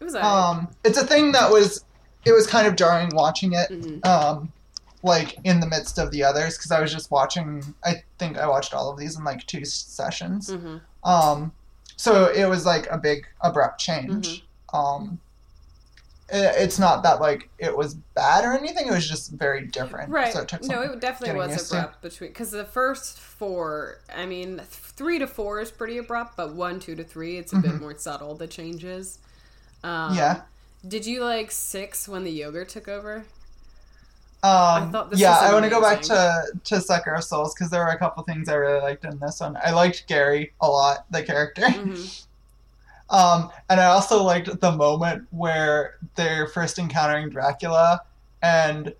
it 0.00 0.04
was 0.04 0.14
um, 0.14 0.68
it's 0.84 0.98
a 0.98 1.06
thing 1.06 1.32
that 1.32 1.50
was 1.50 1.84
it 2.24 2.32
was 2.32 2.46
kind 2.46 2.66
of 2.66 2.76
jarring 2.76 3.10
watching 3.14 3.52
it 3.52 3.70
Mhm. 3.70 4.04
um, 4.06 4.52
like 5.02 5.36
in 5.44 5.60
the 5.60 5.66
midst 5.66 5.98
of 5.98 6.10
the 6.10 6.24
others 6.24 6.56
because 6.56 6.70
I 6.70 6.80
was 6.80 6.90
just 6.92 7.10
watching. 7.10 7.74
I 7.84 8.02
think 8.18 8.38
I 8.38 8.46
watched 8.48 8.72
all 8.72 8.90
of 8.90 8.98
these 8.98 9.18
in 9.18 9.24
like 9.24 9.46
two 9.46 9.64
sessions. 9.64 10.48
Mhm. 10.50 10.80
Um, 11.04 11.52
so 11.96 12.26
it 12.32 12.46
was 12.46 12.64
like 12.64 12.86
a 12.90 12.96
big 12.98 13.26
abrupt 13.42 13.78
change. 13.80 14.44
Mm-hmm. 14.72 14.76
Um, 14.76 15.18
it's 16.30 16.78
not 16.78 17.02
that 17.02 17.20
like 17.20 17.48
it 17.58 17.76
was 17.76 17.94
bad 17.94 18.44
or 18.44 18.52
anything. 18.52 18.88
It 18.88 18.92
was 18.92 19.08
just 19.08 19.32
very 19.32 19.66
different. 19.66 20.10
Right. 20.10 20.32
So 20.32 20.40
it 20.40 20.48
took 20.48 20.62
no, 20.64 20.80
it 20.82 21.00
definitely 21.00 21.36
was 21.38 21.50
used 21.52 21.70
to. 21.72 21.78
abrupt 21.78 22.02
between 22.02 22.30
because 22.30 22.50
the 22.50 22.64
first 22.64 23.18
four. 23.18 23.98
I 24.14 24.26
mean, 24.26 24.60
three 24.64 25.18
to 25.18 25.26
four 25.26 25.60
is 25.60 25.70
pretty 25.70 25.98
abrupt, 25.98 26.36
but 26.36 26.54
one, 26.54 26.80
two 26.80 26.94
to 26.96 27.04
three, 27.04 27.36
it's 27.36 27.52
a 27.52 27.56
bit 27.56 27.80
more 27.80 27.96
subtle. 27.98 28.34
The 28.34 28.46
changes. 28.46 29.18
Um, 29.82 29.90
Mm-hmm. 30.10 30.14
yeah. 30.16 30.40
Did 30.88 31.04
you 31.06 31.22
like 31.24 31.50
six 31.50 32.08
when 32.08 32.24
the 32.24 32.30
yogurt 32.30 32.68
took 32.70 32.88
over? 32.88 33.24
Um, 34.42 34.92
thought 34.92 35.10
this 35.10 35.18
yeah, 35.20 35.38
I 35.40 35.52
want 35.54 35.64
to 35.64 35.70
go 35.70 35.80
back 35.80 36.02
to 36.02 36.42
to 36.64 36.80
Sucker 36.80 37.14
of 37.14 37.24
Souls 37.24 37.54
because 37.54 37.70
there 37.70 37.82
were 37.82 37.90
a 37.92 37.98
couple 37.98 38.22
things 38.24 38.48
I 38.50 38.54
really 38.56 38.80
liked 38.82 39.04
in 39.06 39.18
this 39.18 39.40
one. 39.40 39.56
I 39.64 39.70
liked 39.72 40.06
Gary 40.06 40.52
a 40.60 40.68
lot, 40.68 41.06
the 41.10 41.22
character. 41.22 41.62
Mhm. 41.62 42.24
Um, 43.10 43.50
and 43.68 43.80
I 43.80 43.86
also 43.86 44.22
liked 44.22 44.60
the 44.60 44.72
moment 44.72 45.26
where 45.30 45.96
they're 46.14 46.48
first 46.48 46.78
encountering 46.78 47.30
Dracula, 47.30 48.00
and 48.42 48.94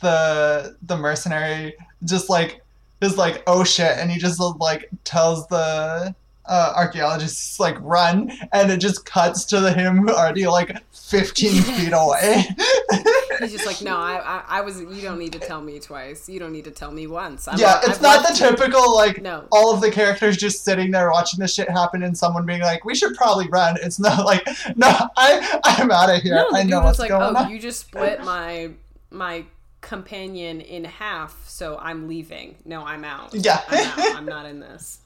the 0.00 0.76
the 0.82 0.96
mercenary 0.96 1.74
just 2.04 2.28
like 2.30 2.62
is 3.00 3.16
like, 3.16 3.42
"Oh 3.46 3.64
shit!" 3.64 3.98
and 3.98 4.10
he 4.10 4.18
just 4.18 4.40
like 4.40 4.88
tells 5.04 5.46
the 5.48 6.14
uh, 6.48 6.72
archaeologists 6.76 7.60
like 7.60 7.76
run, 7.80 8.32
and 8.52 8.70
it 8.70 8.78
just 8.78 9.04
cuts 9.06 9.44
to 9.46 9.60
the 9.60 9.72
him 9.72 10.08
already 10.08 10.46
like 10.46 10.76
fifteen 10.92 11.62
feet 11.62 11.92
away. 11.92 12.44
He's 13.40 13.52
just 13.52 13.66
like, 13.66 13.82
no, 13.82 13.96
I, 13.96 14.16
I, 14.24 14.44
I 14.48 14.60
was. 14.62 14.80
You 14.80 15.00
don't 15.02 15.18
need 15.18 15.32
to 15.32 15.38
tell 15.38 15.60
me 15.60 15.78
twice. 15.78 16.28
You 16.28 16.40
don't 16.40 16.52
need 16.52 16.64
to 16.64 16.70
tell 16.70 16.90
me 16.90 17.06
once. 17.06 17.46
I'm 17.46 17.58
yeah, 17.58 17.80
I've 17.82 17.90
it's 17.90 18.00
not 18.00 18.26
the 18.26 18.34
typical 18.34 18.94
like 18.96 19.22
No. 19.22 19.46
all 19.52 19.72
of 19.72 19.80
the 19.80 19.90
characters 19.90 20.36
just 20.36 20.64
sitting 20.64 20.90
there 20.90 21.10
watching 21.10 21.38
this 21.38 21.54
shit 21.54 21.70
happen 21.70 22.02
and 22.02 22.16
someone 22.16 22.44
being 22.46 22.62
like, 22.62 22.84
"We 22.84 22.94
should 22.94 23.14
probably 23.14 23.48
run." 23.48 23.76
It's 23.82 24.00
not 24.00 24.24
like, 24.24 24.46
no, 24.76 24.88
I 25.16 25.60
I'm 25.64 25.90
out 25.90 26.14
of 26.14 26.22
here. 26.22 26.34
No, 26.34 26.48
I 26.52 26.62
know 26.64 26.80
what's 26.80 26.98
like, 26.98 27.10
going 27.10 27.36
oh, 27.36 27.40
on. 27.40 27.50
you 27.50 27.58
just 27.58 27.80
split 27.80 28.24
my 28.24 28.70
my 29.10 29.44
companion 29.80 30.60
in 30.60 30.84
half, 30.84 31.48
so 31.48 31.78
I'm 31.80 32.08
leaving. 32.08 32.56
No, 32.64 32.84
I'm 32.84 33.04
out. 33.04 33.34
Yeah. 33.34 33.62
I'm 33.68 33.86
out. 33.86 34.16
I'm 34.16 34.26
not 34.26 34.46
in 34.46 34.60
this. 34.60 35.00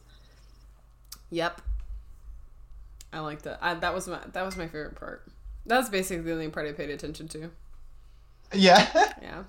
Yep. 1.33 1.63
I 3.11 3.21
like 3.21 3.43
that. 3.43 3.59
I, 3.63 3.75
that 3.75 3.95
was 3.95 4.07
my 4.07 4.21
that 4.33 4.45
was 4.45 4.57
my 4.57 4.67
favorite 4.67 4.95
part. 4.95 5.25
That 5.67 5.79
was 5.79 5.89
basically 5.89 6.25
the 6.25 6.33
only 6.33 6.49
part 6.49 6.69
I 6.69 6.73
paid 6.73 6.91
attention 6.91 7.27
to. 7.29 7.51
Yeah. 8.53 8.87
Yeah. 9.23 9.45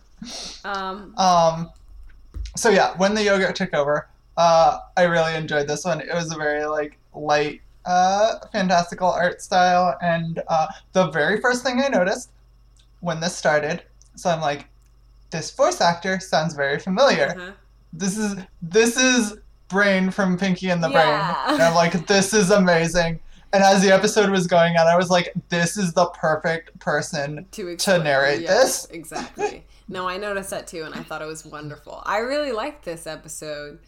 Um. 0.63 1.13
um. 1.17 1.71
So 2.55 2.69
yeah, 2.69 2.95
when 2.97 3.13
the 3.13 3.23
yogurt 3.23 3.55
took 3.55 3.73
over, 3.73 4.07
uh, 4.37 4.79
I 4.95 5.03
really 5.03 5.35
enjoyed 5.35 5.67
this 5.67 5.83
one. 5.83 5.99
It 5.99 6.13
was 6.13 6.31
a 6.31 6.37
very 6.37 6.65
like 6.65 6.97
light, 7.13 7.61
uh, 7.85 8.35
fantastical 8.51 9.09
art 9.09 9.41
style, 9.41 9.97
and 10.01 10.41
uh, 10.47 10.67
the 10.93 11.09
very 11.09 11.41
first 11.41 11.63
thing 11.63 11.81
I 11.81 11.89
noticed 11.89 12.29
when 13.01 13.19
this 13.19 13.35
started, 13.35 13.83
so 14.15 14.29
I'm 14.29 14.39
like, 14.39 14.67
this 15.31 15.51
voice 15.51 15.81
actor 15.81 16.19
sounds 16.21 16.53
very 16.53 16.79
familiar. 16.79 17.31
uh-huh. 17.37 17.51
this 17.91 18.17
is 18.17 18.37
this 18.61 18.95
is 18.95 19.37
Brain 19.73 20.09
from 20.11 20.37
Pinky 20.37 20.69
and 20.69 20.81
the 20.81 20.89
Yeah. 20.89 21.33
Brain. 21.45 21.53
And 21.55 21.61
I'm 21.63 21.75
like, 21.75 22.07
this 22.07 22.33
is 22.33 22.49
amazing. 22.51 23.19
And 23.51 23.61
as 23.63 23.81
the 23.83 23.91
episode 23.91 24.29
was 24.29 24.47
going 24.47 24.77
on, 24.77 24.87
I 24.87 24.95
was 24.95 25.09
like, 25.11 25.33
this 25.49 25.77
is 25.77 25.93
the 25.93 26.05
perfect 26.07 26.79
person. 26.79 27.45
to, 27.51 27.67
explain, 27.67 28.03
narrate 28.03 28.41
yes, 28.41 28.87
this. 28.87 28.91
Exactly. 28.95 29.65
No, 29.87 30.07
I 30.07 30.17
noticed 30.17 30.49
that 30.51 30.65
too, 30.65 30.83
and 30.83 30.95
I 30.95 31.03
thought 31.03 31.21
it 31.21 31.27
was 31.27 31.45
wonderful. 31.45 32.01
I 32.05 32.19
really 32.19 32.51
liked 32.53 32.85
this 32.85 33.05
episode 33.05 33.79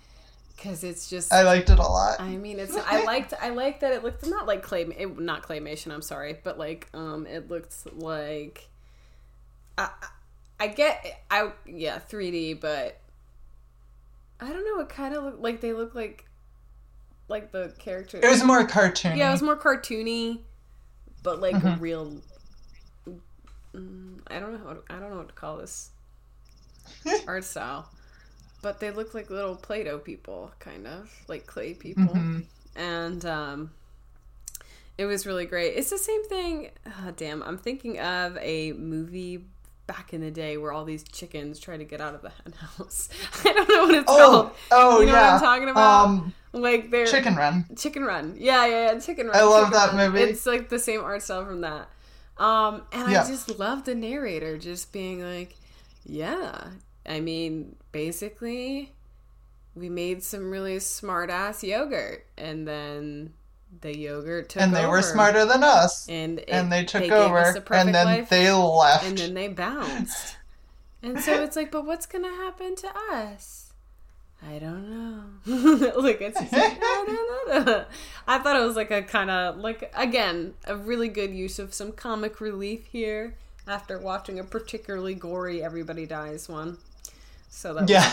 because 0.55 0.83
it's 0.83 1.09
just. 1.09 1.33
I 1.33 1.41
liked 1.43 1.69
it 1.69 1.79
a 1.79 1.81
lot. 1.81 2.19
I 2.19 2.35
mean, 2.35 2.59
it's. 2.59 2.75
I 2.85 3.03
liked. 3.05 3.33
I 3.41 3.49
liked 3.49 3.79
that 3.81 3.93
it 3.93 4.03
looked 4.03 4.27
not 4.27 4.45
like 4.45 4.61
clay. 4.61 4.83
It, 4.83 5.17
not 5.19 5.41
claymation. 5.47 5.91
I'm 5.93 6.01
sorry, 6.01 6.37
but 6.43 6.59
like, 6.59 6.89
um, 6.93 7.25
it 7.25 7.49
looked 7.49 7.75
like. 7.95 8.67
I, 9.77 9.83
I- 9.85 10.07
I 10.57 10.67
get. 10.67 11.23
I 11.31 11.51
yeah, 11.65 11.99
3D, 12.09 12.59
but. 12.61 12.99
I 14.39 14.49
don't 14.51 14.65
know. 14.65 14.81
It 14.81 14.89
kind 14.89 15.15
of 15.15 15.23
looked 15.23 15.39
like 15.41 15.61
they 15.61 15.73
look 15.73 15.95
like. 15.95 16.25
Like 17.27 17.51
the 17.51 17.73
character. 17.79 18.19
It 18.21 18.29
was 18.29 18.43
more 18.43 18.67
cartoony. 18.67 19.17
Yeah, 19.17 19.29
it 19.29 19.31
was 19.31 19.41
more 19.41 19.57
cartoony, 19.57 20.41
but 21.23 21.41
like 21.41 21.55
Mhm. 21.55 21.79
real. 21.81 22.21
Mm, 23.75 24.19
I 24.27 24.39
don't 24.39 24.53
know. 24.53 24.67
How 24.67 24.73
to, 24.73 24.81
I 24.89 24.99
don't 24.99 25.09
know 25.11 25.17
what 25.17 25.29
to 25.29 25.33
call 25.33 25.57
this 25.57 25.89
art 27.27 27.43
style, 27.43 27.89
but 28.61 28.79
they 28.79 28.91
look 28.91 29.13
like 29.13 29.29
little 29.29 29.55
Play-Doh 29.55 29.99
people, 29.99 30.51
kind 30.59 30.85
of 30.87 31.11
like 31.27 31.45
clay 31.47 31.73
people, 31.73 32.13
Mhm. 32.13 32.45
and 32.75 33.25
um, 33.25 33.71
it 34.97 35.05
was 35.05 35.25
really 35.25 35.45
great. 35.45 35.73
It's 35.75 35.89
the 35.89 35.97
same 35.97 36.23
thing. 36.29 36.69
ah, 36.85 37.11
damn, 37.15 37.41
I'm 37.43 37.57
thinking 37.57 37.99
of 37.99 38.37
a 38.37 38.73
movie 38.73 39.45
back 39.87 40.13
in 40.13 40.21
the 40.21 40.31
day 40.31 40.57
where 40.57 40.71
all 40.71 40.85
these 40.85 41.03
chickens 41.03 41.59
try 41.59 41.77
to 41.77 41.83
get 41.83 42.01
out 42.01 42.15
of 42.15 42.21
the 42.21 42.29
hen 42.29 42.53
house. 42.53 43.09
I 43.45 43.53
don't 43.53 43.69
know 43.69 43.85
what 43.85 43.95
it's 43.95 44.05
Oh, 44.07 44.17
called. 44.17 44.51
oh 44.71 44.99
You 45.01 45.07
know 45.07 45.11
what 45.13 45.19
yeah. 45.21 45.33
I'm 45.35 45.39
talking 45.39 45.69
about? 45.69 46.05
Um, 46.05 46.33
Like 46.53 46.89
they're 46.91 47.05
Chicken 47.05 47.35
Run. 47.35 47.65
Chicken 47.77 48.03
Run. 48.03 48.35
Yeah, 48.37 48.65
yeah, 48.65 48.91
yeah. 48.93 48.99
Chicken 48.99 49.27
Run. 49.27 49.35
I 49.35 49.43
love 49.43 49.67
Chicken 49.67 49.71
that 49.73 49.93
Run. 49.93 50.11
movie. 50.13 50.23
It's 50.23 50.45
like 50.45 50.69
the 50.69 50.79
same 50.79 51.01
art 51.03 51.21
style 51.21 51.45
from 51.45 51.61
that. 51.61 51.89
Um, 52.37 52.81
and 52.91 53.11
Yeah. 53.11 53.23
I 53.23 53.27
just 53.27 53.59
love 53.59 53.85
the 53.85 53.95
narrator 53.95 54.57
just 54.57 54.91
being 54.91 55.21
like, 55.21 55.55
yeah. 56.05 56.69
I 57.05 57.19
mean, 57.19 57.75
basically, 57.91 58.93
we 59.75 59.89
made 59.89 60.23
some 60.23 60.49
really 60.51 60.79
smart 60.79 61.29
ass 61.29 61.63
yogurt, 61.63 62.25
and 62.37 62.67
then 62.67 63.33
the 63.81 63.97
yogurt 63.97 64.49
took 64.49 64.61
And 64.61 64.75
they 64.75 64.85
were 64.85 65.01
smarter 65.01 65.45
than 65.45 65.63
us. 65.63 66.07
and 66.09 66.39
it- 66.39 66.49
and 66.49 66.71
they 66.71 66.83
took 66.85 67.03
us 67.03 67.11
over. 67.11 67.73
And 67.73 67.93
then 67.93 68.05
life, 68.05 68.29
they 68.29 68.51
left. 68.51 69.05
and 69.05 69.17
then 69.17 69.33
they 69.33 69.47
bounced. 69.47 70.37
And 71.03 71.19
so 71.21 71.43
it's 71.43 71.55
like, 71.55 71.71
but 71.71 71.85
what's 71.85 72.05
gonna 72.05 72.29
happen 72.35 72.75
to 72.77 72.89
us? 73.11 73.61
I 74.47 74.59
don't 74.59 74.89
know. 74.89 75.91
like 76.01 76.21
it's 76.21 76.39
just 76.39 76.53
like, 76.53 76.77
I 76.79 77.03
don't 77.47 77.65
know. 77.65 77.85
I 78.27 78.39
thought 78.39 78.55
it 78.55 78.65
was 78.65 78.75
like 78.75 78.91
a 78.91 79.01
kind 79.01 79.29
of 79.31 79.57
like 79.57 79.91
again 79.95 80.53
a 80.65 80.75
really 80.75 81.07
good 81.07 81.31
use 81.31 81.57
of 81.59 81.73
some 81.73 81.91
comic 81.91 82.39
relief 82.41 82.85
here 82.87 83.35
after 83.67 83.97
watching 83.97 84.37
a 84.39 84.43
particularly 84.43 85.13
gory 85.15 85.63
everybody 85.63 86.05
dies 86.05 86.47
one. 86.49 86.77
So 87.49 87.73
that 87.73 87.89
yeah. 87.89 88.11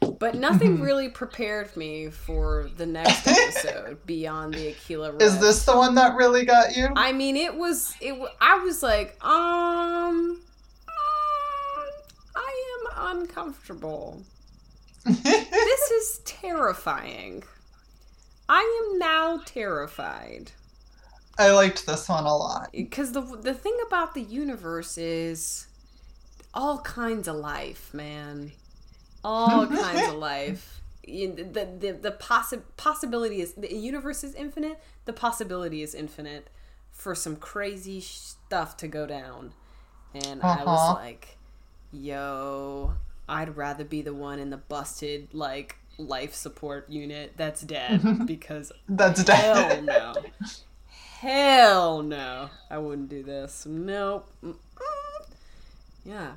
cool. 0.00 0.16
But 0.18 0.36
nothing 0.36 0.80
really 0.80 1.08
prepared 1.08 1.76
me 1.76 2.08
for 2.08 2.70
the 2.76 2.86
next 2.86 3.26
episode 3.26 4.06
beyond 4.06 4.54
the 4.54 4.68
Aquila. 4.68 5.16
Is 5.20 5.38
this 5.38 5.64
the 5.64 5.76
one 5.76 5.96
that 5.96 6.14
really 6.14 6.44
got 6.44 6.76
you? 6.76 6.88
I 6.94 7.12
mean, 7.12 7.36
it 7.36 7.54
was. 7.56 7.94
It. 8.00 8.14
I 8.40 8.58
was 8.58 8.82
like, 8.82 9.18
um, 9.22 9.30
um, 9.30 10.40
I 12.36 12.78
am 12.96 13.18
uncomfortable. 13.18 14.22
This 15.04 15.90
is 15.90 16.20
terrifying. 16.24 17.42
I 18.48 18.90
am 18.92 18.98
now 18.98 19.40
terrified 19.44 20.52
I 21.38 21.50
liked 21.50 21.86
this 21.86 22.08
one 22.08 22.24
a 22.24 22.36
lot. 22.36 22.70
because 22.72 23.12
the 23.12 23.20
the 23.20 23.54
thing 23.54 23.76
about 23.86 24.14
the 24.14 24.22
universe 24.22 24.96
is 24.98 25.66
all 26.54 26.78
kinds 26.78 27.28
of 27.28 27.36
life, 27.36 27.92
man. 27.92 28.52
All 29.22 29.66
kinds 29.84 30.08
of 30.08 30.14
life. 30.14 30.80
You- 31.06 31.34
The 31.34 31.66
the 31.78 31.92
the 31.92 32.12
possi- 32.12 32.62
possibility 32.76 33.40
is 33.42 33.52
the 33.54 33.74
universe 33.74 34.24
is 34.24 34.34
infinite. 34.34 34.80
The 35.04 35.12
possibility 35.12 35.82
is 35.82 35.94
infinite 35.94 36.48
for 36.90 37.14
some 37.14 37.36
crazy 37.36 38.00
stuff 38.00 38.76
to 38.78 38.88
go 38.88 39.06
down. 39.06 39.52
And 40.14 40.42
I 40.42 40.48
Uh-huh. 40.54 40.64
was 40.64 40.94
like, 40.96 41.36
"Yo, 41.92 42.94
I'd 43.28 43.56
rather 43.56 43.84
be 43.84 44.00
the 44.02 44.14
one 44.14 44.38
in 44.38 44.50
the 44.50 44.56
busted 44.56 45.34
like 45.34 45.76
life 45.98 46.34
support 46.34 46.88
unit 46.90 47.32
that's 47.36 47.60
dead 47.62 48.26
because 48.26 48.72
That's 48.88 49.24
dead. 49.24 49.36
hell 49.36 49.68
dead. 49.68 49.84
no." 49.84 50.14
hell 51.20 52.02
no, 52.02 52.50
I 52.70 52.78
wouldn't 52.78 53.08
do 53.08 53.22
this. 53.22 53.66
Nope. 53.66 54.28
Yeah. 56.04 56.32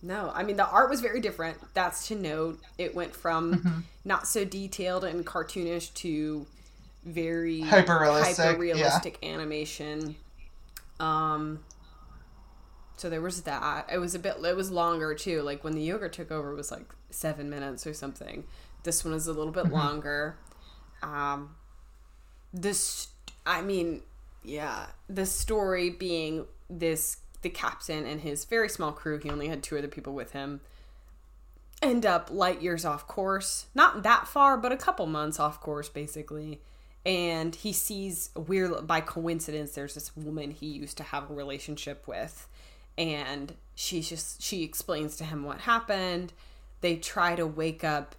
No, 0.00 0.30
I 0.32 0.44
mean 0.44 0.56
the 0.56 0.68
art 0.68 0.90
was 0.90 1.00
very 1.00 1.20
different. 1.20 1.58
That's 1.74 2.06
to 2.08 2.14
note. 2.14 2.60
It 2.78 2.94
went 2.94 3.16
from 3.16 3.84
not 4.04 4.28
so 4.28 4.44
detailed 4.44 5.02
and 5.02 5.26
cartoonish 5.26 5.92
to 5.94 6.46
very 7.04 7.62
Hyper-realistic, 7.62 8.44
hyper-realistic 8.44 9.18
animation. 9.24 10.14
Um. 11.00 11.60
So 12.96 13.10
there 13.10 13.20
was 13.20 13.42
that. 13.42 13.88
It 13.92 13.98
was 13.98 14.14
a 14.14 14.18
bit. 14.20 14.36
It 14.44 14.56
was 14.56 14.70
longer 14.70 15.14
too. 15.14 15.42
Like 15.42 15.64
when 15.64 15.74
the 15.74 15.82
yogurt 15.82 16.12
took 16.12 16.30
over, 16.30 16.52
it 16.52 16.56
was 16.56 16.70
like 16.70 16.86
seven 17.10 17.50
minutes 17.50 17.86
or 17.86 17.94
something. 17.94 18.44
This 18.84 19.04
one 19.04 19.14
is 19.14 19.26
a 19.26 19.32
little 19.32 19.52
bit 19.52 19.66
longer. 19.66 20.36
Um. 21.02 21.56
This. 22.52 23.08
I 23.44 23.62
mean, 23.62 24.02
yeah. 24.44 24.86
The 25.08 25.26
story 25.26 25.90
being 25.90 26.46
this 26.70 27.16
the 27.42 27.50
captain 27.50 28.06
and 28.06 28.20
his 28.20 28.44
very 28.44 28.68
small 28.68 28.92
crew, 28.92 29.18
he 29.18 29.30
only 29.30 29.48
had 29.48 29.62
two 29.62 29.78
other 29.78 29.88
people 29.88 30.14
with 30.14 30.32
him, 30.32 30.60
end 31.80 32.04
up 32.04 32.30
light 32.30 32.62
years 32.62 32.84
off 32.84 33.06
course. 33.06 33.66
Not 33.74 34.02
that 34.02 34.26
far, 34.26 34.56
but 34.56 34.72
a 34.72 34.76
couple 34.76 35.06
months 35.06 35.38
off 35.38 35.60
course, 35.60 35.88
basically. 35.88 36.60
And 37.06 37.54
he 37.54 37.72
sees 37.72 38.30
weird 38.36 38.86
by 38.86 39.00
coincidence 39.00 39.72
there's 39.72 39.94
this 39.94 40.16
woman 40.16 40.50
he 40.50 40.66
used 40.66 40.96
to 40.98 41.04
have 41.04 41.30
a 41.30 41.34
relationship 41.34 42.06
with 42.06 42.48
and 42.98 43.54
she's 43.76 44.08
just 44.08 44.42
she 44.42 44.64
explains 44.64 45.16
to 45.16 45.24
him 45.24 45.44
what 45.44 45.60
happened. 45.60 46.32
They 46.80 46.96
try 46.96 47.36
to 47.36 47.46
wake 47.46 47.84
up 47.84 48.16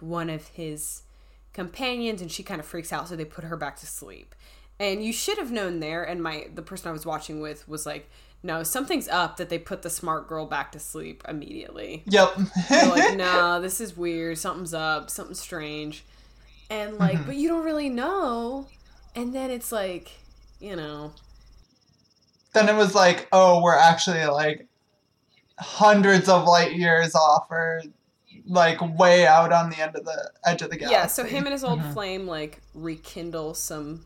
one 0.00 0.30
of 0.30 0.48
his 0.48 1.02
companions 1.52 2.22
and 2.22 2.32
she 2.32 2.42
kind 2.42 2.58
of 2.58 2.66
freaks 2.66 2.92
out 2.92 3.08
so 3.08 3.14
they 3.14 3.26
put 3.26 3.44
her 3.44 3.56
back 3.56 3.78
to 3.80 3.86
sleep. 3.86 4.34
And 4.80 5.04
you 5.04 5.12
should 5.12 5.38
have 5.38 5.52
known 5.52 5.80
there 5.80 6.02
and 6.02 6.22
my 6.22 6.46
the 6.52 6.62
person 6.62 6.88
I 6.88 6.92
was 6.92 7.04
watching 7.04 7.40
with 7.40 7.68
was 7.68 7.84
like 7.84 8.10
no, 8.42 8.62
something's 8.62 9.08
up 9.08 9.36
that 9.36 9.48
they 9.48 9.58
put 9.58 9.82
the 9.82 9.90
smart 9.90 10.28
girl 10.28 10.46
back 10.46 10.72
to 10.72 10.80
sleep 10.80 11.22
immediately. 11.28 12.02
Yep. 12.06 12.36
Like, 12.70 13.16
no, 13.16 13.60
this 13.60 13.80
is 13.80 13.96
weird. 13.96 14.38
Something's 14.38 14.74
up. 14.74 15.10
Something's 15.10 15.40
strange. 15.40 16.04
And 16.68 16.98
like, 16.98 17.18
mm-hmm. 17.18 17.26
but 17.26 17.36
you 17.36 17.48
don't 17.48 17.64
really 17.64 17.88
know. 17.88 18.66
And 19.14 19.34
then 19.34 19.50
it's 19.50 19.70
like, 19.70 20.10
you 20.58 20.74
know, 20.74 21.12
then 22.52 22.68
it 22.68 22.74
was 22.74 22.94
like, 22.94 23.28
oh, 23.32 23.62
we're 23.62 23.76
actually 23.76 24.24
like 24.26 24.66
hundreds 25.58 26.28
of 26.28 26.44
light 26.44 26.74
years 26.74 27.14
off, 27.14 27.46
or 27.50 27.82
like 28.46 28.80
way 28.98 29.26
out 29.26 29.52
on 29.52 29.70
the 29.70 29.80
end 29.80 29.94
of 29.96 30.04
the 30.04 30.30
edge 30.44 30.62
of 30.62 30.70
the 30.70 30.76
galaxy. 30.76 30.92
yeah. 30.92 31.06
So 31.06 31.24
him 31.24 31.44
and 31.44 31.52
his 31.52 31.64
old 31.64 31.80
mm-hmm. 31.80 31.92
flame 31.92 32.26
like 32.26 32.60
rekindle 32.74 33.54
some, 33.54 34.04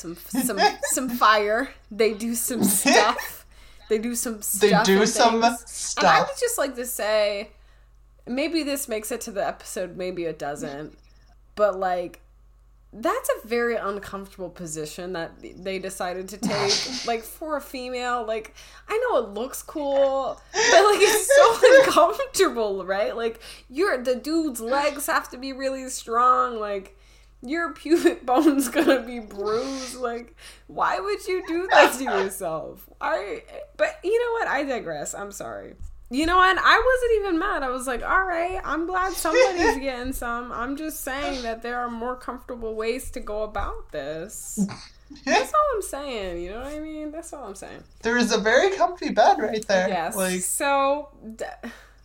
some, 0.00 0.16
some, 0.16 0.58
some 0.82 1.08
fire. 1.10 1.70
They 1.90 2.14
do 2.14 2.34
some 2.34 2.64
stuff. 2.64 3.46
They 3.88 3.98
do 3.98 4.14
some 4.14 4.36
they 4.36 4.68
stuff. 4.68 4.86
do 4.86 5.00
and 5.00 5.08
some 5.08 5.42
things. 5.42 5.94
And 5.98 6.06
I 6.06 6.20
would 6.20 6.38
just 6.38 6.58
like 6.58 6.76
to 6.76 6.86
say, 6.86 7.50
maybe 8.26 8.62
this 8.62 8.88
makes 8.88 9.10
it 9.10 9.20
to 9.22 9.32
the 9.32 9.46
episode, 9.46 9.96
maybe 9.96 10.24
it 10.24 10.38
doesn't. 10.38 10.96
But 11.56 11.78
like, 11.78 12.20
that's 12.92 13.30
a 13.30 13.46
very 13.46 13.76
uncomfortable 13.76 14.50
position 14.50 15.12
that 15.12 15.32
they 15.40 15.78
decided 15.78 16.28
to 16.30 16.36
take. 16.38 16.72
like 17.06 17.22
for 17.22 17.56
a 17.56 17.60
female, 17.60 18.24
like 18.26 18.54
I 18.88 18.98
know 18.98 19.18
it 19.18 19.30
looks 19.30 19.62
cool, 19.62 20.40
but 20.52 20.84
like 20.84 21.00
it's 21.00 21.36
so 21.36 21.58
uncomfortable, 21.82 22.84
right? 22.84 23.16
Like 23.16 23.40
you're 23.68 24.02
the 24.02 24.16
dude's 24.16 24.60
legs 24.60 25.06
have 25.06 25.28
to 25.30 25.36
be 25.36 25.52
really 25.52 25.88
strong, 25.88 26.58
like. 26.58 26.96
Your 27.42 27.72
pubic 27.72 28.26
bone's 28.26 28.68
gonna 28.68 29.00
be 29.00 29.18
bruised. 29.18 29.96
Like, 29.96 30.36
why 30.66 31.00
would 31.00 31.26
you 31.26 31.42
do 31.46 31.68
that 31.70 31.94
to 31.94 32.04
yourself? 32.04 32.88
I, 33.00 33.42
but 33.76 33.98
you 34.04 34.18
know 34.18 34.32
what? 34.32 34.48
I 34.48 34.64
digress. 34.64 35.14
I'm 35.14 35.32
sorry. 35.32 35.74
You 36.12 36.26
know 36.26 36.36
what? 36.36 36.58
I 36.58 36.76
wasn't 36.76 37.20
even 37.24 37.38
mad. 37.38 37.62
I 37.62 37.70
was 37.70 37.86
like, 37.86 38.02
all 38.02 38.24
right, 38.24 38.60
I'm 38.64 38.86
glad 38.86 39.12
somebody's 39.12 39.76
getting 39.80 40.12
some. 40.12 40.50
I'm 40.50 40.76
just 40.76 41.02
saying 41.04 41.42
that 41.44 41.62
there 41.62 41.78
are 41.78 41.88
more 41.88 42.16
comfortable 42.16 42.74
ways 42.74 43.12
to 43.12 43.20
go 43.20 43.44
about 43.44 43.92
this. 43.92 44.58
That's 45.24 45.52
all 45.54 45.60
I'm 45.76 45.82
saying. 45.82 46.42
You 46.42 46.50
know 46.50 46.60
what 46.60 46.72
I 46.74 46.80
mean? 46.80 47.12
That's 47.12 47.32
all 47.32 47.44
I'm 47.44 47.54
saying. 47.54 47.84
There 48.02 48.16
is 48.16 48.32
a 48.32 48.38
very 48.38 48.76
comfy 48.76 49.10
bed 49.10 49.38
right 49.38 49.66
there. 49.68 49.88
Yes. 49.88 50.16
Like 50.16 50.40
so, 50.40 51.10
d- 51.36 51.44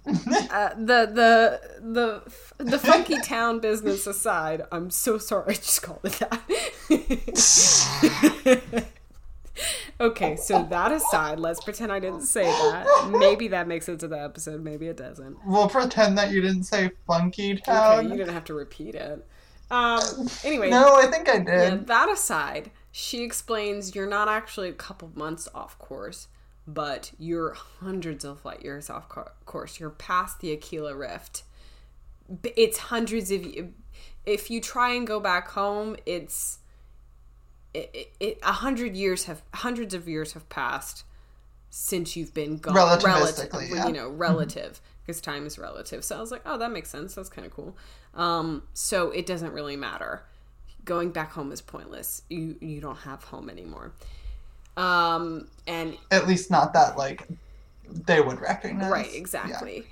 uh, 0.07 0.69
the 0.75 1.09
the 1.11 1.61
the 1.81 2.21
the 2.57 2.79
funky 2.79 3.19
town 3.21 3.59
business 3.59 4.05
aside, 4.07 4.63
I'm 4.71 4.89
so 4.89 5.17
sorry. 5.17 5.45
I 5.49 5.53
just 5.53 5.81
called 5.81 6.01
it 6.03 6.13
that. 6.19 6.41
okay, 9.99 10.35
so 10.35 10.63
that 10.69 10.91
aside, 10.91 11.39
let's 11.39 11.63
pretend 11.63 11.91
I 11.91 11.99
didn't 11.99 12.21
say 12.21 12.45
that. 12.45 13.09
Maybe 13.17 13.47
that 13.49 13.67
makes 13.67 13.89
it 13.89 13.99
to 14.01 14.07
the 14.07 14.21
episode. 14.21 14.63
Maybe 14.63 14.87
it 14.87 14.97
doesn't. 14.97 15.37
we'll 15.45 15.69
pretend 15.69 16.17
that 16.17 16.31
you 16.31 16.41
didn't 16.41 16.63
say 16.63 16.91
funky 17.07 17.55
town. 17.55 17.99
Okay, 17.99 18.07
you 18.09 18.17
didn't 18.17 18.33
have 18.33 18.45
to 18.45 18.53
repeat 18.53 18.95
it. 18.95 19.25
Um. 19.71 20.29
Anyway, 20.43 20.69
no, 20.69 20.95
I 20.95 21.07
think 21.07 21.27
I 21.27 21.39
did. 21.39 21.47
Yeah, 21.47 21.75
that 21.85 22.09
aside, 22.09 22.69
she 22.91 23.23
explains 23.23 23.95
you're 23.95 24.07
not 24.07 24.27
actually 24.27 24.69
a 24.69 24.73
couple 24.73 25.11
months 25.15 25.47
off 25.55 25.77
course, 25.79 26.27
but 26.67 27.11
you're 27.17 27.53
hundreds 27.53 28.25
of 28.25 28.43
light 28.45 28.63
years 28.63 28.89
off 28.89 29.07
course. 29.45 29.79
You're 29.79 29.89
past 29.89 30.39
the 30.39 30.51
Aquila 30.53 30.95
Rift. 30.95 31.43
It's 32.55 32.77
hundreds 32.77 33.31
of. 33.31 33.45
If 34.25 34.49
you 34.49 34.59
try 34.59 34.93
and 34.93 35.05
go 35.05 35.19
back 35.19 35.49
home, 35.49 35.95
it's 36.05 36.59
it, 37.73 38.39
a 38.43 38.51
hundred 38.51 38.95
years 38.95 39.25
have 39.25 39.41
hundreds 39.53 39.93
of 39.93 40.07
years 40.07 40.33
have 40.33 40.47
passed 40.49 41.03
since 41.69 42.15
you've 42.15 42.33
been 42.33 42.57
gone. 42.57 42.75
Relativistically, 42.75 43.53
Relative, 43.53 43.75
yeah. 43.75 43.87
you 43.87 43.93
know, 43.93 44.09
relative 44.09 44.81
because 45.05 45.21
time 45.21 45.45
is 45.45 45.59
relative. 45.59 46.03
So 46.03 46.17
I 46.17 46.19
was 46.19 46.31
like, 46.31 46.41
oh, 46.45 46.57
that 46.57 46.71
makes 46.71 46.89
sense. 46.89 47.13
That's 47.13 47.29
kind 47.29 47.45
of 47.45 47.53
cool. 47.53 47.77
Um, 48.15 48.63
so 48.73 49.11
it 49.11 49.25
doesn't 49.25 49.51
really 49.51 49.75
matter. 49.75 50.23
Going 50.83 51.11
back 51.11 51.31
home 51.31 51.51
is 51.51 51.61
pointless. 51.61 52.21
You 52.29 52.55
you 52.61 52.81
don't 52.81 52.97
have 52.97 53.23
home 53.25 53.49
anymore. 53.49 53.93
Um, 54.77 55.47
and 55.67 55.97
At 56.11 56.27
least 56.27 56.51
not 56.51 56.73
that 56.73 56.97
like 56.97 57.27
they 57.89 58.21
would 58.21 58.39
recognize. 58.41 58.91
right, 58.91 59.13
exactly. 59.13 59.85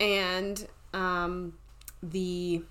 And 0.00 0.66
um, 0.94 1.54
the 2.02 2.62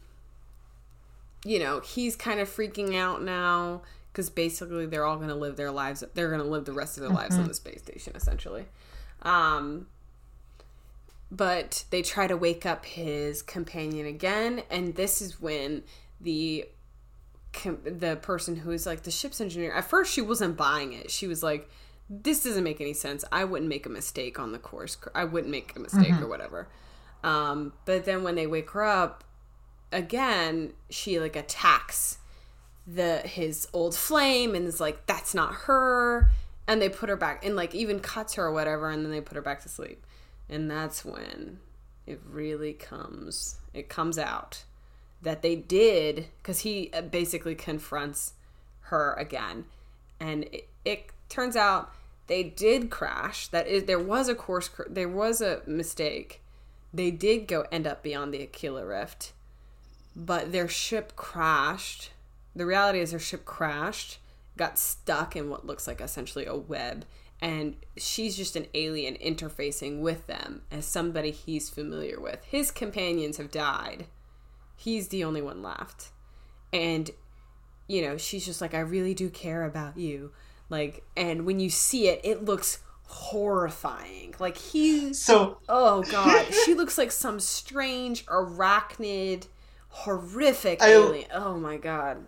you 1.45 1.59
know 1.59 1.79
he's 1.81 2.15
kind 2.15 2.39
of 2.39 2.49
freaking 2.49 2.95
out 2.95 3.21
now 3.21 3.81
because 4.11 4.29
basically 4.29 4.87
they're 4.87 5.05
all 5.05 5.17
going 5.17 5.29
to 5.29 5.35
live 5.35 5.57
their 5.57 5.71
lives. 5.71 6.03
They're 6.15 6.29
going 6.29 6.41
to 6.41 6.47
live 6.47 6.65
the 6.65 6.73
rest 6.73 6.97
of 6.97 7.01
their 7.01 7.11
lives 7.11 7.37
on 7.37 7.47
the 7.47 7.53
space 7.53 7.83
station, 7.83 8.13
essentially. 8.15 8.65
Um, 9.21 9.85
but 11.29 11.85
they 11.91 12.01
try 12.01 12.25
to 12.25 12.35
wake 12.35 12.65
up 12.65 12.85
his 12.85 13.43
companion 13.43 14.07
again, 14.07 14.63
and 14.71 14.95
this 14.95 15.21
is 15.21 15.39
when 15.39 15.83
the 16.19 16.65
com- 17.61 17.81
the 17.85 18.15
person 18.17 18.55
who 18.55 18.71
is 18.71 18.85
like 18.85 19.03
the 19.03 19.11
ship's 19.11 19.41
engineer. 19.41 19.73
At 19.73 19.85
first, 19.85 20.13
she 20.13 20.21
wasn't 20.21 20.57
buying 20.57 20.93
it. 20.93 21.11
She 21.11 21.27
was 21.27 21.43
like, 21.43 21.69
"This 22.09 22.43
doesn't 22.43 22.63
make 22.63 22.81
any 22.81 22.93
sense. 22.93 23.25
I 23.31 23.43
wouldn't 23.43 23.69
make 23.69 23.85
a 23.85 23.89
mistake 23.89 24.39
on 24.39 24.51
the 24.51 24.59
course. 24.59 24.97
I 25.13 25.23
wouldn't 25.25 25.51
make 25.51 25.75
a 25.75 25.79
mistake 25.79 26.13
or 26.21 26.27
whatever." 26.27 26.67
Um, 27.23 27.73
but 27.85 28.05
then 28.05 28.23
when 28.23 28.35
they 28.35 28.47
wake 28.47 28.69
her 28.71 28.83
up 28.83 29.23
again, 29.91 30.73
she 30.89 31.19
like 31.19 31.35
attacks 31.35 32.19
the 32.85 33.17
his 33.19 33.67
old 33.73 33.95
flame 33.95 34.55
and 34.55 34.67
is 34.67 34.79
like, 34.79 35.05
"That's 35.07 35.33
not 35.33 35.53
her." 35.65 36.29
And 36.67 36.81
they 36.81 36.89
put 36.89 37.09
her 37.09 37.15
back 37.15 37.45
and 37.45 37.55
like 37.55 37.73
even 37.73 37.99
cuts 37.99 38.35
her 38.35 38.45
or 38.45 38.51
whatever, 38.51 38.89
and 38.89 39.03
then 39.03 39.11
they 39.11 39.21
put 39.21 39.35
her 39.35 39.41
back 39.41 39.61
to 39.63 39.69
sleep. 39.69 40.05
And 40.49 40.69
that's 40.69 41.03
when 41.03 41.59
it 42.05 42.21
really 42.25 42.73
comes 42.73 43.57
it 43.73 43.89
comes 43.89 44.17
out 44.17 44.63
that 45.21 45.41
they 45.41 45.55
did 45.55 46.27
because 46.37 46.59
he 46.59 46.91
uh, 46.93 47.01
basically 47.01 47.55
confronts 47.55 48.33
her 48.81 49.13
again. 49.13 49.65
And 50.19 50.45
it, 50.45 50.69
it 50.85 51.09
turns 51.29 51.55
out 51.55 51.91
they 52.27 52.43
did 52.43 52.89
crash. 52.89 53.47
That 53.47 53.67
is, 53.67 53.85
there 53.85 53.99
was 53.99 54.29
a 54.29 54.35
course 54.35 54.69
there 54.89 55.09
was 55.09 55.41
a 55.41 55.61
mistake. 55.65 56.41
They 56.93 57.11
did 57.11 57.47
go 57.47 57.65
end 57.71 57.85
up 57.87 58.03
beyond 58.03 58.33
the 58.33 58.41
aquila 58.43 58.85
rift 58.85 59.33
but 60.17 60.51
their 60.51 60.67
ship 60.67 61.15
crashed. 61.15 62.09
The 62.55 62.65
reality 62.65 62.99
is 62.99 63.11
their 63.11 63.19
ship 63.19 63.45
crashed 63.45 64.17
got 64.57 64.79
stuck 64.79 65.35
in 65.35 65.51
what 65.51 65.67
looks 65.67 65.85
like 65.85 66.01
essentially 66.01 66.47
a 66.47 66.55
web 66.55 67.05
and 67.39 67.75
she's 67.95 68.35
just 68.35 68.55
an 68.55 68.65
alien 68.73 69.13
interfacing 69.23 69.99
with 69.99 70.25
them 70.25 70.63
as 70.71 70.83
somebody 70.83 71.29
he's 71.29 71.69
familiar 71.69 72.19
with. 72.19 72.43
His 72.45 72.71
companions 72.71 73.37
have 73.37 73.51
died 73.51 74.07
he's 74.77 75.09
the 75.09 75.25
only 75.25 75.41
one 75.41 75.61
left. 75.61 76.11
And 76.71 77.11
you 77.87 78.01
know 78.01 78.17
she's 78.17 78.45
just 78.45 78.59
like 78.59 78.73
i 78.73 78.79
really 78.79 79.13
do 79.13 79.29
care 79.29 79.63
about 79.65 79.97
you. 79.97 80.31
Like 80.69 81.03
and 81.17 81.45
when 81.45 81.59
you 81.59 81.69
see 81.69 82.07
it 82.07 82.21
it 82.23 82.45
looks 82.45 82.79
horrifying. 83.05 84.35
Like 84.39 84.57
he's 84.57 85.21
So 85.21 85.57
oh 85.67 86.03
god. 86.03 86.45
She 86.65 86.73
looks 86.73 86.97
like 86.97 87.11
some 87.11 87.39
strange 87.39 88.25
arachnid 88.27 89.47
horrific 89.89 90.81
I- 90.81 90.91
alien. 90.91 91.27
Oh 91.33 91.57
my 91.57 91.77
god. 91.77 92.23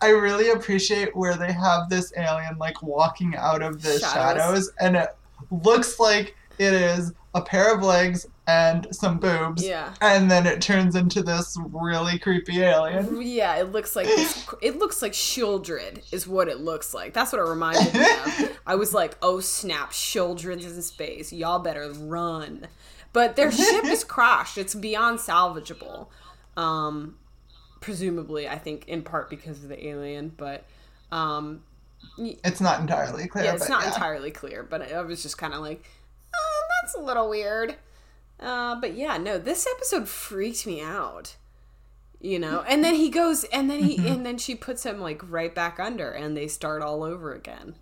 I 0.00 0.08
really 0.08 0.50
appreciate 0.50 1.14
where 1.14 1.36
they 1.36 1.52
have 1.52 1.88
this 1.88 2.12
alien 2.16 2.58
like 2.58 2.82
walking 2.82 3.36
out 3.36 3.62
of 3.62 3.82
the 3.82 4.00
Shadows. 4.00 4.12
shadows, 4.12 4.72
and 4.80 4.96
it 4.96 5.16
looks 5.52 6.00
like 6.00 6.34
it 6.58 6.72
is 6.74 7.12
a 7.34 7.40
pair 7.40 7.74
of 7.74 7.82
legs 7.82 8.26
and 8.46 8.86
some 8.94 9.18
boobs. 9.18 9.64
Yeah. 9.64 9.94
And 10.00 10.30
then 10.30 10.46
it 10.46 10.60
turns 10.60 10.96
into 10.96 11.22
this 11.22 11.56
really 11.72 12.18
creepy 12.18 12.60
alien. 12.60 13.22
Yeah, 13.22 13.56
it 13.56 13.72
looks 13.72 13.96
like 13.96 14.06
this, 14.06 14.46
it 14.60 14.78
looks 14.78 15.00
like 15.00 15.12
Shieldred 15.12 16.12
is 16.12 16.26
what 16.26 16.48
it 16.48 16.60
looks 16.60 16.92
like. 16.92 17.14
That's 17.14 17.32
what 17.32 17.40
it 17.40 17.48
reminded 17.48 17.94
me 17.94 18.00
of. 18.00 18.58
I 18.66 18.74
was 18.74 18.92
like, 18.92 19.16
oh 19.22 19.40
snap, 19.40 19.92
Shieldred's 19.92 20.66
in 20.66 20.82
space. 20.82 21.32
Y'all 21.32 21.58
better 21.60 21.90
run. 21.92 22.66
But 23.12 23.36
their 23.36 23.50
ship 23.52 23.84
is 23.84 24.04
crashed. 24.08 24.58
It's 24.58 24.74
beyond 24.74 25.18
salvageable. 25.18 26.08
Um, 26.56 27.16
presumably, 27.80 28.48
I 28.48 28.58
think 28.58 28.88
in 28.88 29.02
part 29.02 29.30
because 29.30 29.62
of 29.62 29.68
the 29.68 29.86
alien, 29.86 30.32
but 30.36 30.64
um, 31.10 31.62
It's 32.18 32.60
not 32.60 32.80
entirely 32.80 33.28
clear. 33.28 33.44
yeah, 33.44 33.54
it's 33.54 33.68
not 33.68 33.82
yeah. 33.82 33.88
entirely 33.94 34.30
clear. 34.30 34.62
But 34.62 34.92
I 34.92 35.00
was 35.02 35.22
just 35.22 35.38
kind 35.38 35.52
of 35.54 35.60
like, 35.60 35.84
oh, 36.34 36.61
that's 36.82 36.94
a 36.94 37.00
little 37.00 37.30
weird. 37.30 37.76
Uh, 38.40 38.74
but 38.80 38.94
yeah, 38.94 39.16
no, 39.18 39.38
this 39.38 39.66
episode 39.76 40.08
freaked 40.08 40.66
me 40.66 40.80
out. 40.82 41.36
You 42.20 42.38
know, 42.38 42.62
and 42.68 42.84
then 42.84 42.94
he 42.94 43.08
goes, 43.08 43.42
and 43.44 43.68
then 43.68 43.80
he, 43.82 44.06
and 44.08 44.24
then 44.24 44.38
she 44.38 44.54
puts 44.54 44.84
him 44.84 45.00
like 45.00 45.20
right 45.28 45.52
back 45.52 45.80
under, 45.80 46.10
and 46.12 46.36
they 46.36 46.46
start 46.46 46.80
all 46.80 47.02
over 47.02 47.32
again. 47.34 47.74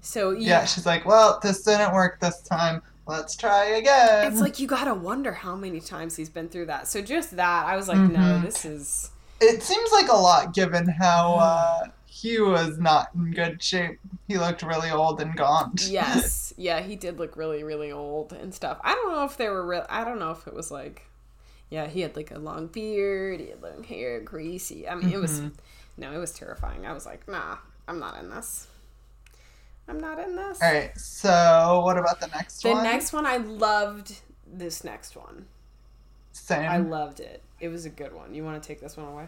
So 0.00 0.30
Yeah, 0.32 0.48
yeah, 0.60 0.64
she's 0.64 0.84
like, 0.86 1.04
well, 1.06 1.38
this 1.42 1.62
didn't 1.62 1.92
work 1.94 2.18
this 2.20 2.40
time. 2.42 2.82
Let's 3.06 3.36
try 3.36 3.64
again. 3.66 4.30
it's 4.30 4.40
like 4.40 4.58
you 4.58 4.66
gotta 4.66 4.94
wonder 4.94 5.32
how 5.32 5.54
many 5.56 5.80
times 5.80 6.16
he's 6.16 6.28
been 6.28 6.48
through 6.48 6.66
that. 6.66 6.88
So 6.88 7.00
just 7.00 7.36
that, 7.36 7.66
I 7.66 7.76
was 7.76 7.86
like, 7.88 7.98
no, 7.98 8.18
Mhm. 8.18 8.42
this 8.42 8.64
is 8.64 9.10
It 9.40 9.62
seems 9.62 9.90
like 9.92 10.08
a 10.08 10.16
lot 10.16 10.52
given 10.52 10.86
how 10.88 11.34
uh, 11.36 11.84
he 12.20 12.40
was 12.40 12.78
not 12.78 13.08
in 13.14 13.30
good 13.32 13.62
shape. 13.62 13.98
He 14.26 14.38
looked 14.38 14.62
really 14.62 14.90
old 14.90 15.20
and 15.20 15.36
gaunt. 15.36 15.86
yes, 15.90 16.52
yeah, 16.56 16.80
he 16.80 16.96
did 16.96 17.18
look 17.18 17.36
really, 17.36 17.62
really 17.62 17.92
old 17.92 18.32
and 18.32 18.52
stuff. 18.54 18.78
I 18.82 18.94
don't 18.94 19.12
know 19.12 19.24
if 19.24 19.36
they 19.36 19.48
were 19.48 19.64
real. 19.66 19.86
I 19.88 20.04
don't 20.04 20.18
know 20.18 20.30
if 20.32 20.46
it 20.46 20.54
was 20.54 20.70
like, 20.70 21.06
yeah, 21.70 21.86
he 21.86 22.00
had 22.00 22.16
like 22.16 22.30
a 22.30 22.38
long 22.38 22.66
beard, 22.66 23.40
he 23.40 23.48
had 23.50 23.62
long 23.62 23.84
hair, 23.84 24.20
greasy. 24.20 24.88
I 24.88 24.94
mean, 24.94 25.12
it 25.12 25.20
was 25.20 25.40
Mm-hmm. 25.40 25.48
no, 25.98 26.12
it 26.12 26.18
was 26.18 26.32
terrifying. 26.32 26.86
I 26.86 26.92
was 26.92 27.06
like, 27.06 27.28
nah, 27.28 27.58
I'm 27.86 28.00
not 28.00 28.18
in 28.18 28.30
this. 28.30 28.66
I'm 29.86 30.00
not 30.00 30.18
in 30.18 30.36
this. 30.36 30.60
All 30.62 30.72
right, 30.72 30.96
so 30.98 31.80
what 31.84 31.96
about 31.96 32.20
the 32.20 32.26
next 32.28 32.62
The 32.62 32.70
one? 32.70 32.78
The 32.84 32.90
next 32.90 33.12
one, 33.12 33.26
I 33.26 33.38
loved 33.38 34.20
this 34.46 34.84
next 34.84 35.16
one. 35.16 35.46
Same. 36.32 36.68
I 36.68 36.78
loved 36.78 37.20
it. 37.20 37.42
It 37.60 37.68
was 37.68 37.84
a 37.86 37.90
good 37.90 38.12
one. 38.14 38.34
You 38.34 38.44
want 38.44 38.62
to 38.62 38.66
take 38.66 38.80
this 38.80 38.96
one 38.96 39.06
away? 39.06 39.26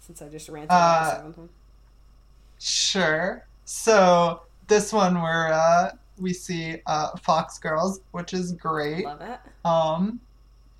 Since 0.00 0.22
I 0.22 0.28
just 0.28 0.48
ranted 0.48 0.70
Uh, 0.70 0.74
about 0.74 1.04
the 1.04 1.16
seventh 1.16 1.38
one. 1.38 1.48
Sure. 2.60 3.44
So 3.64 4.42
this 4.68 4.92
one 4.92 5.20
where 5.20 5.52
uh, 5.52 5.92
we 6.18 6.32
see 6.32 6.76
uh, 6.86 7.16
Fox 7.16 7.58
Girls, 7.58 8.00
which 8.12 8.32
is 8.34 8.52
great. 8.52 9.04
Love 9.04 9.22
it. 9.22 9.40
Um, 9.64 10.20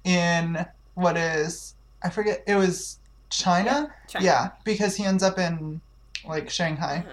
in 0.05 0.65
what 0.95 1.17
is 1.17 1.75
I 2.03 2.11
forget 2.11 2.43
it 2.47 2.55
was 2.55 2.99
China. 3.31 3.93
China. 4.09 4.25
Yeah, 4.25 4.51
because 4.65 4.95
he 4.97 5.05
ends 5.05 5.23
up 5.23 5.39
in 5.39 5.81
like 6.27 6.51
Shanghai. 6.51 7.05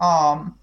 Uh-huh. 0.00 0.32
Um, 0.32 0.58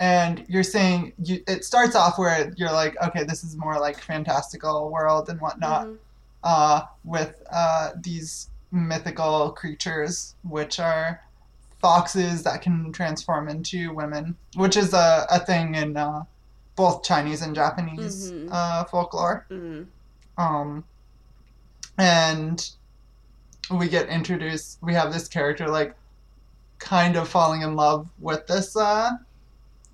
and 0.00 0.44
you're 0.48 0.62
saying 0.62 1.12
you, 1.22 1.42
it 1.46 1.64
starts 1.64 1.96
off 1.96 2.18
where 2.18 2.52
you're 2.56 2.72
like, 2.72 2.96
okay, 3.02 3.24
this 3.24 3.42
is 3.44 3.56
more 3.56 3.78
like 3.78 4.00
fantastical 4.00 4.90
world 4.90 5.28
and 5.28 5.40
whatnot. 5.40 5.86
Mhm. 5.86 5.98
uh, 6.44 6.82
with 7.04 7.42
uh, 7.50 7.90
these 8.00 8.48
mythical 8.70 9.50
creatures, 9.50 10.34
which 10.44 10.78
are 10.78 11.20
foxes 11.80 12.42
that 12.42 12.60
can 12.62 12.92
transform 12.92 13.48
into 13.48 13.92
women, 13.94 14.36
which 14.56 14.76
is 14.76 14.92
a, 14.94 15.26
a 15.30 15.38
thing 15.40 15.74
in 15.74 15.96
uh, 15.96 16.22
both 16.76 17.02
Chinese 17.04 17.42
and 17.42 17.54
Japanese 17.54 18.32
Mhm. 18.32 18.48
uh, 18.50 18.84
folklore. 18.84 19.46
Mhm. 19.50 19.86
Um, 20.36 20.84
and 21.98 22.70
we 23.70 23.88
get 23.88 24.08
introduced, 24.08 24.78
we 24.82 24.94
have 24.94 25.12
this 25.12 25.28
character 25.28 25.68
like 25.68 25.94
kind 26.78 27.16
of 27.16 27.28
falling 27.28 27.62
in 27.62 27.74
love 27.76 28.08
with 28.18 28.46
this 28.46 28.76
uh, 28.76 29.10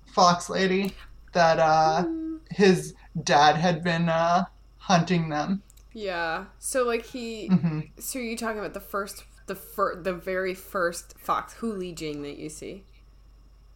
fox 0.07 0.49
lady 0.49 0.93
that 1.33 1.59
uh, 1.59 2.03
Mm. 2.05 2.39
his 2.51 2.93
dad 3.23 3.55
had 3.57 3.83
been 3.83 4.07
uh, 4.07 4.45
hunting 4.77 5.29
them. 5.29 5.61
Yeah. 5.93 6.45
So 6.59 6.83
like 6.83 7.05
he. 7.05 7.47
hmm 7.47 7.81
So 7.99 8.19
you're 8.19 8.37
talking 8.37 8.59
about 8.59 8.73
the 8.73 8.79
first, 8.79 9.23
the 9.47 9.55
fir- 9.55 10.01
the 10.01 10.13
very 10.13 10.53
first 10.53 11.17
fox 11.17 11.53
Hu 11.55 11.71
Li 11.73 11.91
Jing 11.93 12.21
that 12.23 12.37
you 12.37 12.49
see. 12.49 12.83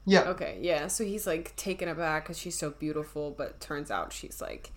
Yeah. 0.05 0.21
Okay, 0.21 0.57
yeah. 0.61 0.87
So 0.87 1.03
he's 1.03 1.27
like 1.27 1.55
taken 1.55 1.87
aback 1.87 2.23
because 2.23 2.39
she's 2.39 2.57
so 2.57 2.71
beautiful, 2.71 3.31
but 3.37 3.59
turns 3.59 3.91
out 3.91 4.11
she's 4.11 4.41
like, 4.41 4.71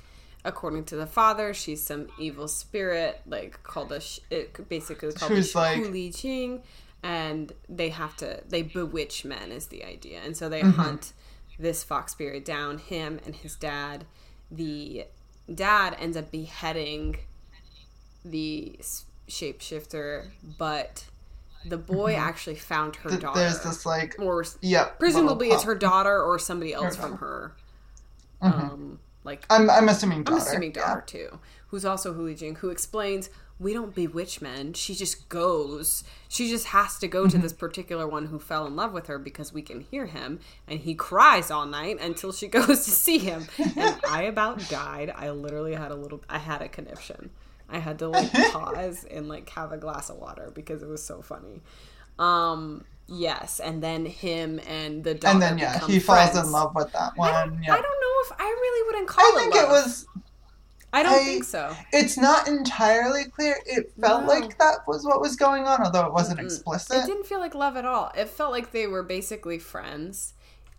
according 0.45 0.85
to 0.87 0.97
the 0.97 1.07
father, 1.07 1.55
she's 1.55 1.83
some 1.83 2.09
evil 2.19 2.49
spirit, 2.49 3.21
like 3.27 3.63
called 3.63 3.93
a. 3.93 4.01
Sh- 4.01 4.21
it 4.31 4.69
basically 4.69 5.13
called 5.13 5.33
Who's 5.33 5.47
a 5.49 5.51
sh- 5.51 5.55
like- 5.55 5.79
Li 5.91 6.11
Jing, 6.11 6.63
and 7.03 7.53
they 7.69 7.89
have 7.89 8.17
to 8.19 8.43
they 8.49 8.63
bewitch 8.63 9.25
men 9.25 9.51
is 9.53 9.69
the 9.69 9.85
idea, 9.85 10.21
and 10.25 10.37
so 10.37 10.49
they 10.49 10.61
Mm-hmm. 10.61 10.81
hunt 10.81 11.13
this 11.59 11.83
fox 11.85 12.13
spirit 12.13 12.45
down. 12.45 12.79
Him 12.79 13.19
and 13.25 13.35
his 13.37 13.55
dad. 13.57 14.05
The 14.51 15.07
dad 15.55 15.97
ends 15.99 16.17
up 16.19 16.31
beheading 16.31 17.17
the 18.25 18.79
shapeshifter, 19.33 20.27
but 20.59 21.05
the 21.65 21.79
boy 21.79 22.15
actually 22.15 22.57
found 22.57 22.97
her 22.97 23.11
daughter. 23.11 23.27
Mm-hmm. 23.29 23.39
There's 23.39 23.61
this 23.61 23.87
like 23.87 24.17
or 24.19 24.45
Yep. 24.61 24.99
presumably 24.99 25.49
it's 25.49 25.63
her 25.65 25.75
daughter 25.75 26.21
or 26.23 26.39
somebody 26.39 26.73
else 26.75 26.97
Her 26.97 27.03
from 27.03 27.19
her. 27.19 27.53
Mhm. 28.43 28.73
Um, 28.73 28.99
like 29.25 29.45
I'm 29.51 29.71
I'm 29.71 29.89
assuming 29.89 30.25
daughter. 30.25 30.37
I'm 30.41 30.43
assuming 30.47 30.73
yeah. 30.75 30.87
daughter 30.87 31.05
too, 31.07 31.39
who's 31.69 31.85
also 31.85 32.13
Hu 32.15 32.23
Li 32.23 32.35
Jing, 32.35 32.57
who 32.57 32.71
explains 32.71 33.31
we 33.61 33.73
don't 33.73 33.95
bewitch 33.95 34.41
men. 34.43 34.73
She 34.73 34.93
just 34.97 35.29
goes. 35.29 36.03
She 36.29 36.49
just 36.49 36.67
has 36.69 36.99
to 36.99 37.07
go 37.07 37.27
to 37.29 37.35
Mm-hmm. 37.35 37.43
this 37.43 37.53
particular 37.53 38.09
one 38.09 38.27
who 38.27 38.41
fell 38.41 38.67
in 38.67 38.75
love 38.75 38.93
with 38.93 39.07
her 39.07 39.19
because 39.21 39.53
we 39.53 39.63
can 39.63 39.81
hear 39.83 40.07
him, 40.07 40.41
and 40.67 40.81
he 40.81 40.95
cries 40.97 41.49
all 41.53 41.65
night 41.67 42.01
until 42.01 42.33
she 42.33 42.49
goes 42.59 42.85
to 42.85 42.91
see 42.91 43.19
him. 43.19 43.47
And 43.77 44.01
I 44.09 44.23
about 44.25 44.69
died. 44.69 45.13
I 45.15 45.31
literally 45.31 45.75
had 45.75 45.93
a 45.93 45.95
little. 45.95 46.21
I 46.29 46.39
had 46.39 46.61
a 46.61 46.69
conniption. 46.69 47.31
I 47.69 47.79
had 47.79 47.99
to 48.01 48.09
like 48.09 48.33
pause 48.53 49.05
and 49.11 49.29
like 49.29 49.49
have 49.51 49.73
a 49.73 49.79
glass 49.79 50.11
of 50.11 50.17
water 50.17 50.51
because 50.55 50.83
it 50.83 50.89
was 50.89 51.03
so 51.03 51.23
funny. 51.23 51.63
Um. 52.19 52.85
Yes, 53.09 53.61
and 53.61 53.83
then 53.83 54.07
him 54.07 54.61
and 54.67 55.03
the 55.05 55.15
daughter 55.15 55.33
And 55.35 55.43
then 55.43 55.59
yeah, 55.59 55.85
he 55.87 55.99
falls 55.99 56.37
in 56.37 56.51
love 56.53 56.75
with 56.75 56.93
that 56.93 57.13
I 57.15 57.19
one. 57.19 57.33
don't, 57.51 57.63
yeah. 57.63 57.75
I 57.75 57.83
don't 57.83 57.83
know 57.83 58.23
if 58.25 58.33
I 58.41 58.45
really 58.45 58.87
wouldn't 58.87 59.09
call 59.09 59.25
it. 59.25 59.29
I 59.35 59.37
it 59.37 59.41
think 59.41 59.55
love. 59.57 59.65
it 59.65 59.69
was. 59.73 60.07
I 60.95 61.03
don't 61.03 61.13
I- 61.15 61.25
think 61.25 61.45
so. 61.45 61.77
It's 61.93 62.17
not 62.17 62.47
entirely 62.49 63.25
clear. 63.25 63.57
It 63.67 63.93
felt 64.01 64.23
No. 64.23 64.29
like 64.29 64.57
that 64.59 64.79
was 64.87 65.05
what 65.05 65.21
was 65.21 65.37
going 65.37 65.65
on, 65.67 65.83
although 65.85 66.07
it 66.07 66.13
wasn't 66.13 66.41
It 66.41 66.45
explicit. 66.45 66.97
It 66.99 67.07
didn't 67.07 67.27
feel 67.27 67.41
like 67.41 67.55
love 67.55 67.77
at 67.77 67.85
all. 67.85 68.13
It 68.17 68.29
felt 68.31 68.53
like 68.53 68.71
they 68.71 68.87
were 68.87 69.03
basically 69.03 69.59
friends. 69.59 70.33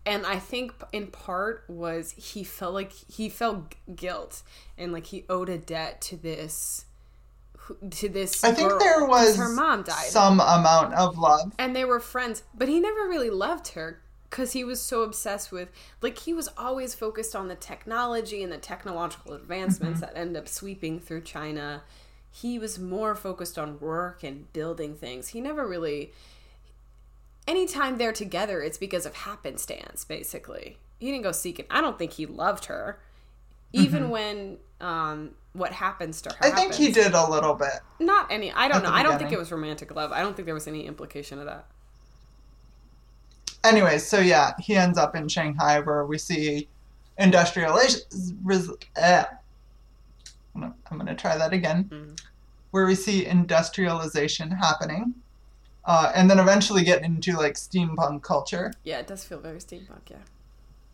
And 0.06 0.26
I 0.26 0.38
think 0.38 0.72
in 0.92 1.06
part 1.06 1.64
was 1.68 2.12
he 2.12 2.44
felt 2.44 2.74
like 2.74 2.92
he 2.92 3.28
felt 3.28 3.74
guilt 3.96 4.42
and 4.76 4.92
like 4.92 5.06
he 5.06 5.24
owed 5.30 5.48
a 5.48 5.58
debt 5.58 6.00
to 6.02 6.16
this 6.16 6.84
to 7.90 8.08
this 8.10 8.44
I 8.44 8.52
think 8.52 8.68
girl, 8.68 8.78
there 8.78 9.06
was 9.06 9.36
her 9.36 9.48
mom 9.48 9.84
died 9.84 10.08
some 10.10 10.34
amount 10.40 10.92
of 10.92 11.16
love. 11.16 11.52
and 11.58 11.74
they 11.74 11.86
were 11.86 11.98
friends 12.00 12.42
but 12.54 12.68
he 12.68 12.78
never 12.78 13.08
really 13.08 13.30
loved 13.30 13.68
her 13.68 14.02
because 14.28 14.52
he 14.52 14.64
was 14.64 14.82
so 14.82 15.00
obsessed 15.02 15.50
with 15.50 15.70
like 16.02 16.18
he 16.18 16.34
was 16.34 16.48
always 16.58 16.94
focused 16.94 17.34
on 17.34 17.48
the 17.48 17.54
technology 17.54 18.42
and 18.42 18.52
the 18.52 18.58
technological 18.58 19.32
advancements 19.32 20.00
Mm-hmm. 20.02 20.14
that 20.14 20.20
end 20.20 20.36
up 20.36 20.46
sweeping 20.46 21.00
through 21.00 21.22
china 21.22 21.82
he 22.30 22.58
was 22.58 22.78
more 22.78 23.14
focused 23.14 23.58
on 23.58 23.80
work 23.80 24.22
and 24.22 24.52
building 24.52 24.94
things 24.94 25.28
he 25.28 25.40
never 25.40 25.66
really 25.66 26.12
anytime 27.46 27.98
they're 27.98 28.12
together 28.12 28.60
it's 28.62 28.78
because 28.78 29.04
of 29.06 29.14
happenstance 29.14 30.04
basically 30.04 30.78
he 30.98 31.10
didn't 31.10 31.22
go 31.22 31.32
seeking 31.32 31.66
i 31.70 31.80
don't 31.80 31.98
think 31.98 32.12
he 32.12 32.26
loved 32.26 32.64
her 32.66 32.98
even 33.72 34.08
when 34.10 34.56
um 34.80 35.30
what 35.52 35.72
happens 35.72 36.20
to 36.22 36.30
her 36.30 36.36
Mm-hmm. 36.36 36.52
I 36.56 36.56
think 36.56 36.74
he 36.74 36.90
did 36.90 37.12
a 37.14 37.28
little 37.30 37.54
bit. 37.54 37.80
not 38.00 38.30
any 38.30 38.50
i 38.52 38.66
don't 38.68 38.82
know 38.82 38.90
i 38.90 39.02
don't 39.02 39.18
think 39.18 39.32
it 39.32 39.38
was 39.38 39.50
romantic 39.52 39.94
love 39.94 40.10
i 40.12 40.20
don't 40.20 40.34
think 40.34 40.46
there 40.46 40.54
was 40.54 40.66
any 40.68 40.86
implication 40.86 41.38
of 41.38 41.46
that 41.46 41.66
Anyways, 43.64 44.06
so 44.06 44.20
yeah, 44.20 44.52
he 44.60 44.76
ends 44.76 44.98
up 44.98 45.16
in 45.16 45.26
Shanghai 45.26 45.80
where 45.80 46.04
we 46.04 46.18
see 46.18 46.68
industrialization. 47.16 48.02
res- 48.42 48.68
eh. 48.96 49.24
I'm 50.54 50.74
going 50.90 51.06
to 51.06 51.14
try 51.14 51.38
that 51.38 51.54
again. 51.54 51.84
Mhm. 51.90 52.20
Where 52.72 52.84
we 52.84 52.94
see 52.94 53.24
industrialization 53.24 54.50
happening. 54.50 55.14
Uh, 55.86 56.10
and 56.14 56.30
then 56.30 56.38
eventually 56.38 56.82
get 56.82 57.02
into 57.02 57.36
like 57.36 57.54
steampunk 57.54 58.22
culture. 58.22 58.72
Yeah, 58.84 58.98
it 58.98 59.06
does 59.06 59.22
feel 59.24 59.38
very 59.38 59.58
steampunk, 59.58 60.10
yeah. 60.10 60.16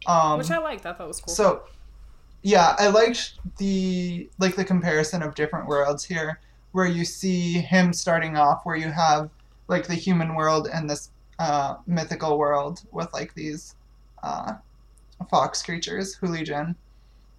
Um, 0.07 0.38
Which 0.38 0.51
I 0.51 0.59
liked. 0.59 0.86
I 0.86 0.93
thought 0.93 1.07
was 1.07 1.20
cool. 1.20 1.32
So, 1.32 1.62
yeah, 2.43 2.74
I 2.78 2.88
liked 2.88 3.34
the 3.59 4.28
like 4.38 4.57
the 4.57 4.64
comparison 4.64 5.22
of 5.22 5.34
different 5.34 5.68
worlds 5.68 6.05
here, 6.05 6.41
where 6.72 6.86
you 6.86 7.05
see 7.05 7.53
him 7.53 7.93
starting 7.93 8.36
off, 8.36 8.62
where 8.64 8.76
you 8.76 8.91
have 8.91 9.30
like 9.68 9.86
the 9.86 9.95
human 9.95 10.34
world 10.34 10.68
and 10.72 10.91
this 10.91 11.11
uh, 11.38 11.76
mythical 11.86 12.38
world 12.38 12.82
with 12.91 13.12
like 13.12 13.34
these 13.34 13.76
uh, 14.22 14.55
fox 15.30 15.62
creatures, 15.62 16.16
Hulijin. 16.20 16.74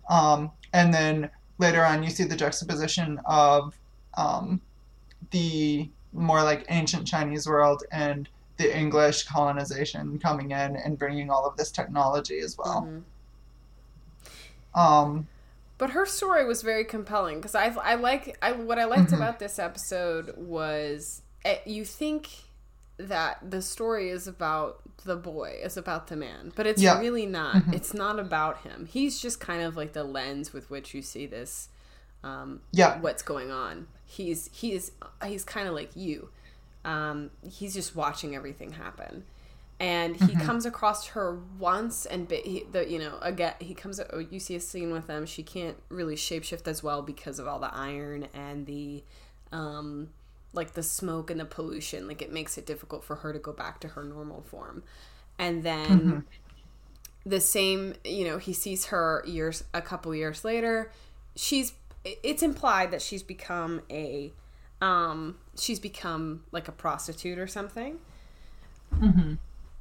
Um, 0.10 0.52
and 0.74 0.94
then 0.94 1.30
later 1.58 1.84
on, 1.84 2.04
you 2.04 2.10
see 2.10 2.24
the 2.24 2.36
juxtaposition 2.36 3.20
of 3.26 3.76
um, 4.18 4.62
the 5.32 5.90
more 6.14 6.44
like 6.44 6.66
ancient 6.70 7.08
Chinese 7.08 7.48
world 7.48 7.84
and 7.92 8.28
the 8.58 8.78
English 8.78 9.24
colonization 9.24 10.20
coming 10.20 10.52
in 10.52 10.76
and 10.76 10.98
bringing 11.00 11.30
all 11.30 11.46
of 11.46 11.56
this 11.58 11.72
technology 11.72 12.40
as 12.40 12.58
well. 12.58 12.82
Mm-hmm. 12.88 14.80
Um, 14.80 15.28
But 15.78 15.92
her 15.92 16.06
story 16.06 16.46
was 16.46 16.62
very 16.62 16.86
compelling 16.86 17.38
because 17.38 17.56
I, 17.56 17.68
I 17.82 17.96
like 17.96 18.38
I 18.42 18.52
what 18.52 18.78
I 18.78 18.86
liked 18.86 19.10
Mhm. 19.12 19.16
about 19.18 19.40
this 19.40 19.58
episode 19.58 20.36
was 20.38 21.22
eh, 21.44 21.58
you 21.66 21.84
think 21.86 22.30
that 22.98 23.40
the 23.50 23.64
story 23.64 24.10
is 24.12 24.28
about 24.28 24.80
the 25.06 25.16
boy, 25.16 25.60
is 25.64 25.76
about 25.78 26.06
the 26.08 26.16
man, 26.16 26.52
but 26.56 26.68
it's 26.68 26.80
Yeah. 26.82 27.00
really 27.00 27.26
not. 27.26 27.56
Mhm. 27.56 27.74
It's 27.74 27.96
not 27.96 28.20
about 28.20 28.60
him. 28.60 28.86
He's 28.86 29.20
just 29.20 29.40
kind 29.40 29.64
of 29.64 29.76
like 29.76 29.94
the 29.94 30.04
lens 30.04 30.54
with 30.54 30.70
which 30.70 30.94
you 30.94 31.02
see 31.02 31.26
this, 31.26 31.70
um, 32.24 32.62
Yeah. 32.72 33.00
what's 33.00 33.24
going 33.24 33.50
on. 33.50 33.88
He's 34.12 34.50
he's 34.52 34.92
he's 35.26 35.46
kind 35.46 35.70
of 35.70 35.74
like 35.74 35.96
you. 35.96 36.30
Um, 36.84 37.32
he's 37.50 37.74
just 37.74 37.96
watching 37.96 38.36
everything 38.36 38.74
happen. 38.74 39.24
And 39.80 40.16
he 40.16 40.36
comes 40.36 40.66
across 40.66 41.08
her 41.08 41.40
once 41.58 42.06
and 42.06 42.30
he, 42.30 42.66
the 42.72 42.88
you 42.90 43.00
know 43.00 43.18
again 43.22 43.54
he 43.60 43.74
comes 43.74 44.00
oh, 44.12 44.20
you 44.20 44.40
see 44.40 44.56
a 44.56 44.60
scene 44.60 44.92
with 44.92 45.08
them 45.08 45.26
she 45.26 45.42
can't 45.42 45.76
really 45.90 46.16
shapeshift 46.16 46.68
as 46.68 46.84
well 46.84 47.02
because 47.02 47.40
of 47.40 47.48
all 47.48 47.58
the 47.58 47.74
iron 47.74 48.28
and 48.36 48.68
the 48.68 49.04
um 49.52 50.10
like 50.54 50.74
the 50.74 50.84
smoke 50.84 51.32
and 51.32 51.40
the 51.40 51.46
pollution. 51.46 52.08
Like 52.08 52.22
it 52.22 52.34
makes 52.34 52.58
it 52.58 52.66
difficult 52.66 53.04
for 53.04 53.16
her 53.18 53.32
to 53.32 53.40
go 53.40 53.54
back 53.54 53.80
to 53.80 53.88
her 53.90 54.04
normal 54.04 54.42
form. 54.42 54.84
And 55.40 55.64
then 55.64 56.26
the 57.26 57.40
same 57.40 57.94
you 58.04 58.26
know 58.26 58.38
he 58.38 58.52
sees 58.52 58.88
her 58.88 59.24
years 59.26 59.64
a 59.74 59.82
couple 59.82 60.14
years 60.14 60.44
later. 60.44 60.92
She's 61.36 61.74
it's 62.04 62.44
implied 62.44 62.92
that 62.92 63.02
she's 63.02 63.24
become 63.24 63.82
a 63.90 64.32
um 64.82 65.38
she's 65.56 65.80
become 65.80 66.44
like 66.52 66.68
a 66.68 66.72
prostitute 66.72 67.38
or 67.38 67.48
something 67.48 68.00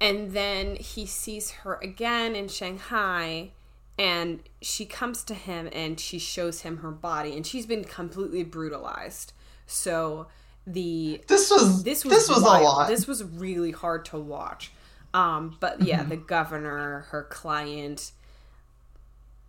and 0.00 0.32
then 0.32 0.76
he 0.76 1.04
sees 1.04 1.50
her 1.50 1.78
again 1.82 2.34
in 2.34 2.48
Shanghai 2.48 3.50
and 3.98 4.40
she 4.62 4.86
comes 4.86 5.22
to 5.24 5.34
him 5.34 5.68
and 5.72 6.00
she 6.00 6.18
shows 6.18 6.62
him 6.62 6.78
her 6.78 6.90
body 6.90 7.36
and 7.36 7.46
she's 7.46 7.66
been 7.66 7.84
completely 7.84 8.42
brutalized. 8.42 9.34
So 9.66 10.28
the 10.66 11.22
this 11.28 11.50
was 11.50 11.82
this 11.82 12.02
this 12.02 12.28
was 12.28 12.36
was, 12.36 12.42
wild. 12.42 12.62
a 12.62 12.64
lot. 12.64 12.88
This 12.88 13.06
was 13.06 13.22
really 13.22 13.72
hard 13.72 14.06
to 14.06 14.18
watch. 14.18 14.72
Um, 15.12 15.56
but 15.60 15.82
yeah, 15.82 16.02
the 16.04 16.16
governor, 16.16 17.06
her 17.10 17.24
client, 17.24 18.12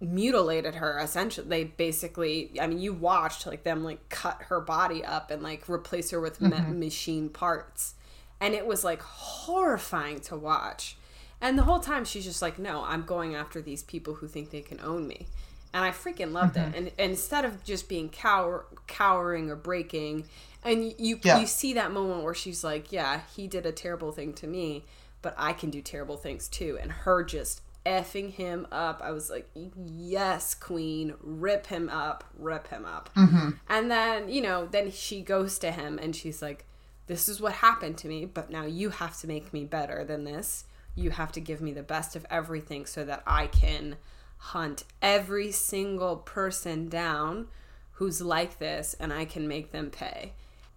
mutilated 0.01 0.75
her. 0.75 0.99
Essentially, 0.99 1.47
they 1.47 1.63
basically. 1.65 2.51
I 2.59 2.67
mean, 2.67 2.79
you 2.79 2.93
watched 2.93 3.45
like 3.45 3.63
them 3.63 3.83
like 3.83 4.09
cut 4.09 4.43
her 4.49 4.59
body 4.59 5.05
up 5.05 5.31
and 5.31 5.41
like 5.41 5.69
replace 5.69 6.11
her 6.11 6.19
with 6.19 6.41
ma- 6.41 6.57
mm-hmm. 6.57 6.79
machine 6.79 7.29
parts, 7.29 7.93
and 8.39 8.53
it 8.53 8.65
was 8.65 8.83
like 8.83 9.01
horrifying 9.01 10.19
to 10.21 10.35
watch. 10.35 10.97
And 11.39 11.57
the 11.57 11.63
whole 11.63 11.79
time 11.79 12.05
she's 12.05 12.25
just 12.25 12.41
like, 12.41 12.59
"No, 12.59 12.83
I'm 12.83 13.03
going 13.03 13.35
after 13.35 13.61
these 13.61 13.83
people 13.83 14.15
who 14.15 14.27
think 14.27 14.49
they 14.51 14.61
can 14.61 14.79
own 14.81 15.07
me." 15.07 15.27
And 15.73 15.85
I 15.85 15.91
freaking 15.91 16.33
loved 16.33 16.57
it. 16.57 16.59
Mm-hmm. 16.59 16.75
And, 16.75 16.91
and 16.99 17.11
instead 17.11 17.45
of 17.45 17.63
just 17.63 17.87
being 17.87 18.09
cower, 18.09 18.65
cowering 18.87 19.49
or 19.49 19.55
breaking, 19.55 20.25
and 20.65 20.93
you 20.97 21.19
Yeah. 21.23 21.39
you 21.39 21.47
see 21.47 21.73
that 21.73 21.91
moment 21.91 22.23
where 22.23 22.33
she's 22.33 22.63
like, 22.63 22.91
"Yeah, 22.91 23.21
he 23.35 23.47
did 23.47 23.65
a 23.65 23.71
terrible 23.71 24.11
thing 24.11 24.33
to 24.33 24.47
me, 24.47 24.83
but 25.21 25.33
I 25.37 25.53
can 25.53 25.69
do 25.69 25.81
terrible 25.81 26.17
things 26.17 26.47
too." 26.47 26.77
And 26.81 26.91
her 26.91 27.23
just 27.23 27.61
effing 27.85 28.31
him 28.31 28.67
up. 28.71 29.01
I 29.03 29.11
was 29.11 29.29
like, 29.29 29.49
"Yes, 29.75 30.53
queen, 30.53 31.15
rip 31.21 31.67
him 31.67 31.89
up, 31.89 32.23
rip 32.37 32.67
him 32.67 32.85
up." 32.85 33.09
Mm-hmm. 33.15 33.49
And 33.69 33.91
then, 33.91 34.29
you 34.29 34.41
know, 34.41 34.67
then 34.67 34.91
she 34.91 35.21
goes 35.21 35.57
to 35.59 35.71
him 35.71 35.99
and 36.01 36.15
she's 36.15 36.41
like, 36.41 36.65
"This 37.07 37.27
is 37.27 37.41
what 37.41 37.53
happened 37.53 37.97
to 37.99 38.07
me, 38.07 38.25
but 38.25 38.49
now 38.49 38.65
you 38.65 38.89
have 38.89 39.17
to 39.21 39.27
make 39.27 39.53
me 39.53 39.65
better 39.65 40.03
than 40.03 40.23
this. 40.23 40.65
You 40.95 41.11
have 41.11 41.31
to 41.33 41.41
give 41.41 41.61
me 41.61 41.71
the 41.71 41.83
best 41.83 42.15
of 42.15 42.25
everything 42.29 42.85
so 42.85 43.03
that 43.05 43.23
I 43.25 43.47
can 43.47 43.97
hunt 44.37 44.83
every 45.01 45.51
single 45.51 46.17
person 46.17 46.89
down 46.89 47.47
who's 47.93 48.21
like 48.21 48.57
this 48.57 48.95
and 48.99 49.13
I 49.13 49.25
can 49.25 49.47
make 49.47 49.71
them 49.71 49.89
pay." 49.89 50.33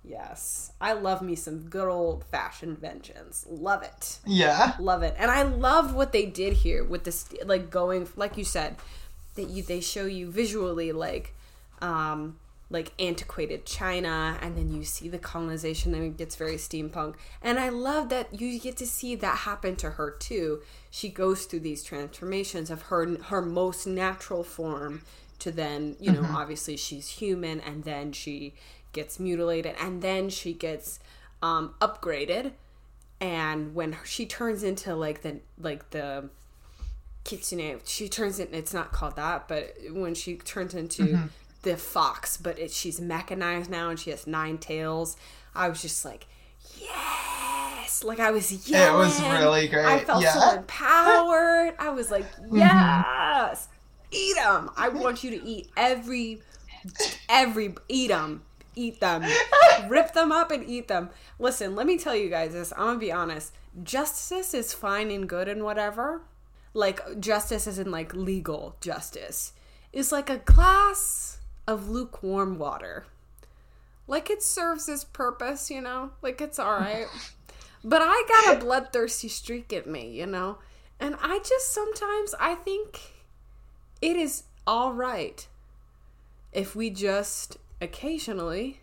Yes. 0.07 0.73
I 0.81 0.93
love 0.93 1.23
me 1.23 1.35
some 1.35 1.61
good 1.71 1.89
old 1.89 2.25
fashioned 2.25 2.79
vengeance. 2.79 3.47
Love 3.49 3.83
it 3.83 4.19
yeah. 4.27 4.75
love 4.79 5.03
it 5.03 5.15
and 5.19 5.31
i 5.31 5.43
love 5.43 5.95
what 5.95 6.13
they 6.13 6.27
did 6.27 6.53
here 6.53 6.85
with 6.85 7.05
this 7.05 7.27
like 7.45 7.71
going 7.71 8.09
like 8.17 8.37
you 8.37 8.45
said 8.45 8.77
that 9.35 9.49
you 9.49 9.63
they 9.63 9.81
show 9.81 10.07
you 10.07 10.31
visually 10.31 10.93
like 10.93 11.35
um 11.81 12.37
like 12.71 12.93
antiquated 12.99 13.65
china 13.67 14.39
and 14.41 14.57
then 14.57 14.73
you 14.73 14.85
see 14.85 15.09
the 15.09 15.19
colonization 15.19 15.95
and 15.95 16.05
it 16.05 16.17
gets 16.17 16.37
very 16.37 16.57
steampunk 16.57 17.15
and 17.43 17.59
i 17.59 17.69
love 17.69 18.09
that 18.09 18.41
you 18.41 18.59
get 18.59 18.77
to 18.77 18.87
see 18.87 19.15
that 19.15 19.39
happen 19.39 19.77
to 19.77 19.91
her 19.91 20.11
too 20.11 20.61
she 20.91 21.09
goes 21.09 21.45
through 21.45 21.61
these 21.61 21.83
transformations 21.83 22.71
of 22.71 22.83
her 22.83 23.19
her 23.25 23.43
most 23.43 23.87
natural 23.87 24.43
form 24.43 25.03
to 25.39 25.51
then 25.51 25.95
you 26.01 26.11
know 26.11 26.27
obviously 26.31 26.77
she's 26.77 27.09
human 27.09 27.61
and 27.61 27.85
then 27.85 28.13
she 28.13 28.55
gets 28.95 29.21
mutilated 29.21 29.75
and 29.79 30.01
then 30.01 30.31
she 30.31 30.55
gets 30.55 30.99
um 31.43 31.75
upgraded. 31.83 32.53
And 33.21 33.75
when 33.75 33.97
she 34.05 34.25
turns 34.27 34.63
into 34.63 34.95
like 34.95 35.21
the 35.23 35.41
like 35.59 35.91
the 35.91 36.31
kitsune 37.25 37.81
she 37.87 38.07
turns 38.07 38.39
in 38.39 38.49
it's 38.53 38.75
not 38.75 38.93
called 38.93 39.17
that 39.17 39.49
but 39.49 39.75
when 39.91 40.15
she 40.15 40.37
turns 40.37 40.75
into 40.75 41.19
the 41.63 41.75
fox 41.75 42.37
but 42.37 42.59
it, 42.59 42.71
she's 42.71 43.01
mechanized 43.01 43.71
now 43.71 43.89
and 43.89 43.99
she 43.99 44.11
has 44.11 44.27
nine 44.27 44.59
tails. 44.59 45.17
I 45.55 45.69
was 45.69 45.81
just 45.81 46.05
like 46.05 46.27
yes! 46.79 48.03
Like 48.05 48.21
i 48.21 48.31
was 48.31 48.69
yelling 48.69 48.95
It 48.95 48.99
was 48.99 49.23
really 49.23 49.69
great, 49.69 49.85
i 49.87 50.01
felt 50.01 50.23
so 50.25 50.57
empowered. 50.57 51.75
I 51.79 51.91
was 51.91 52.11
like 52.11 52.27
yes! 52.53 53.69
Eat 54.11 54.37
them 54.37 54.71
i 54.77 54.89
want 55.03 55.25
you 55.25 55.31
to 55.31 55.43
eat 55.43 55.71
every 55.77 56.43
every 57.31 57.75
eat 57.89 58.09
them 58.09 58.43
eat 58.77 59.01
them. 59.01 59.25
Rip 59.89 60.13
them 60.13 60.33
up 60.33 60.51
and 60.51 60.69
eat 60.69 60.89
them. 60.89 61.11
Listen 61.39 61.75
let 61.75 61.87
me 61.87 61.99
tell 61.99 62.15
you 62.15 62.29
guys 62.29 62.53
this. 62.53 62.73
I'm 62.73 62.87
gonna 62.87 62.99
be 62.99 63.13
honest. 63.13 63.53
Justice 63.83 64.55
is 64.55 64.73
fine 64.73 65.11
and 65.11 65.29
good 65.29 65.49
and 65.49 65.65
whatever. 65.65 66.23
Like 66.73 67.21
justice 67.21 67.67
in 67.79 67.91
like 67.91 68.15
legal 68.15 68.77
justice. 68.81 69.53
Is 69.93 70.13
like 70.13 70.31
a 70.31 70.39
glass 70.39 71.39
of 71.67 71.89
lukewarm 71.89 72.59
water. 72.59 73.07
Like 74.07 74.29
it 74.29 74.43
serves 74.43 74.89
its 74.89 75.05
purpose 75.05 75.71
you 75.71 75.81
know? 75.81 76.11
Like 76.23 76.41
it's 76.41 76.59
all 76.59 76.79
right. 76.79 77.07
But 77.87 78.01
i 78.03 78.25
got 78.27 78.57
a 78.57 78.61
bloodthirsty 78.65 79.29
streak 79.29 79.71
in 79.71 79.93
me 79.93 80.09
you 80.11 80.25
know? 80.25 80.59
And 80.99 81.17
i 81.21 81.39
just 81.41 81.71
sometimes 81.73 82.35
i 82.41 82.55
think 82.55 82.99
it 84.01 84.17
is 84.17 84.45
all 84.67 84.93
right 84.95 85.47
if 86.53 86.75
we 86.75 86.89
just 86.89 87.59
occasionally 87.85 88.81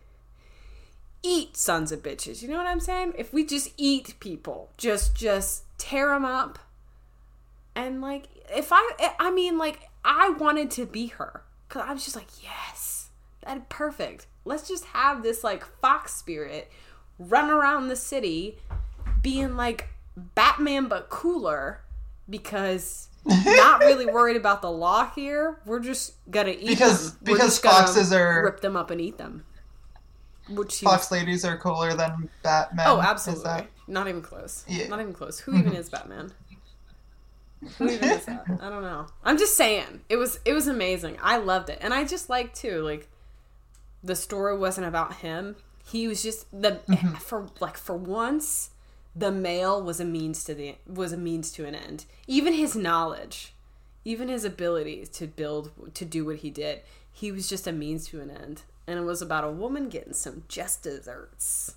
eat 1.24 1.58
sons 1.58 1.92
of 1.92 2.02
bitches. 2.02 2.42
You 2.42 2.50
know 2.50 2.58
what 2.58 2.68
I'm 2.68 2.80
saying? 2.80 3.14
If 3.18 3.34
we 3.34 3.46
just 3.46 3.74
eat 3.78 4.16
people, 4.20 4.72
just 4.78 5.16
just 5.16 5.64
tear 5.78 6.10
them 6.10 6.26
up, 6.26 6.60
and 7.76 8.02
like 8.02 8.28
if 8.56 8.70
I, 8.72 9.14
I 9.20 9.32
mean, 9.32 9.58
like 9.58 9.90
I 10.06 10.30
wanted 10.30 10.72
to 10.72 10.86
be 10.86 11.08
her 11.08 11.44
because 11.68 11.84
I 11.88 11.94
was 11.94 12.04
just 12.04 12.16
like, 12.16 12.30
yes, 12.42 13.10
that 13.46 13.70
perfect. 13.70 14.28
Let's 14.46 14.68
just 14.68 14.86
have 14.86 15.24
this 15.24 15.44
like 15.44 15.66
fox 15.82 16.14
spirit 16.14 16.72
run 17.20 17.50
around 17.50 17.88
the 17.88 17.96
city, 17.96 18.58
being 19.22 19.56
like 19.58 19.90
Batman 20.16 20.88
but 20.88 21.10
cooler 21.10 21.82
because. 22.30 23.08
Not 23.26 23.82
really 23.82 24.06
worried 24.06 24.38
about 24.38 24.62
the 24.62 24.72
law 24.72 25.10
here. 25.14 25.60
We're 25.66 25.80
just 25.80 26.14
gonna 26.30 26.52
eat 26.52 26.68
Because- 26.68 27.14
them. 27.14 27.20
We're 27.32 27.38
because 27.38 27.60
foxes 27.60 28.12
are- 28.12 28.44
rip 28.44 28.62
them 28.62 28.76
up 28.76 28.90
and 28.92 29.00
eat 29.00 29.18
them. 29.18 29.46
Which 30.50 30.80
Fox 30.80 31.12
ladies 31.12 31.46
are 31.46 31.58
cooler 31.58 31.94
than 31.94 32.30
Batman. 32.44 32.86
Oh, 32.88 33.00
absolutely. 33.00 33.44
that- 33.46 33.68
Not 33.88 34.08
even 34.08 34.22
close. 34.22 34.66
Yeah. 34.68 34.88
Not 34.88 35.00
even 35.00 35.14
close. 35.14 35.40
Who 35.40 35.56
even 35.58 35.74
is 35.74 35.90
Batman? 35.90 36.34
Who 37.78 37.90
even 37.90 38.10
is 38.10 38.26
that? 38.26 38.46
I 38.60 38.70
don't 38.70 38.82
know. 38.82 39.06
I'm 39.24 39.38
just 39.38 39.56
saying. 39.56 40.02
It 40.10 40.18
was 40.18 40.40
it 40.46 40.54
was 40.54 40.68
amazing. 40.68 41.18
I 41.22 41.38
loved 41.38 41.70
it. 41.70 41.78
And 41.82 41.94
I 41.94 42.04
just 42.04 42.30
like 42.30 42.54
too, 42.54 42.82
like 42.82 43.08
the 44.04 44.16
story 44.16 44.58
wasn't 44.58 44.88
about 44.88 45.18
him. 45.18 45.56
He 45.86 46.08
was 46.08 46.24
just 46.24 46.50
the 46.52 46.82
mm-hmm. 46.90 47.14
for 47.16 47.48
like 47.60 47.78
for 47.78 47.96
once 47.96 48.72
the 49.16 49.32
male 49.32 49.82
was 49.82 50.00
a 50.00 50.06
means 50.06 50.44
to 50.46 50.54
the 50.54 50.76
was 50.88 51.12
a 51.12 51.18
means 51.18 51.52
to 51.54 51.66
an 51.66 51.76
end. 51.76 52.06
Even 52.28 52.54
his 52.54 52.76
knowledge, 52.76 53.54
even 54.06 54.30
his 54.30 54.46
ability 54.46 55.06
to 55.06 55.28
build 55.28 55.72
to 55.94 56.06
do 56.06 56.26
what 56.26 56.38
he 56.38 56.50
did, 56.50 56.82
he 57.12 57.32
was 57.32 57.50
just 57.50 57.68
a 57.68 57.72
means 57.72 58.08
to 58.08 58.22
an 58.22 58.30
end. 58.32 58.64
And 58.88 58.98
it 59.00 59.04
was 59.04 59.22
about 59.22 59.44
a 59.44 59.52
woman 59.52 59.90
getting 59.90 60.14
some 60.14 60.44
just 60.48 60.84
desserts 60.84 61.76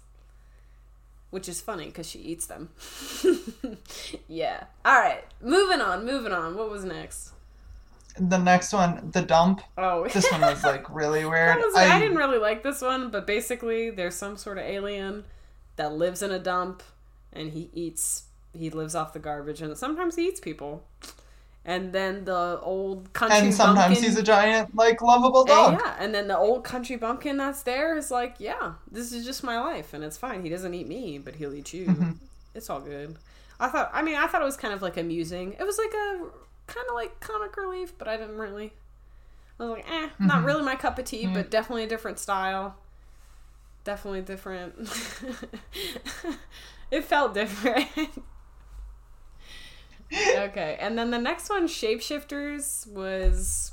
which 1.35 1.49
is 1.49 1.61
funny 1.61 1.87
because 1.87 2.09
she 2.09 2.21
eats 2.21 2.47
them. 2.47 2.69
yeah. 4.29 4.67
All 4.85 4.95
right, 4.95 5.25
moving 5.43 5.81
on, 5.81 6.07
moving 6.07 6.31
on. 6.31 6.57
What 6.57 6.71
was 6.71 6.85
next? 6.85 7.33
The 8.17 8.39
next 8.39 8.73
one, 8.73 9.11
the 9.11 9.23
dump. 9.23 9.61
Oh, 9.77 10.07
This 10.07 10.31
one 10.31 10.43
was 10.43 10.63
like 10.63 10.89
really 10.95 11.25
weird. 11.25 11.57
Was- 11.57 11.75
I, 11.75 11.99
didn't 11.99 12.19
really 12.19 12.39
like 12.39 12.63
this 12.63 12.81
one, 12.81 13.11
but 13.11 13.27
basically, 13.27 13.91
there's 13.91 14.15
some 14.15 14.37
sort 14.37 14.59
of 14.59 14.65
alien 14.65 15.25
that 15.75 15.95
lives 15.95 16.23
in 16.23 16.31
a 16.31 16.39
dump, 16.39 16.85
and 17.35 17.51
he 17.51 17.71
eats. 17.73 18.25
He 18.57 18.71
lives 18.71 18.95
off 18.95 19.13
the 19.13 19.19
garbage, 19.19 19.61
and 19.63 19.77
sometimes 19.77 20.17
he 20.17 20.29
eats 20.29 20.41
people. 20.41 20.85
And 21.67 21.93
then 21.95 22.27
the 22.27 22.61
old 22.63 23.11
country 23.15 23.39
and 23.39 23.55
sometimes 23.55 23.95
bumpkin, 23.95 24.05
he's 24.05 24.19
a 24.19 24.23
giant, 24.23 24.75
like 24.77 25.01
lovable 25.01 25.41
and 25.41 25.49
dog. 25.49 25.81
yeah, 25.83 25.97
and 25.99 26.15
then 26.15 26.29
the 26.29 26.37
old 26.37 26.63
country 26.63 26.97
bumpkin 26.97 27.39
that's 27.39 27.63
there 27.63 27.97
is 27.97 28.11
like, 28.11 28.35
yeah, 28.39 28.75
this 28.91 29.13
is 29.13 29.25
just 29.25 29.43
my 29.43 29.59
life, 29.59 29.95
and 29.95 30.05
it's 30.05 30.19
fine. 30.19 30.43
He 30.43 30.51
doesn't 30.51 30.75
eat 30.75 30.87
me, 30.87 31.17
but 31.19 31.37
he'll 31.37 31.55
eat 31.55 31.73
you. 31.73 31.87
Mm-hmm. 31.87 32.11
It's 32.55 32.69
all 32.71 32.81
good. 32.81 33.17
I 33.59 33.69
thought. 33.69 33.91
I 33.95 34.03
mean, 34.03 34.17
I 34.17 34.27
thought 34.27 34.43
it 34.43 34.45
was 34.45 34.57
kind 34.59 34.75
of 34.75 34.83
like 34.83 34.97
amusing. 34.99 35.55
It 35.59 35.65
was 35.65 35.79
like 35.79 35.95
a 35.95 36.27
kind 36.67 36.87
of 36.89 36.95
like 36.95 37.19
comic 37.21 37.57
relief, 37.57 37.95
but 37.99 38.09
I 38.09 38.17
didn't 38.19 38.37
really. 38.39 38.73
I 39.59 39.63
was 39.65 39.71
like, 39.73 39.91
eh, 39.91 40.07
Mm-hmm. 40.09 40.27
not 40.27 40.45
really 40.45 40.63
my 40.63 40.77
cup 40.77 40.99
of 40.99 41.05
tea, 41.07 41.27
but 41.27 41.51
definitely 41.51 41.85
a 41.85 41.89
different 41.89 42.19
style. 42.19 42.77
Definitely 43.85 44.23
different. 44.23 44.75
it 46.95 47.05
felt 47.05 47.35
different. 47.35 47.89
okay, 50.13 50.77
and 50.81 50.97
then 50.97 51.11
the 51.11 51.19
next 51.19 51.49
one, 51.51 51.67
shapeshifters, 51.67 52.87
was. 52.89 53.73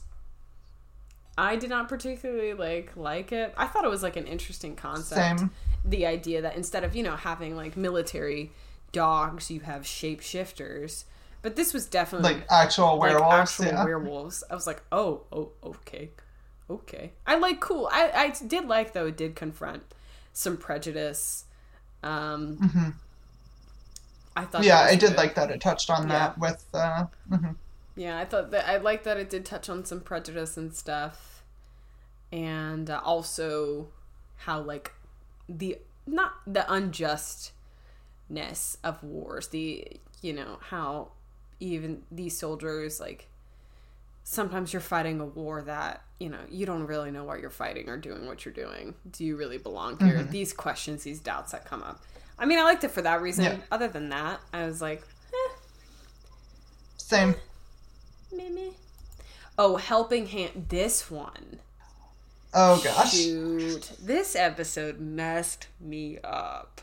I 1.38 1.55
did 1.55 1.69
not 1.69 1.88
particularly 1.88 2.53
like 2.53 2.95
like 2.97 3.32
it. 3.32 3.53
I 3.57 3.67
thought 3.67 3.86
it 3.86 3.89
was 3.89 4.03
like 4.03 4.17
an 4.17 4.26
interesting 4.28 4.76
concept. 4.76 5.39
Same. 5.39 5.51
The 5.86 6.05
idea 6.05 6.41
that 6.41 6.55
instead 6.55 6.84
of 6.84 6.95
you 6.95 7.03
know 7.03 7.15
having 7.15 7.55
like 7.55 7.78
military 7.78 8.51
dogs, 8.91 9.49
you 9.49 9.61
have 9.61 9.84
shapeshifters. 9.84 11.05
But 11.41 11.55
this 11.55 11.74
was 11.74 11.88
definitely 11.88 12.34
Like 12.34 12.45
actual 12.51 12.97
like 12.97 13.11
werewolves. 13.13 13.59
actual 13.59 13.65
yeah. 13.65 13.84
werewolves. 13.86 14.43
I 14.51 14.53
was 14.55 14.67
like, 14.67 14.84
oh, 14.91 15.24
oh, 15.32 15.49
okay, 15.63 16.11
okay. 16.69 17.13
I 17.26 17.38
like 17.38 17.59
cool. 17.59 17.89
I 17.91 18.11
I 18.13 18.45
did 18.45 18.67
like 18.67 18.93
though. 18.93 19.07
It 19.07 19.17
did 19.17 19.36
confront 19.36 19.84
some 20.34 20.57
prejudice. 20.57 21.45
Um, 22.03 22.95
I 24.36 24.45
thought. 24.45 24.61
Mm-hmm. 24.61 24.67
yeah, 24.67 24.79
I 24.82 24.95
did 24.95 25.09
good. 25.09 25.17
like 25.17 25.36
that. 25.36 25.51
It 25.51 25.61
touched 25.61 25.89
on 25.89 26.07
Yeah. 26.07 26.19
that 26.19 26.38
with. 26.38 26.65
Uh, 26.73 27.05
mhm. 27.29 27.55
Yeah, 27.95 28.17
I 28.17 28.25
thought 28.25 28.51
that 28.51 28.67
I 28.69 28.77
liked 28.77 29.03
that 29.03 29.17
it 29.17 29.29
did 29.29 29.45
touch 29.45 29.69
on 29.69 29.84
some 29.86 29.99
prejudice 29.99 30.55
and 30.57 30.73
stuff, 30.73 31.43
and 32.32 32.89
uh, 32.89 33.01
also 33.03 33.89
how 34.38 34.61
like 34.61 34.93
the 35.49 35.77
not 36.07 36.34
the 36.47 36.71
unjustness 36.71 37.51
of 38.84 39.03
wars. 39.03 39.49
The 39.49 39.86
you 40.21 40.34
know 40.34 40.59
how 40.69 41.09
even 41.59 42.03
these 42.11 42.38
soldiers 42.38 42.99
like 42.99 43.27
sometimes 44.23 44.73
you're 44.73 44.82
fighting 44.82 45.19
a 45.19 45.25
war 45.25 45.61
that 45.61 46.01
you 46.19 46.29
know 46.29 46.39
you 46.49 46.65
don't 46.65 46.86
really 46.88 47.11
know 47.11 47.23
why 47.23 47.38
you're 47.38 47.49
fighting 47.49 47.89
or 47.89 47.97
doing 47.97 48.25
what 48.25 48.45
you're 48.45 48.53
doing. 48.53 48.95
Do 49.11 49.25
you 49.25 49.36
really 49.36 49.57
belong 49.57 49.99
here? 49.99 50.23
These 50.23 50.53
questions, 50.53 51.03
these 51.03 51.19
doubts 51.19 51.51
that 51.51 51.65
come 51.65 51.84
up. 51.84 52.01
I 52.42 52.46
mean, 52.46 52.58
I 52.58 52.64
liked 52.64 52.84
it 52.84 52.89
for 52.92 53.04
that 53.04 53.22
reason. 53.22 53.46
Yeah. 53.46 53.58
Other 53.72 53.88
than 53.88 54.10
that, 54.10 54.42
I 54.52 54.66
was 54.66 54.82
like, 54.82 55.04
eh, 55.32 55.54
Same. 56.98 57.36
Mimi. 58.34 58.72
Oh, 59.60 59.76
helping 59.78 60.26
hand. 60.26 60.66
This 60.70 61.12
one. 61.12 61.60
Oh 62.54 62.82
gosh. 62.84 63.14
Shoot. 63.14 63.92
This 64.02 64.36
episode 64.36 65.00
messed 65.00 65.68
me 65.80 66.18
up. 66.24 66.82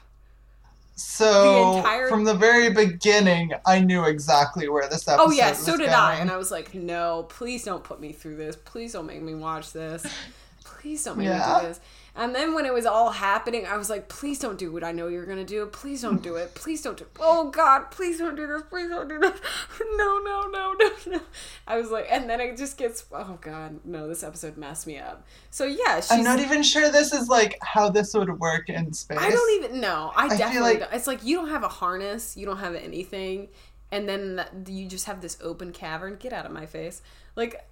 So 0.95 1.73
The 1.73 1.79
entire- 1.79 2.09
from 2.09 2.25
the 2.25 2.35
very 2.35 2.71
beginning, 2.73 3.53
I 3.67 3.81
knew 3.81 4.05
exactly 4.05 4.69
where 4.69 4.89
this 4.89 5.09
episode. 5.09 5.25
Oh 5.27 5.31
yeah, 5.33 5.51
was 5.51 5.59
so 5.59 5.77
did 5.77 5.89
I. 5.91 6.17
And 6.17 6.31
I 6.31 6.37
was 6.37 6.51
like, 6.53 6.73
no, 6.75 7.25
please 7.29 7.65
don't 7.65 7.83
put 7.83 8.01
me 8.01 8.13
through 8.13 8.37
this. 8.37 8.57
Please 8.57 8.93
don't 8.93 9.07
make 9.07 9.23
me 9.23 9.35
watch 9.35 9.73
this. 9.73 10.07
Please 10.69 11.03
don't 11.05 11.19
make 11.19 11.29
me 11.29 11.35
do 11.35 11.67
this. 11.67 11.81
And 12.15 12.35
then 12.35 12.53
when 12.53 12.67
it 12.67 12.75
was 12.75 12.85
all 12.85 13.11
happening, 13.11 13.65
I 13.65 13.77
was 13.77 13.89
like, 13.89 14.09
please 14.09 14.39
don't 14.41 14.59
do 14.59 14.73
what 14.73 14.83
I 14.83 14.91
know 14.91 15.07
you're 15.07 15.25
gonna 15.25 15.45
do. 15.45 15.65
Please 15.67 16.03
don't 16.03 16.21
do 16.21 16.35
it. 16.35 16.55
Please 16.55 16.83
don't 16.83 16.97
do 16.99 17.07
Oh 17.21 17.51
god, 17.51 17.91
please 17.93 18.19
don't 18.19 18.35
do 18.35 18.47
this. 18.47 18.63
Please 18.69 18.89
don't 18.89 19.09
do 19.09 19.19
this. 19.19 19.39
No, 19.97 20.19
no, 20.19 20.49
no, 20.49 20.75
no, 20.79 20.91
no. 21.07 21.21
I 21.67 21.79
was 21.79 21.91
like 21.91 22.07
and 22.11 22.29
then 22.29 22.41
it 22.41 22.57
just 22.57 22.77
gets 22.77 23.05
oh 23.13 23.39
god, 23.41 23.81
no, 23.85 24.09
this 24.09 24.23
episode 24.23 24.57
messed 24.57 24.87
me 24.87 24.99
up. 24.99 25.27
So 25.51 25.65
yeah, 25.65 26.01
I'm 26.11 26.25
not 26.25 26.41
even 26.41 26.63
sure 26.63 26.91
this 26.91 27.13
is 27.13 27.29
like 27.29 27.57
how 27.63 27.89
this 27.89 28.13
would 28.15 28.39
work 28.39 28.69
in 28.69 28.93
space. 28.93 29.19
I 29.21 29.31
don't 29.31 29.65
even 29.65 29.81
know. 29.81 30.13
I, 30.15 30.29
feel 30.29 30.39
definitely 30.39 30.71
like- 30.71 30.81
don't. 30.81 30.93
It's 30.93 31.07
like 31.07 31.25
you 31.25 31.37
don't 31.37 31.51
have 31.51 31.63
a 31.63 31.69
harness, 31.69 32.37
you 32.37 32.47
don't 32.47 32.59
have 32.59 32.75
anything, 32.75 33.49
and 33.91 34.09
then 34.09 34.45
you 34.67 34.87
just 34.87 35.07
have 35.07 35.21
this 35.21 35.39
open 35.43 35.73
cavern. 35.73 36.17
Get 36.19 36.33
out 36.33 36.47
of 36.47 36.53
my 36.53 36.67
face. 36.67 37.01
Like, 37.37 37.65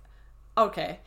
okay, 0.57 1.01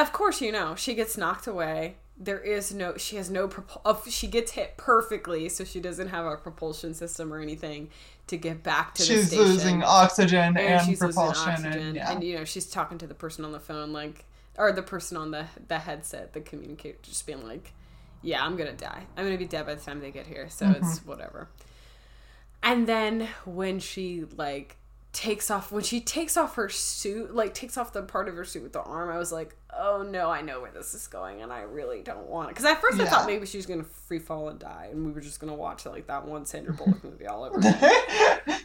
of 0.00 0.12
course 0.12 0.40
you 0.40 0.50
know 0.52 0.74
she 0.74 0.94
gets 0.94 1.16
knocked 1.16 1.46
away. 1.46 1.96
There 2.18 2.38
is 2.38 2.72
no. 2.72 2.96
She 2.96 3.16
has 3.16 3.30
no. 3.30 3.48
Propul- 3.48 4.08
she 4.10 4.26
gets 4.28 4.52
hit 4.52 4.76
perfectly, 4.76 5.48
so 5.48 5.64
she 5.64 5.80
doesn't 5.80 6.08
have 6.08 6.24
a 6.24 6.36
propulsion 6.36 6.94
system 6.94 7.32
or 7.32 7.40
anything 7.40 7.88
to 8.28 8.36
get 8.36 8.62
back 8.62 8.94
to 8.94 9.02
the 9.02 9.06
She's 9.08 9.26
station. 9.28 9.44
losing 9.44 9.82
oxygen 9.82 10.38
and, 10.56 10.58
and 10.58 10.86
she's 10.86 11.00
losing 11.00 11.14
propulsion, 11.14 11.50
oxygen, 11.52 11.72
and 11.78 11.96
yeah. 11.96 12.12
and 12.12 12.22
you 12.22 12.36
know 12.38 12.44
she's 12.44 12.66
talking 12.66 12.98
to 12.98 13.06
the 13.06 13.14
person 13.14 13.44
on 13.44 13.50
the 13.50 13.58
phone 13.58 13.92
like 13.92 14.24
or 14.56 14.70
the 14.70 14.82
person 14.82 15.16
on 15.16 15.32
the 15.32 15.46
the 15.66 15.78
headset 15.80 16.32
the 16.32 16.40
communicator 16.40 16.98
just 17.02 17.26
being 17.26 17.42
like 17.44 17.72
yeah 18.22 18.44
i'm 18.44 18.56
gonna 18.56 18.72
die 18.74 19.02
i'm 19.16 19.24
gonna 19.24 19.36
be 19.36 19.44
dead 19.46 19.66
by 19.66 19.74
the 19.74 19.80
time 19.80 19.98
they 20.00 20.12
get 20.12 20.26
here 20.26 20.48
so 20.48 20.66
Mm-hmm. 20.66 20.84
it's 20.86 20.98
whatever 21.04 21.48
and 22.62 22.86
then 22.86 23.28
when 23.44 23.80
she 23.80 24.24
like 24.36 24.76
takes 25.12 25.50
off 25.50 25.72
when 25.72 25.82
she 25.82 26.00
takes 26.00 26.36
off 26.36 26.54
her 26.54 26.68
suit 26.68 27.34
like 27.34 27.52
takes 27.54 27.76
off 27.76 27.92
the 27.92 28.02
part 28.02 28.28
of 28.28 28.36
her 28.36 28.44
suit 28.44 28.62
with 28.62 28.72
the 28.72 28.82
arm 28.82 29.10
i 29.10 29.18
was 29.18 29.32
like 29.32 29.56
oh 29.78 30.02
no 30.02 30.30
i 30.30 30.42
know 30.42 30.60
where 30.60 30.70
this 30.70 30.94
is 30.94 31.06
going 31.06 31.42
and 31.42 31.52
i 31.52 31.60
really 31.60 32.02
don't 32.02 32.26
want 32.26 32.48
it 32.48 32.54
because 32.54 32.64
at 32.64 32.80
first 32.80 33.00
i 33.00 33.06
thought 33.06 33.26
maybe 33.26 33.46
she 33.46 33.56
was 33.56 33.66
gonna 33.66 33.82
free 33.82 34.18
fall 34.18 34.48
and 34.48 34.58
die 34.58 34.88
and 34.90 35.06
we 35.06 35.12
were 35.12 35.20
just 35.20 35.40
gonna 35.40 35.54
watch 35.54 35.86
like 35.86 36.06
that 36.06 36.26
one 36.26 36.44
sandra 36.44 36.74
bullock 36.74 37.02
movie 37.04 37.26
all 37.26 37.44
over 37.44 37.58
again. 37.58 37.90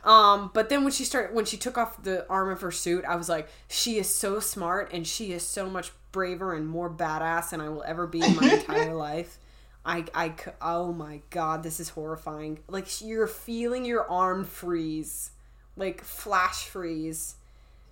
Um, 0.07 0.51
but 0.53 0.69
then 0.69 0.83
when 0.83 0.93
she 0.93 1.03
started, 1.03 1.35
when 1.35 1.43
she 1.43 1.57
took 1.57 1.77
off 1.77 2.01
the 2.01 2.25
arm 2.29 2.49
of 2.49 2.61
her 2.61 2.71
suit, 2.71 3.03
I 3.03 3.17
was 3.17 3.27
like, 3.27 3.49
she 3.67 3.97
is 3.97 4.13
so 4.13 4.39
smart 4.39 4.93
and 4.93 5.05
she 5.05 5.33
is 5.33 5.43
so 5.43 5.69
much 5.69 5.91
braver 6.13 6.53
and 6.53 6.65
more 6.65 6.89
badass 6.89 7.49
than 7.49 7.59
I 7.59 7.67
will 7.67 7.83
ever 7.83 8.07
be 8.07 8.23
in 8.23 8.35
my 8.37 8.53
entire 8.53 8.93
life. 8.95 9.37
I, 9.85 10.05
I, 10.13 10.33
oh 10.61 10.93
my 10.93 11.21
god, 11.29 11.61
this 11.63 11.81
is 11.81 11.89
horrifying. 11.89 12.59
Like 12.69 13.01
you're 13.01 13.27
feeling 13.27 13.83
your 13.83 14.09
arm 14.09 14.45
freeze, 14.45 15.31
like 15.75 16.03
flash 16.03 16.65
freeze. 16.65 17.35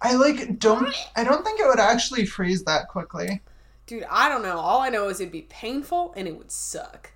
I 0.05 0.13
like 0.13 0.59
don't. 0.59 0.93
I 1.15 1.23
don't 1.23 1.43
think 1.43 1.59
it 1.59 1.65
would 1.65 1.79
actually 1.79 2.27
freeze 2.27 2.63
that 2.65 2.89
quickly. 2.89 3.41
Dude, 3.87 4.05
I 4.07 4.29
don't 4.29 4.43
know. 4.43 4.59
All 4.59 4.79
I 4.79 4.89
know 4.89 5.09
is 5.09 5.19
it'd 5.19 5.31
be 5.31 5.43
painful 5.43 6.13
and 6.15 6.27
it 6.27 6.37
would 6.37 6.51
suck. 6.51 7.11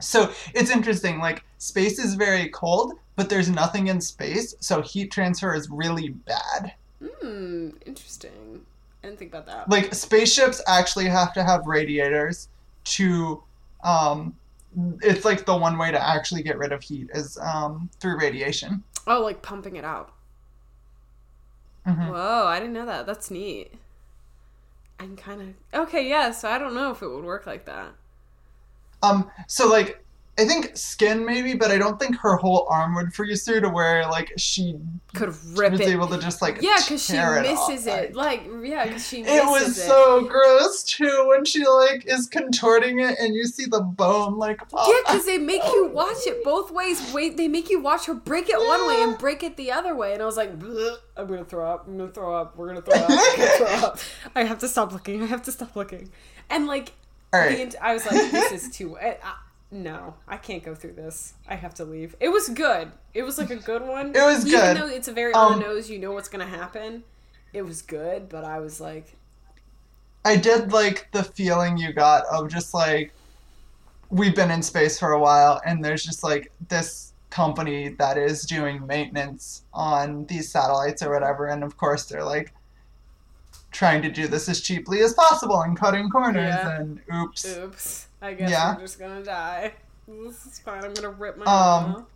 So 0.00 0.30
it's 0.54 0.70
interesting. 0.70 1.18
Like 1.18 1.42
space 1.58 1.98
is 1.98 2.14
very 2.14 2.50
cold, 2.50 2.94
but 3.16 3.28
there's 3.28 3.50
nothing 3.50 3.88
in 3.88 4.00
space, 4.00 4.54
so 4.60 4.80
heat 4.80 5.10
transfer 5.10 5.56
is 5.56 5.68
really 5.70 6.10
bad. 6.10 6.74
Hmm, 7.02 7.70
interesting. 7.84 8.64
I 9.02 9.08
didn't 9.08 9.18
think 9.18 9.32
about 9.32 9.46
that. 9.46 9.68
Like 9.68 9.92
spaceships 9.92 10.62
actually 10.68 11.06
have 11.06 11.32
to 11.34 11.42
have 11.42 11.66
radiators 11.66 12.48
to. 12.84 13.42
Um, 13.82 14.36
it's 15.02 15.24
like 15.24 15.46
the 15.46 15.56
one 15.56 15.78
way 15.78 15.90
to 15.90 16.08
actually 16.08 16.44
get 16.44 16.58
rid 16.58 16.70
of 16.70 16.80
heat 16.80 17.10
is 17.12 17.38
um, 17.38 17.90
through 17.98 18.18
radiation. 18.18 18.84
Oh, 19.08 19.22
like 19.22 19.42
pumping 19.42 19.74
it 19.74 19.84
out. 19.84 20.12
Mhm. 21.86 22.14
Whoa, 22.14 22.46
I 22.46 22.60
didn't 22.60 22.74
know 22.74 22.86
that. 22.86 23.06
That's 23.06 23.30
neat. 23.30 23.72
I'm 24.98 25.16
kind 25.16 25.40
of 25.72 25.82
okay. 25.82 26.08
Yeah, 26.08 26.30
so 26.32 26.48
I 26.48 26.58
don't 26.58 26.74
know 26.74 26.90
if 26.90 27.02
it 27.02 27.08
would 27.08 27.24
work 27.24 27.46
like 27.46 27.64
that. 27.66 27.94
Um, 29.02 29.30
so 29.48 29.68
like, 29.68 30.03
I 30.36 30.44
think 30.46 30.76
skin 30.76 31.24
maybe, 31.24 31.54
but 31.54 31.70
I 31.70 31.78
don't 31.78 31.98
think 32.00 32.16
her 32.16 32.34
whole 32.36 32.66
arm 32.68 32.96
would 32.96 33.14
freeze 33.14 33.44
through 33.44 33.60
to 33.60 33.68
where 33.68 34.02
like 34.08 34.32
she 34.36 34.76
Could 35.14 35.32
rip 35.56 35.72
was 35.72 35.80
it. 35.80 35.88
able 35.88 36.08
to 36.08 36.18
just 36.18 36.42
like 36.42 36.60
yeah, 36.60 36.74
because 36.78 37.04
she 37.04 37.12
tear 37.12 37.40
misses 37.40 37.86
off. 37.86 37.98
it. 37.98 38.16
Like, 38.16 38.42
yeah, 38.64 38.84
because 38.84 39.06
she 39.06 39.22
misses 39.22 39.36
It 39.38 39.44
was 39.46 39.80
so 39.80 40.24
gross 40.24 40.82
too 40.82 41.26
when 41.28 41.44
she 41.44 41.64
like 41.64 42.04
is 42.06 42.26
contorting 42.26 42.98
it 42.98 43.16
and 43.20 43.34
you 43.36 43.44
see 43.44 43.66
the 43.66 43.80
bone 43.80 44.36
like 44.36 44.68
pop. 44.70 44.88
Yeah, 44.88 44.94
because 45.06 45.24
they 45.24 45.38
make 45.38 45.62
you 45.62 45.86
watch 45.92 46.26
it 46.26 46.42
both 46.42 46.72
ways. 46.72 47.12
Wait, 47.12 47.36
they 47.36 47.46
make 47.46 47.70
you 47.70 47.80
watch 47.80 48.06
her 48.06 48.14
break 48.14 48.48
it 48.48 48.58
one 48.58 48.88
way 48.88 49.02
and 49.02 49.16
break 49.16 49.44
it 49.44 49.56
the 49.56 49.70
other 49.70 49.94
way. 49.94 50.14
And 50.14 50.22
I 50.22 50.26
was 50.26 50.36
like, 50.36 50.58
"Bleh, 50.58 50.96
I'm 51.16 51.28
gonna 51.28 51.44
throw 51.44 51.70
up. 51.70 51.86
I'm 51.86 51.96
gonna 51.96 52.10
throw 52.10 52.34
up. 52.34 52.56
We're 52.56 52.66
gonna 52.68 52.82
throw 52.82 52.94
up. 52.94 53.08
Gonna 53.08 53.50
throw 53.58 53.66
up. 53.88 53.98
I 54.34 54.42
have 54.42 54.58
to 54.58 54.68
stop 54.68 54.92
looking. 54.92 55.22
I 55.22 55.26
have 55.26 55.42
to 55.42 55.52
stop 55.52 55.76
looking. 55.76 56.10
And 56.50 56.66
like, 56.66 56.92
All 57.32 57.40
the 57.40 57.76
I 57.80 57.94
was 57.94 58.04
like, 58.04 58.32
this 58.32 58.64
is 58.64 58.76
too. 58.76 58.98
I, 58.98 59.16
I, 59.22 59.34
no, 59.74 60.14
I 60.28 60.36
can't 60.36 60.62
go 60.62 60.74
through 60.74 60.92
this. 60.92 61.34
I 61.48 61.56
have 61.56 61.74
to 61.74 61.84
leave. 61.84 62.14
It 62.20 62.28
was 62.28 62.48
good. 62.48 62.92
It 63.12 63.22
was 63.24 63.38
like 63.38 63.50
a 63.50 63.56
good 63.56 63.82
one. 63.82 64.08
It 64.14 64.22
was 64.24 64.46
Even 64.46 64.60
good. 64.60 64.76
though 64.76 64.86
it's 64.86 65.08
a 65.08 65.12
very 65.12 65.34
Um, 65.34 65.54
on 65.54 65.58
the 65.58 65.66
nose, 65.66 65.90
you 65.90 65.98
know 65.98 66.12
what's 66.12 66.28
gonna 66.28 66.46
happen. 66.46 67.02
It 67.52 67.62
was 67.62 67.82
good, 67.82 68.28
but 68.28 68.44
I 68.44 68.60
was 68.60 68.80
like, 68.80 69.16
I 70.24 70.36
did 70.36 70.72
like 70.72 71.08
the 71.12 71.22
feeling 71.24 71.76
you 71.76 71.92
got 71.92 72.24
of 72.26 72.48
just 72.48 72.72
like 72.72 73.12
we've 74.10 74.34
been 74.36 74.50
in 74.50 74.62
space 74.62 74.98
for 74.98 75.12
a 75.12 75.18
while, 75.18 75.60
and 75.66 75.84
there's 75.84 76.04
just 76.04 76.22
like 76.22 76.52
this 76.68 77.12
company 77.30 77.88
that 77.88 78.16
is 78.16 78.44
doing 78.44 78.86
maintenance 78.86 79.62
on 79.74 80.24
these 80.26 80.48
satellites 80.50 81.02
or 81.02 81.12
whatever, 81.12 81.46
and 81.48 81.64
of 81.64 81.76
course 81.76 82.04
they're 82.06 82.24
like 82.24 82.54
trying 83.72 84.00
to 84.02 84.08
do 84.08 84.28
this 84.28 84.48
as 84.48 84.60
cheaply 84.60 85.00
as 85.00 85.14
possible 85.14 85.60
and 85.62 85.76
cutting 85.76 86.08
corners 86.08 86.44
Yeah. 86.54 86.76
and 86.80 87.00
oops. 87.12 87.44
Oops. 87.56 88.06
I 88.24 88.32
guess 88.34 88.50
Yeah. 88.50 88.74
we're 88.74 88.80
just 88.80 88.98
gonna 88.98 89.22
die. 89.22 89.74
This 90.08 90.46
is 90.46 90.58
fine. 90.58 90.82
I'm 90.84 90.94
gonna 90.94 91.10
rip 91.10 91.36
my 91.36 91.44
Um. 91.44 92.06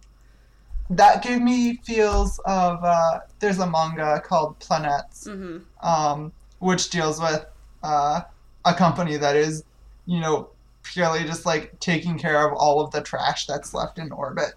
That 0.91 1.23
gave 1.23 1.43
me 1.43 1.77
feels 1.85 2.39
of 2.47 2.83
uh, 2.83 3.21
there's 3.41 3.59
a 3.59 3.67
manga 3.67 4.21
called 4.25 4.59
Planetes, 4.59 5.27
Mhm. 5.29 5.65
um, 5.87 6.33
which 6.61 6.89
deals 6.89 7.21
with 7.21 7.45
uh, 7.83 8.23
a 8.65 8.75
company 8.75 9.17
that 9.19 9.37
is, 9.37 9.65
you 10.07 10.19
know, 10.21 10.49
purely 10.83 11.25
just 11.25 11.45
like 11.45 11.79
taking 11.79 12.19
care 12.19 12.49
of 12.49 12.57
all 12.57 12.81
of 12.81 12.91
the 12.91 13.03
trash 13.03 13.47
that's 13.47 13.75
left 13.75 13.99
in 13.99 14.11
orbit. 14.11 14.55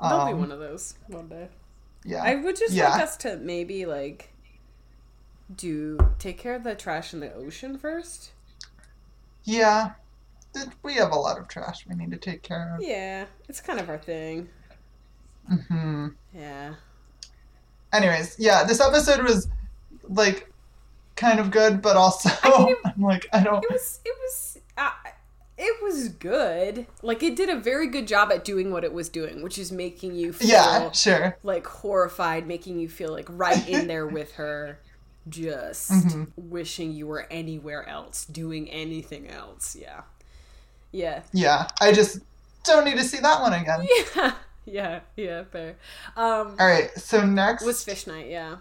There'll 0.00 0.26
be 0.26 0.32
Um, 0.32 0.40
one 0.40 0.50
of 0.52 0.58
those 0.58 0.94
one 1.06 1.28
day. 1.28 1.48
Yeah. 2.04 2.22
I 2.24 2.34
would 2.34 2.56
just 2.56 2.74
Yeah. 2.74 2.90
like 2.90 3.02
us 3.02 3.16
to 3.18 3.36
maybe 3.36 3.86
like 3.86 4.34
do 5.54 5.96
take 6.18 6.38
care 6.38 6.54
of 6.56 6.64
the 6.64 6.74
trash 6.74 7.14
in 7.14 7.20
the 7.20 7.32
ocean 7.32 7.78
first. 7.78 8.32
Yeah. 9.44 9.92
We 10.82 10.94
have 10.94 11.12
a 11.12 11.16
lot 11.16 11.38
of 11.38 11.48
trash 11.48 11.86
we 11.88 11.94
need 11.94 12.10
to 12.10 12.18
take 12.18 12.42
care 12.42 12.74
of. 12.76 12.82
Yeah, 12.82 13.24
it's 13.48 13.60
kind 13.60 13.80
of 13.80 13.88
our 13.88 13.98
thing. 13.98 14.48
hmm 15.48 16.08
Yeah. 16.34 16.74
Anyways, 17.92 18.36
yeah, 18.38 18.64
this 18.64 18.80
episode 18.80 19.22
was 19.22 19.48
like 20.08 20.50
kind 21.16 21.40
of 21.40 21.50
good, 21.50 21.82
but 21.82 21.96
also 21.96 22.28
mean, 22.44 22.68
it- 22.70 22.78
I'm 22.84 23.02
like 23.02 23.26
I 23.32 23.42
don't. 23.42 23.62
It 23.64 23.70
was 23.70 24.00
it 24.04 24.14
was 24.20 24.58
uh, 24.76 24.90
it 25.58 25.82
was 25.82 26.08
good. 26.08 26.86
Like 27.02 27.22
it 27.22 27.36
did 27.36 27.48
a 27.48 27.56
very 27.58 27.86
good 27.86 28.06
job 28.08 28.30
at 28.32 28.44
doing 28.44 28.70
what 28.72 28.84
it 28.84 28.92
was 28.92 29.08
doing, 29.08 29.42
which 29.42 29.58
is 29.58 29.70
making 29.72 30.14
you 30.14 30.32
feel 30.32 30.48
Yeah, 30.48 30.90
sure. 30.92 31.38
like 31.42 31.66
horrified, 31.66 32.46
making 32.46 32.78
you 32.78 32.88
feel 32.88 33.10
like 33.12 33.26
right 33.30 33.66
in 33.68 33.86
there 33.86 34.06
with 34.18 34.32
her, 34.34 34.78
just 35.28 35.90
Mhm. 35.90 36.32
wishing 36.36 36.92
you 36.92 37.06
were 37.06 37.26
anywhere 37.30 37.88
else, 37.88 38.24
doing 38.24 38.68
anything 38.70 39.28
else. 39.28 39.76
Yeah. 39.78 40.02
Yeah. 40.90 41.22
Yeah, 41.32 41.68
I 41.80 41.92
just 41.92 42.18
don't 42.64 42.84
need 42.84 42.96
to 42.98 43.04
see 43.04 43.18
that 43.18 43.40
one 43.40 43.52
again. 43.52 43.86
Yeah. 44.16 44.34
Yeah. 44.64 45.00
Yeah. 45.16 45.44
Fair. 45.44 45.74
Um, 46.16 46.56
All 46.60 46.66
right, 46.66 46.90
so 46.96 47.24
next 47.26 47.64
was 47.64 47.82
Fish 47.82 48.06
Night. 48.06 48.28
Yeah. 48.28 48.56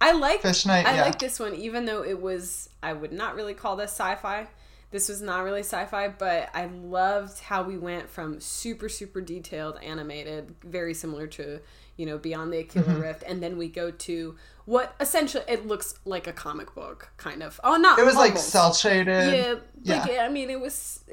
I 0.00 0.12
like 0.12 0.42
Fish 0.42 0.66
Night. 0.66 0.84
I 0.86 0.96
yeah, 0.96 1.02
like 1.04 1.18
this 1.18 1.40
one, 1.40 1.54
even 1.54 1.86
though 1.86 2.02
it 2.04 2.20
was. 2.20 2.68
I 2.82 2.92
would 2.92 3.12
not 3.12 3.34
really 3.34 3.54
call 3.54 3.76
this 3.76 3.90
sci-fi. 3.92 4.48
This 4.90 5.08
was 5.08 5.20
not 5.22 5.42
really 5.42 5.60
sci-fi, 5.60 6.08
but 6.08 6.50
I 6.54 6.66
loved 6.66 7.40
how 7.40 7.62
we 7.62 7.76
went 7.78 8.08
from 8.10 8.40
super 8.40 8.88
super 8.90 9.20
detailed 9.22 9.78
animated, 9.82 10.54
very 10.62 10.92
similar 10.94 11.26
to 11.28 11.60
you 11.96 12.06
know 12.06 12.18
Beyond 12.18 12.52
the 12.52 12.58
Aquila 12.60 12.86
Mm-hmm. 12.86 13.00
Rift, 13.00 13.22
and 13.26 13.42
then 13.42 13.56
we 13.58 13.68
go 13.68 13.90
to 13.90 14.36
what 14.64 14.94
essentially 15.00 15.44
it 15.48 15.66
looks 15.66 15.94
like 16.04 16.26
a 16.26 16.32
comic 16.32 16.74
book 16.74 17.10
kind 17.16 17.42
of. 17.42 17.60
Oh, 17.64 17.76
not 17.76 17.98
it 17.98 18.04
was 18.04 18.14
like 18.16 18.30
almost. 18.30 18.48
cell 18.50 18.74
shaded. 18.74 19.60
Yeah, 19.82 19.96
like 20.00 20.10
yeah. 20.12 20.22
I 20.24 20.28
mean, 20.28 20.50
it 20.50 20.60
was 20.60 21.04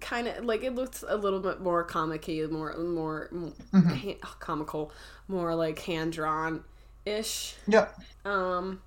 kind 0.00 0.28
of 0.28 0.44
like 0.44 0.62
it 0.62 0.74
looked 0.74 1.02
a 1.06 1.16
little 1.16 1.40
bit 1.40 1.60
more 1.60 1.82
comic-y, 1.84 2.46
more 2.50 2.76
more, 2.78 3.28
Mm-hmm. 3.32 4.10
comical, 4.38 4.92
more 5.28 5.54
like 5.54 5.78
hand 5.80 6.12
drawn 6.12 6.64
ish. 7.04 7.54
Yep. 7.66 7.98
Um, 8.24 8.80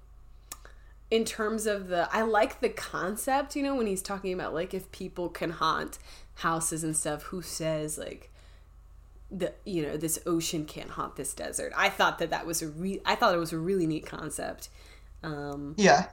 in 1.12 1.24
terms 1.26 1.66
of 1.68 1.88
the, 1.90 2.10
I 2.12 2.22
like 2.24 2.62
the 2.62 2.70
concept. 2.70 3.56
You 3.56 3.64
know, 3.64 3.76
when 3.76 3.88
he's 3.88 4.02
talking 4.02 4.34
about 4.34 4.54
like 4.54 4.74
if 4.74 4.92
people 4.92 5.30
can 5.30 5.52
haunt 5.52 6.00
houses 6.36 6.84
and 6.84 6.96
stuff, 6.96 7.24
who 7.24 7.42
says 7.42 7.98
like 7.98 8.32
the 9.32 9.54
you 9.66 9.82
know 9.84 9.98
this 9.98 10.20
ocean 10.26 10.66
can't 10.66 10.92
haunt 10.92 11.16
this 11.16 11.34
desert? 11.34 11.74
I 11.76 11.90
thought 11.90 12.20
that 12.20 12.30
that 12.30 12.46
was 12.46 12.62
a 12.62 12.68
re. 12.68 13.02
I 13.06 13.16
thought 13.16 13.34
it 13.36 13.40
was 13.40 13.54
a 13.54 13.58
really 13.58 13.88
neat 13.88 14.06
concept. 14.06 14.70
Um, 15.24 15.74
Yeah. 15.78 16.08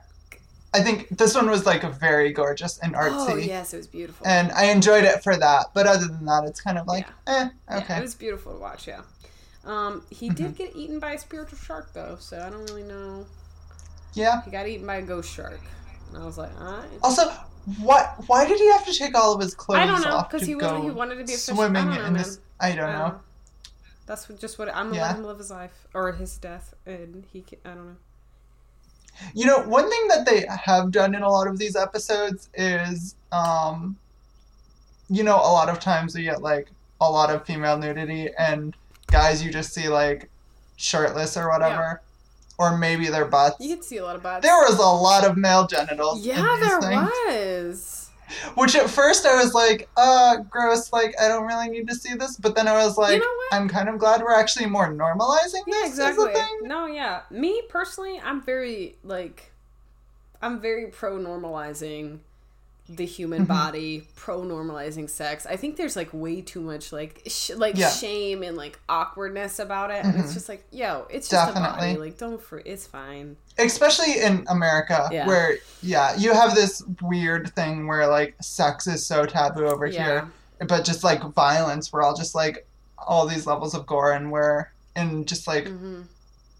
I 0.75 0.81
think 0.81 1.07
this 1.15 1.35
one 1.35 1.47
was 1.51 1.67
like 1.67 1.83
a 1.83 1.89
very 1.89 2.31
gorgeous 2.33 2.79
and 2.79 2.95
artsy. 2.95 3.29
oh 3.29 3.35
yes, 3.35 3.75
it 3.75 3.77
was 3.77 3.85
beautiful. 3.85 4.25
And 4.25 4.51
I 4.53 4.71
enjoyed 4.71 5.03
it 5.03 5.21
for 5.23 5.35
that. 5.37 5.67
But 5.75 5.85
other 5.85 6.07
than 6.07 6.25
that, 6.25 6.45
it's 6.45 6.59
kind 6.61 6.79
of 6.79 6.87
like, 6.87 7.05
eh, 7.27 7.49
Yeah, 7.69 7.77
okay. 7.77 7.97
it 7.97 8.01
was 8.01 8.15
beautiful 8.15 8.53
to 8.53 8.59
watch. 8.59 8.87
Yeah. 8.87 9.01
Um, 9.65 10.01
he 10.09 10.29
Mm-hmm. 10.29 10.35
did 10.43 10.55
get 10.55 10.75
eaten 10.75 10.99
by 10.99 11.13
a 11.13 11.19
spiritual 11.19 11.59
shark 11.59 11.93
though, 11.93 12.17
so 12.19 12.39
I 12.43 12.49
don't 12.49 12.67
really 12.71 12.81
know. 12.83 13.27
yeah. 14.15 14.41
He 14.43 14.49
got 14.49 14.67
eaten 14.67 14.87
by 14.87 14.95
a 14.95 15.01
ghost 15.03 15.31
shark, 15.31 15.61
and 16.09 16.21
I 16.23 16.25
was 16.25 16.39
like, 16.39 16.49
alright. 16.59 16.89
Also, 17.03 17.31
what? 17.79 18.15
Why 18.27 18.47
did 18.47 18.59
he 18.59 18.69
have 18.71 18.85
to 18.85 18.93
take 18.93 19.15
all 19.15 19.33
of 19.33 19.41
his 19.41 19.53
clothes 19.53 19.79
I 19.79 19.85
don't 19.85 20.01
know 20.01 20.17
off 20.17 20.29
because 20.29 20.45
he 20.47 20.55
was 20.55 20.83
he 20.83 20.91
wanted 20.91 21.15
to 21.15 21.23
be 21.23 21.33
a 21.33 21.37
fish. 21.37 21.55
swimming 21.55 21.77
I 21.77 21.85
don't 21.85 21.97
know, 21.97 22.05
in 22.05 22.13
this? 22.13 22.39
I 22.59 22.75
don't 22.75 22.89
I 22.89 22.97
know. 22.97 23.19
That's 24.05 24.27
what, 24.27 24.39
just 24.39 24.59
what 24.59 24.67
I'm 24.69 24.87
gonna 24.87 24.97
Yeah. 24.97 25.07
let 25.07 25.15
him 25.15 25.23
live 25.23 25.37
his 25.37 25.49
life 25.49 25.87
or 25.93 26.11
his 26.11 26.37
death, 26.37 26.73
and 26.85 27.23
he. 27.31 27.41
Can, 27.41 27.59
I 27.63 27.69
don't 27.69 27.85
know. 27.87 27.95
You 29.33 29.45
know, 29.45 29.59
one 29.59 29.89
thing 29.89 30.07
that 30.09 30.25
they 30.25 30.45
have 30.65 30.91
done 30.91 31.13
in 31.15 31.21
a 31.21 31.29
lot 31.29 31.47
of 31.47 31.57
these 31.59 31.75
episodes 31.75 32.49
is, 32.55 33.15
um, 33.31 33.95
you 35.09 35.23
know, 35.23 35.35
a 35.35 35.51
lot 35.51 35.69
of 35.69 35.79
times 35.79 36.15
we 36.15 36.23
get 36.23 36.41
like 36.41 36.67
a 36.99 37.09
lot 37.09 37.29
of 37.29 37.45
female 37.45 37.77
nudity 37.77 38.29
and 38.37 38.75
guys 39.07 39.43
you 39.43 39.51
just 39.51 39.73
see 39.73 39.87
like 39.87 40.29
shirtless 40.77 41.37
or 41.37 41.49
whatever, 41.49 42.01
or 42.57 42.77
maybe 42.77 43.07
their 43.07 43.25
butts. 43.25 43.57
You 43.59 43.75
could 43.75 43.83
see 43.83 43.97
a 43.97 44.03
lot 44.03 44.15
of 44.15 44.23
butts. 44.23 44.45
There 44.45 44.55
was 44.57 44.77
a 44.77 44.81
lot 44.81 45.25
of 45.25 45.37
male 45.37 45.67
genitals. 45.67 46.25
yeah, 46.25 46.57
there 46.59 46.81
things, 46.81 47.11
was. 47.27 48.09
Which 48.55 48.75
at 48.75 48.89
first 48.89 49.25
I 49.25 49.35
was 49.43 49.53
like, 49.53 49.89
uh, 49.97 50.37
gross. 50.49 50.91
Like 50.91 51.13
I 51.21 51.27
don't 51.27 51.45
really 51.45 51.69
need 51.69 51.87
to 51.89 51.95
see 51.95 52.15
this. 52.15 52.37
But 52.37 52.55
then 52.55 52.67
I 52.67 52.73
was 52.83 52.97
like, 52.97 53.13
you 53.13 53.19
know? 53.19 53.57
I'm 53.57 53.67
kind 53.67 53.89
of 53.89 53.97
glad 53.99 54.21
we're 54.21 54.33
actually 54.33 54.65
more 54.65 54.91
normalizing 54.91 55.61
Yeah, 55.67 55.81
this 55.83 55.89
exactly. 55.89 56.31
as 56.31 56.37
a 56.37 56.41
thing. 56.41 56.59
No, 56.63 56.85
yeah. 56.87 57.21
Me 57.29 57.61
personally, 57.69 58.19
I'm 58.23 58.41
very 58.41 58.95
like, 59.03 59.51
I'm 60.41 60.59
very 60.59 60.87
pro 60.87 61.17
normalizing 61.17 62.19
the 62.89 63.05
human 63.05 63.45
Mhm. 63.45 63.47
body, 63.47 64.07
pro 64.15 64.41
normalizing 64.41 65.09
sex. 65.09 65.45
I 65.45 65.55
think 65.55 65.77
there's 65.77 65.95
like 65.95 66.09
way 66.11 66.41
too 66.41 66.59
much 66.59 66.91
like 66.91 67.21
sh- 67.27 67.51
like 67.55 67.77
Yeah. 67.77 67.89
shame 67.89 68.43
and 68.43 68.57
like 68.57 68.77
awkwardness 68.89 69.57
about 69.59 69.89
it, 69.89 70.03
and 70.03 70.15
it's 70.19 70.31
Mhm. 70.31 70.33
just 70.33 70.49
like, 70.49 70.65
yo, 70.69 71.07
it's 71.09 71.29
just 71.29 71.51
a 71.51 71.53
Definitely. 71.53 71.93
body. 71.93 71.99
Like, 72.09 72.17
don't 72.17 72.41
fr- 72.41 72.59
it's 72.65 72.85
fine. 72.85 73.37
especially 73.59 74.19
in 74.19 74.43
America, 74.49 75.07
Yeah. 75.11 75.27
where 75.27 75.57
yeah, 75.81 76.15
you 76.15 76.33
have 76.33 76.55
this 76.55 76.81
weird 77.01 77.53
thing 77.55 77.87
where 77.87 78.07
like 78.07 78.35
sex 78.41 78.87
is 78.87 79.05
so 79.05 79.25
taboo 79.25 79.65
over 79.67 79.85
Yeah. 79.85 80.03
here, 80.03 80.31
but 80.67 80.83
just 80.83 81.03
like 81.03 81.21
violence, 81.33 81.93
we're 81.93 82.01
all 82.01 82.15
just 82.15 82.33
like 82.35 82.65
all 82.97 83.27
these 83.27 83.45
levels 83.45 83.73
of 83.75 83.85
gore, 83.85 84.11
and 84.11 84.29
where 84.31 84.71
in 84.95 85.23
just 85.25 85.47
like 85.47 85.67
hmm 85.67 86.01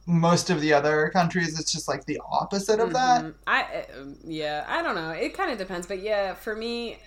most 0.05 0.49
of 0.49 0.61
the 0.61 0.73
other 0.73 1.09
countries, 1.13 1.59
it's 1.59 1.71
just 1.71 1.87
like 1.87 2.05
the 2.05 2.19
opposite 2.31 2.79
of 2.79 2.93
that. 2.93 3.25
Mhm. 3.25 3.35
I 3.47 3.61
uh, 3.63 4.05
yeah, 4.25 4.65
I 4.67 4.81
don't 4.81 4.95
know. 4.95 5.11
It 5.11 5.33
kind 5.35 5.51
of 5.51 5.57
depends, 5.57 5.87
but 5.87 6.01
yeah, 6.01 6.33
for 6.33 6.55
me, 6.55 6.97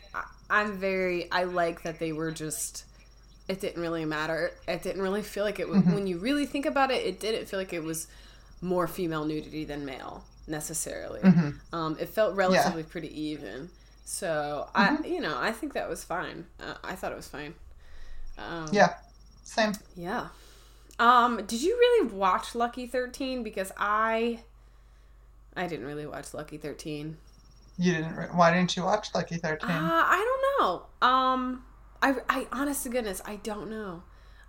I'm 0.49 0.79
very. 0.79 1.31
I 1.33 1.45
like 1.45 1.83
that 1.83 1.99
they 1.99 2.13
were 2.13 2.31
just. 2.33 2.85
It 3.49 3.61
didn't 3.61 3.83
really 3.83 4.05
matter. 4.05 4.53
It 4.69 4.83
didn't 4.83 5.03
really 5.03 5.23
feel 5.23 5.45
like 5.45 5.61
it 5.61 5.69
was. 5.69 5.85
Mhm. 5.85 5.87
When 5.87 6.07
you 6.07 6.19
really 6.19 6.47
think 6.47 6.67
about 6.67 6.91
it, 6.91 7.05
it 7.07 7.21
didn't 7.21 7.47
feel 7.49 7.59
like 7.61 7.73
it 7.73 7.83
was 7.85 8.09
more 8.61 8.87
female 8.89 9.25
nudity 9.25 9.65
than 9.65 9.85
male 9.85 10.25
necessarily. 10.47 11.23
hmm 11.23 11.61
Um, 11.73 11.97
it 12.01 12.09
felt 12.09 12.35
relatively 12.37 12.83
pretty 12.85 13.11
even. 13.21 13.71
So 14.05 14.69
Mm-hmm. 14.79 14.97
I, 15.03 15.05
you 15.05 15.21
know, 15.21 15.37
I 15.39 15.53
think 15.53 15.75
that 15.75 15.89
was 15.89 16.05
fine. 16.05 16.47
Uh, 16.61 16.75
I 16.85 16.95
thought 16.95 17.13
it 17.13 17.17
was 17.17 17.29
fine. 17.29 17.55
Um, 18.39 18.73
Yeah, 18.73 18.95
same. 19.45 19.73
yeah. 19.97 20.29
Um, 20.99 21.45
did 21.47 21.63
you 21.63 21.77
really 21.77 22.13
watch 22.13 22.55
Lucky 22.55 22.87
Thirteen? 22.87 23.43
Because 23.43 23.73
I, 23.77 24.41
I 25.57 25.67
didn't 25.67 25.87
really 25.87 26.07
watch 26.07 26.33
Lucky 26.35 26.57
Thirteen. 26.57 27.19
You 27.79 27.93
didn't. 27.95 28.17
Re- 28.17 28.29
why 28.33 28.53
didn't 28.53 28.77
you 28.77 28.85
watch 28.85 29.09
Lucky 29.15 29.37
Thirteen? 29.37 29.71
Uh, 29.71 30.03
I 30.07 30.25
don't 30.25 30.67
know. 30.67 31.07
Um, 31.07 31.65
I, 32.03 32.15
I, 32.29 32.47
honest 32.53 32.83
to 32.85 32.89
goodness, 32.89 33.21
I 33.25 33.37
don't 33.37 33.71
know. 33.71 34.03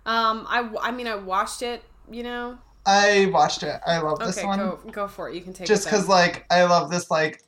Um, 0.06 0.46
I, 0.48 0.70
I 0.80 0.90
mean, 0.90 1.06
I 1.06 1.16
watched 1.16 1.62
it. 1.62 1.82
You 2.10 2.22
know. 2.22 2.58
I 2.86 3.26
watched 3.32 3.62
it. 3.62 3.78
I 3.86 3.98
love 3.98 4.18
this 4.18 4.38
Okay, 4.38 4.46
one. 4.46 4.58
go, 4.58 4.80
go 4.90 5.08
for 5.08 5.28
it. 5.28 5.34
You 5.34 5.42
can 5.42 5.52
take 5.52 5.66
just 5.66 5.84
because 5.84 6.08
like 6.08 6.46
I 6.50 6.64
love 6.64 6.90
this 6.90 7.10
like 7.10 7.42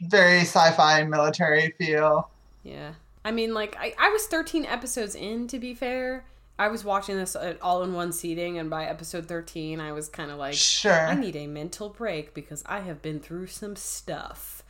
very 0.00 0.40
sci-fi 0.40 1.04
military 1.04 1.74
feel. 1.78 2.30
Yeah. 2.62 2.94
I 3.24 3.32
mean, 3.32 3.54
like, 3.54 3.76
I, 3.78 3.94
I 3.98 4.10
was 4.10 4.26
13 4.26 4.64
episodes 4.66 5.14
in, 5.14 5.48
to 5.48 5.58
be 5.58 5.74
fair. 5.74 6.24
I 6.58 6.68
was 6.68 6.84
watching 6.84 7.16
this 7.16 7.36
at 7.36 7.60
all 7.60 7.82
in 7.82 7.92
one 7.92 8.12
seating, 8.12 8.58
and 8.58 8.70
by 8.70 8.86
episode 8.86 9.26
13, 9.28 9.78
I 9.80 9.92
was 9.92 10.08
kind 10.08 10.30
of 10.30 10.38
like, 10.38 10.54
Sure. 10.54 11.06
I 11.08 11.14
need 11.14 11.36
a 11.36 11.46
mental 11.46 11.90
break 11.90 12.32
because 12.32 12.62
I 12.66 12.80
have 12.80 13.02
been 13.02 13.20
through 13.20 13.48
some 13.48 13.76
stuff. 13.76 14.62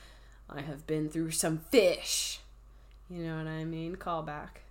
I 0.50 0.62
have 0.62 0.86
been 0.86 1.08
through 1.08 1.30
some 1.32 1.58
fish. 1.58 2.40
You 3.08 3.22
know 3.24 3.36
what 3.38 3.46
I 3.46 3.64
mean? 3.64 3.96
Call 3.96 4.22
back. 4.22 4.62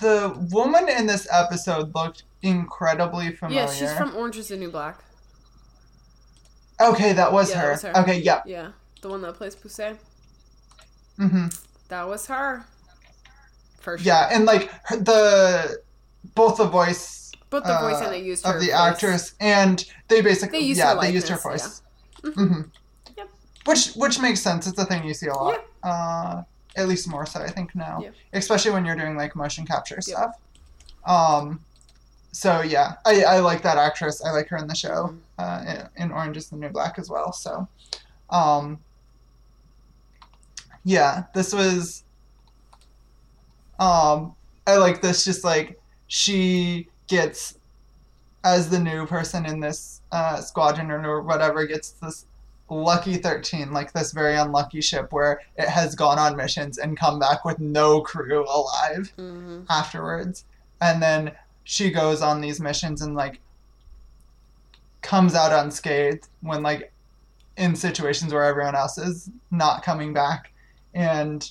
the 0.00 0.34
woman 0.52 0.88
in 0.88 1.06
this 1.06 1.26
episode 1.32 1.94
looked 1.94 2.24
incredibly 2.42 3.30
familiar. 3.34 3.62
Yeah, 3.62 3.72
she's 3.72 3.92
from 3.94 4.14
Orange 4.16 4.36
is 4.36 4.48
the 4.48 4.56
New 4.56 4.70
Black. 4.70 4.98
Okay, 6.80 7.12
that 7.14 7.32
was, 7.32 7.50
Yeah, 7.50 7.56
that 7.56 7.64
her. 7.64 7.70
was 7.72 7.82
her. 7.82 7.96
Okay, 7.98 8.18
yeah. 8.20 8.42
Yeah. 8.46 8.72
The 9.00 9.08
one 9.08 9.22
that 9.22 9.34
plays 9.36 9.54
Poussey. 9.56 9.96
hmm 11.16 11.46
That 11.88 12.08
was 12.08 12.26
her. 12.26 12.66
For 13.80 13.96
sure. 13.96 14.06
Yeah, 14.06 14.28
and 14.32 14.44
like 14.44 14.70
her, 14.84 14.96
the 14.98 15.80
both 16.34 16.56
the 16.58 16.66
voice 16.66 17.30
Both 17.50 17.64
the 17.64 17.78
voice 17.78 18.00
uh, 18.00 18.04
and 18.04 18.12
they 18.14 18.22
used 18.22 18.44
of 18.46 18.54
the 18.60 18.66
voice. 18.66 18.74
actress, 18.74 19.34
and 19.40 19.84
they 20.08 20.20
basically 20.20 20.58
They 20.60 20.64
used 20.66 20.78
yeah 20.78 20.94
her 20.94 21.00
they 21.00 21.12
used 21.12 21.28
her 21.28 21.36
voice. 21.38 21.82
hmm 22.22 22.62
Yep. 23.16 23.28
Which 23.66 23.92
which 23.94 24.18
makes 24.20 24.40
sense. 24.40 24.66
It's 24.66 24.78
a 24.78 24.84
thing 24.84 25.04
you 25.04 25.14
see 25.14 25.28
a 25.28 25.34
lot. 25.34 25.64
Uh, 25.82 26.42
at 26.76 26.88
least 26.88 27.08
more 27.08 27.24
so, 27.24 27.40
I 27.40 27.48
think 27.48 27.74
now, 27.74 28.00
Yeah. 28.02 28.10
especially 28.34 28.72
when 28.72 28.84
you're 28.84 28.96
doing 28.96 29.16
like 29.16 29.34
motion 29.36 29.64
capture 29.66 30.00
stuff. 30.00 30.32
Um, 31.06 31.60
so 32.32 32.60
yeah, 32.60 32.94
I, 33.06 33.22
I 33.24 33.38
like 33.38 33.62
that 33.62 33.78
actress. 33.78 34.22
I 34.22 34.30
like 34.32 34.48
her 34.48 34.56
in 34.58 34.66
the 34.66 34.74
show, 34.74 35.14
Mm-hmm. 35.38 35.70
uh, 35.72 35.86
in, 35.96 36.04
in 36.04 36.12
Orange 36.12 36.36
Is 36.36 36.48
the 36.50 36.56
New 36.56 36.68
Black 36.68 36.98
as 36.98 37.08
well. 37.08 37.32
So, 37.32 37.66
um, 38.30 38.78
yeah, 40.84 41.24
this 41.34 41.52
was. 41.54 42.02
Um, 43.78 44.34
I 44.66 44.76
like 44.76 45.00
this. 45.02 45.24
Just 45.24 45.44
like 45.44 45.78
she 46.08 46.88
gets, 47.06 47.58
as 48.44 48.70
the 48.70 48.78
new 48.78 49.06
person 49.06 49.46
in 49.46 49.60
this 49.60 50.00
uh, 50.12 50.40
squadron 50.40 50.90
or, 50.90 51.22
whatever, 51.22 51.66
gets 51.66 51.90
this 51.90 52.26
lucky 52.68 53.16
13 53.16 53.72
like 53.72 53.92
this 53.92 54.10
very 54.10 54.34
unlucky 54.34 54.80
ship 54.80 55.12
where 55.12 55.40
it 55.56 55.68
has 55.68 55.94
gone 55.94 56.18
on 56.18 56.36
missions 56.36 56.78
and 56.78 56.98
come 56.98 57.16
back 57.16 57.44
with 57.44 57.60
no 57.60 58.00
crew 58.00 58.44
alive 58.44 59.12
hmm 59.16 59.60
afterwards. 59.70 60.44
And 60.80 61.00
then 61.00 61.32
she 61.64 61.90
goes 61.90 62.22
on 62.22 62.40
these 62.40 62.60
missions 62.60 63.02
and 63.02 63.14
like 63.14 63.40
comes 65.00 65.34
out 65.34 65.52
unscathed 65.52 66.26
when 66.40 66.62
like 66.62 66.92
in 67.56 67.74
situations 67.74 68.32
where 68.32 68.44
everyone 68.44 68.74
else 68.74 68.98
is 68.98 69.30
not 69.50 69.82
coming 69.82 70.12
back. 70.12 70.52
And 70.94 71.48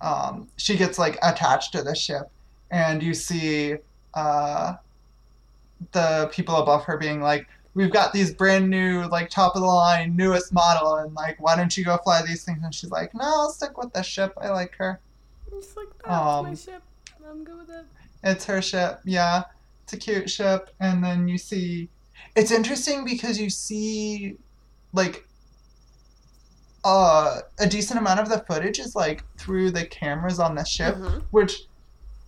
um, 0.00 0.48
she 0.56 0.76
gets 0.76 0.98
like 0.98 1.18
attached 1.22 1.72
to 1.72 1.82
the 1.82 1.94
ship 1.94 2.30
and 2.74 3.02
you 3.02 3.14
see 3.14 3.76
uh, 4.14 4.74
the 5.92 6.28
people 6.32 6.56
above 6.56 6.84
her 6.84 6.96
being 6.98 7.20
like 7.20 7.46
we've 7.74 7.92
got 7.92 8.12
these 8.12 8.32
brand 8.32 8.68
new 8.68 9.04
like 9.08 9.28
top 9.30 9.54
of 9.56 9.62
the 9.62 9.66
line 9.66 10.14
newest 10.16 10.52
model 10.52 10.96
and 10.96 11.14
like 11.14 11.36
why 11.40 11.54
don't 11.56 11.76
you 11.76 11.84
go 11.84 11.96
fly 11.98 12.20
these 12.26 12.44
things 12.44 12.58
and 12.62 12.74
she's 12.74 12.90
like 12.90 13.12
no 13.14 13.22
i'll 13.24 13.50
stick 13.50 13.76
with 13.78 13.92
the 13.92 14.02
ship 14.02 14.32
i 14.40 14.48
like 14.48 14.74
her 14.76 14.98
It's 15.52 15.76
like, 15.76 15.88
no, 16.06 16.12
Um, 16.12 16.46
my 16.46 16.54
ship. 16.54 16.82
I'm 17.28 17.44
good 17.44 17.58
with 17.58 17.70
it. 17.70 17.84
It's 18.22 18.44
her 18.46 18.60
ship, 18.62 19.00
yeah. 19.04 19.44
It's 19.84 19.92
a 19.92 19.96
cute 19.96 20.28
ship. 20.30 20.70
And 20.80 21.02
then 21.04 21.26
you 21.28 21.38
see. 21.38 21.88
It's 22.36 22.50
interesting 22.50 23.04
because 23.04 23.38
you 23.40 23.48
see, 23.50 24.36
like, 24.92 25.26
uh, 26.84 27.40
a 27.58 27.66
decent 27.66 27.98
amount 27.98 28.20
of 28.20 28.28
the 28.28 28.38
footage 28.40 28.78
is, 28.78 28.94
like, 28.94 29.22
through 29.38 29.70
the 29.70 29.86
cameras 29.86 30.38
on 30.38 30.54
the 30.54 30.64
ship, 30.64 30.96
Mhm. 30.96 31.22
which 31.30 31.62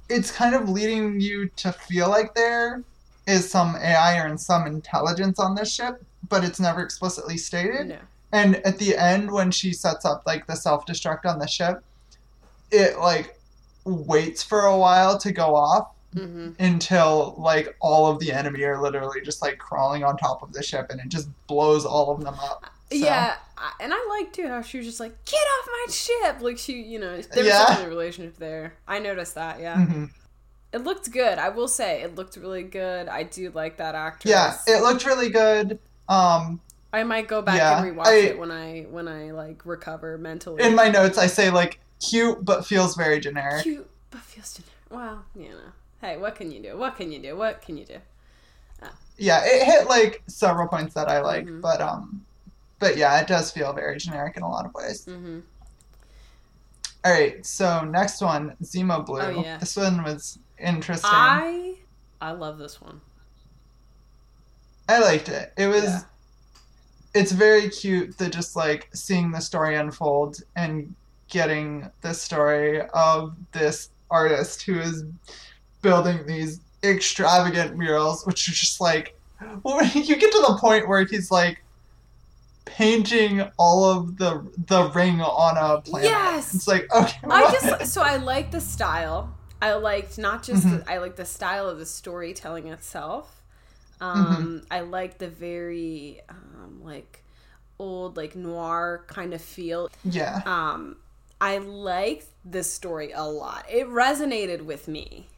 it's 0.08 0.30
kind 0.30 0.54
of 0.54 0.68
leading 0.68 1.20
you 1.20 1.48
to 1.56 1.72
feel 1.72 2.08
like 2.08 2.34
there 2.34 2.82
is 3.26 3.50
some 3.50 3.76
AI 3.76 4.18
or 4.18 4.36
some 4.36 4.66
intelligence 4.66 5.38
on 5.38 5.54
this 5.54 5.72
ship, 5.72 6.02
but 6.28 6.44
it's 6.44 6.60
never 6.60 6.82
explicitly 6.82 7.36
stated. 7.36 7.88
No. 7.88 7.98
And 8.32 8.56
at 8.66 8.78
the 8.78 8.96
end, 8.96 9.30
when 9.30 9.50
she 9.50 9.72
sets 9.72 10.04
up 10.04 10.22
like 10.26 10.46
the 10.46 10.56
self 10.56 10.86
destruct 10.86 11.24
on 11.26 11.38
the 11.38 11.46
ship, 11.46 11.82
it 12.70 12.98
like 12.98 13.38
waits 13.84 14.42
for 14.42 14.62
a 14.62 14.76
while 14.76 15.16
to 15.18 15.32
go 15.32 15.54
off 15.54 15.92
hmm 16.12 16.50
until 16.58 17.34
like 17.36 17.76
all 17.80 18.06
of 18.10 18.18
the 18.20 18.32
enemy 18.32 18.62
are 18.62 18.80
literally 18.80 19.20
just 19.20 19.42
like 19.42 19.58
crawling 19.58 20.02
on 20.02 20.16
top 20.16 20.42
of 20.42 20.52
the 20.52 20.62
ship, 20.62 20.86
and 20.90 21.00
it 21.00 21.08
just 21.08 21.28
blows 21.46 21.84
all 21.84 22.10
of 22.12 22.20
them 22.22 22.34
up. 22.34 22.64
So- 22.90 22.96
Yeah, 22.96 23.36
I- 23.58 23.72
and 23.80 23.92
I 23.92 24.06
like 24.08 24.32
too 24.32 24.46
how 24.48 24.62
she 24.62 24.78
was 24.78 24.86
just 24.86 25.00
like, 25.00 25.12
"Get 25.24 25.36
off 25.40 25.66
my 25.66 25.92
ship!" 25.92 26.36
Like 26.40 26.58
she, 26.58 26.74
you 26.82 26.98
know, 27.00 27.20
there 27.20 27.42
was 27.44 27.46
Yeah. 27.52 27.80
a 27.84 27.88
relationship 27.88 28.36
there. 28.38 28.74
I 28.86 28.98
noticed 29.00 29.34
that. 29.34 29.58
Yeah, 29.60 29.76
Mhm. 29.76 30.10
it 30.72 30.84
looked 30.84 31.10
good. 31.10 31.38
I 31.38 31.48
will 31.48 31.66
say, 31.68 32.02
it 32.02 32.14
looked 32.14 32.36
really 32.36 32.62
good. 32.62 33.08
I 33.08 33.24
do 33.24 33.50
like 33.50 33.78
that 33.78 33.94
actress. 33.94 34.30
Yeah, 34.30 34.56
it 34.68 34.82
looked 34.82 35.04
really 35.04 35.30
good. 35.30 35.78
Um, 36.08 36.60
I 36.92 37.02
might 37.02 37.26
go 37.28 37.42
back 37.42 37.56
Yeah, 37.56 37.82
and 37.82 37.96
rewatch 37.96 38.06
I- 38.06 38.14
it 38.14 38.38
when 38.38 38.50
I 38.52 38.82
when 38.90 39.08
I 39.08 39.32
like 39.32 39.62
recover 39.66 40.16
mentally. 40.18 40.62
in 40.62 40.74
my 40.76 40.88
notes, 40.88 41.18
I 41.18 41.26
say 41.26 41.50
like 41.50 41.80
cute 42.00 42.44
but 42.44 42.64
feels 42.66 42.94
very 42.94 43.18
generic. 43.18 43.62
cute 43.64 43.88
but 44.10 44.20
feels 44.20 44.52
generic. 44.54 44.72
Well, 44.90 45.24
you 45.34 45.48
know, 45.50 45.72
hey, 46.02 46.16
what 46.18 46.36
can 46.36 46.52
you 46.52 46.60
do? 46.62 46.76
What 46.76 46.94
can 46.96 47.10
you 47.10 47.18
do? 47.18 47.36
What 47.36 47.62
can 47.62 47.76
you 47.76 47.84
do? 47.84 47.96
yeah, 49.18 49.40
it 49.44 49.64
hit 49.64 49.88
like 49.88 50.22
several 50.26 50.68
points 50.68 50.92
that 50.92 51.08
I 51.08 51.20
like, 51.22 51.46
Mhm. 51.46 51.62
but 51.62 51.80
um, 51.80 52.25
but 52.78 52.96
yeah, 52.96 53.18
it 53.20 53.26
does 53.26 53.50
feel 53.50 53.72
very 53.72 53.98
generic 53.98 54.36
in 54.36 54.42
a 54.42 54.48
lot 54.48 54.64
of 54.66 54.74
ways. 54.74 55.04
hmm 55.04 55.40
All 57.04 57.12
right, 57.12 57.44
so 57.44 57.84
next 57.84 58.20
one, 58.20 58.54
Zima 58.64 59.02
Blue. 59.02 59.20
Oh, 59.20 59.42
yeah. 59.42 59.58
This 59.58 59.76
one 59.76 60.02
was 60.02 60.38
interesting. 60.58 61.10
I 61.12 61.76
I 62.20 62.32
love 62.32 62.58
this 62.58 62.80
one. 62.80 63.00
I 64.88 65.00
liked 65.00 65.28
it. 65.28 65.52
It 65.56 65.66
was. 65.68 65.84
Yeah. 65.84 66.00
It's 67.14 67.32
very 67.32 67.70
cute 67.70 68.18
that 68.18 68.30
just 68.32 68.56
like 68.56 68.88
seeing 68.92 69.30
the 69.30 69.40
story 69.40 69.76
unfold 69.76 70.42
and 70.54 70.94
getting 71.28 71.90
the 72.02 72.12
story 72.12 72.82
of 72.92 73.34
this 73.52 73.88
artist 74.10 74.62
who 74.62 74.78
is 74.78 75.02
building 75.80 76.26
these 76.26 76.60
extravagant 76.84 77.76
murals, 77.76 78.26
which 78.26 78.46
are 78.48 78.52
just 78.52 78.80
like, 78.82 79.18
well, 79.62 79.82
you 79.94 80.16
get 80.16 80.30
to 80.30 80.44
the 80.46 80.58
point 80.60 80.88
where 80.88 81.04
he's 81.06 81.30
like 81.30 81.62
painting 82.66 83.42
all 83.58 83.84
of 83.84 84.18
the 84.18 84.50
the 84.68 84.90
ring 84.94 85.20
on 85.22 85.56
a 85.56 85.80
planet. 85.82 86.10
Yes! 86.10 86.54
it's 86.54 86.68
like 86.68 86.86
okay. 86.94 87.18
I 87.30 87.46
what? 87.46 87.46
just 87.46 87.92
so 87.92 88.02
I 88.02 88.16
like 88.16 88.50
the 88.50 88.60
style. 88.60 89.34
I 89.62 89.74
liked 89.74 90.18
not 90.18 90.42
just 90.44 90.68
Mhm. 90.68 90.70
the, 90.70 90.90
I 90.90 90.98
like 90.98 91.16
the 91.16 91.24
style 91.24 91.68
of 91.68 91.78
the 91.78 91.86
storytelling 91.86 92.68
itself. 92.68 93.42
Mm-hmm. 94.14 94.46
Um, 94.46 94.62
I 94.70 94.80
like 94.80 95.18
the 95.18 95.28
very 95.28 96.22
um, 96.28 96.80
like 96.84 97.24
old 97.78 98.16
like 98.16 98.36
noir 98.36 99.04
kind 99.08 99.34
of 99.34 99.42
feel. 99.42 99.90
yeah. 100.04 100.42
Um, 100.46 100.98
I 101.40 101.58
liked 101.58 102.26
this 102.44 102.72
story 102.72 103.12
a 103.12 103.24
lot. 103.24 103.66
It 103.70 103.88
resonated 103.88 104.62
with 104.62 104.88
me. 104.88 105.28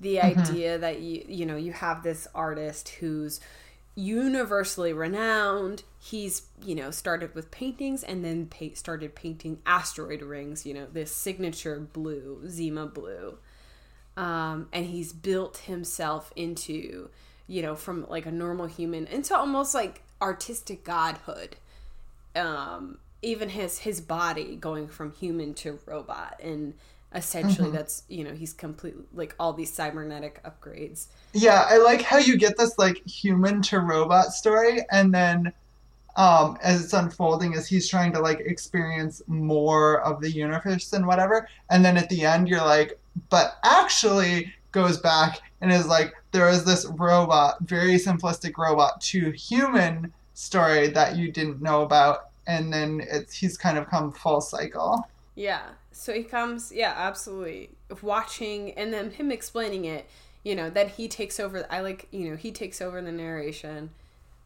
The 0.00 0.20
Mm-hmm. 0.22 0.54
idea 0.54 0.78
that 0.78 1.00
you 1.00 1.24
you 1.28 1.46
know 1.46 1.56
you 1.56 1.72
have 1.72 2.02
this 2.02 2.26
artist 2.34 2.88
who's 3.00 3.40
universally 3.94 4.92
renowned. 4.92 5.84
He's 5.98 6.42
you 6.64 6.74
know 6.74 6.90
started 6.90 7.34
with 7.34 7.50
paintings 7.50 8.02
and 8.02 8.24
then 8.24 8.46
pa- 8.46 8.74
started 8.74 9.14
painting 9.14 9.60
asteroid 9.66 10.22
rings. 10.22 10.66
You 10.66 10.74
know 10.74 10.86
this 10.92 11.14
signature 11.14 11.78
blue 11.80 12.48
Zima 12.48 12.86
blue, 12.86 13.38
um, 14.16 14.68
and 14.72 14.86
he's 14.86 15.12
built 15.12 15.58
himself 15.58 16.32
into 16.36 17.10
you 17.46 17.62
know 17.62 17.74
from 17.74 18.06
like 18.08 18.26
a 18.26 18.32
normal 18.32 18.66
human 18.66 19.06
into 19.06 19.36
almost 19.36 19.74
like 19.74 20.02
artistic 20.22 20.84
godhood 20.84 21.56
um 22.36 22.98
even 23.22 23.48
his 23.48 23.78
his 23.78 24.00
body 24.00 24.56
going 24.56 24.88
from 24.88 25.12
human 25.12 25.54
to 25.54 25.78
robot 25.86 26.38
and 26.42 26.74
essentially 27.14 27.70
that's 27.70 28.02
you 28.08 28.24
know 28.24 28.32
he's 28.32 28.52
complete 28.52 28.94
like 29.12 29.34
all 29.38 29.52
these 29.52 29.72
cybernetic 29.72 30.42
upgrades. 30.44 31.06
Yeah, 31.32 31.66
I 31.68 31.78
like 31.78 32.02
how 32.02 32.18
you 32.18 32.36
get 32.36 32.56
this 32.56 32.76
like 32.78 33.06
human 33.06 33.62
to 33.62 33.80
robot 33.80 34.32
story, 34.32 34.80
and 34.90 35.14
then 35.14 35.52
um, 36.16 36.58
as 36.62 36.82
it's 36.84 36.92
unfolding, 36.92 37.54
as 37.54 37.66
he's 37.68 37.88
trying 37.88 38.12
to 38.12 38.20
like 38.20 38.40
experience 38.40 39.22
more 39.26 40.00
of 40.02 40.20
the 40.20 40.30
universe 40.30 40.92
and 40.92 41.06
whatever, 41.06 41.48
and 41.70 41.84
then 41.84 41.96
at 41.96 42.08
the 42.08 42.24
end, 42.24 42.48
you're 42.48 42.60
like, 42.60 42.98
but 43.30 43.58
actually 43.64 44.52
goes 44.72 44.98
back 44.98 45.40
and 45.60 45.72
is 45.72 45.86
like, 45.86 46.12
there 46.32 46.48
is 46.48 46.64
this 46.64 46.84
robot, 46.86 47.56
very 47.62 47.94
simplistic 47.94 48.56
robot 48.58 49.00
to 49.00 49.30
human 49.30 50.12
story 50.34 50.88
that 50.88 51.16
you 51.16 51.30
didn't 51.30 51.62
know 51.62 51.82
about, 51.82 52.30
and 52.46 52.72
then 52.72 53.02
it's 53.08 53.34
he's 53.34 53.56
kind 53.56 53.78
of 53.78 53.88
come 53.88 54.12
full 54.12 54.40
cycle. 54.40 55.06
yeah 55.36 55.62
so 55.94 56.12
he 56.12 56.24
comes 56.24 56.72
yeah 56.72 56.92
absolutely 56.96 57.70
watching 58.02 58.72
and 58.72 58.92
then 58.92 59.10
him 59.12 59.30
explaining 59.30 59.84
it 59.84 60.08
you 60.42 60.54
know 60.54 60.68
then 60.68 60.88
he 60.88 61.06
takes 61.06 61.38
over 61.38 61.64
i 61.70 61.80
like 61.80 62.08
you 62.10 62.28
know 62.28 62.36
he 62.36 62.50
takes 62.50 62.82
over 62.82 63.00
the 63.00 63.12
narration 63.12 63.90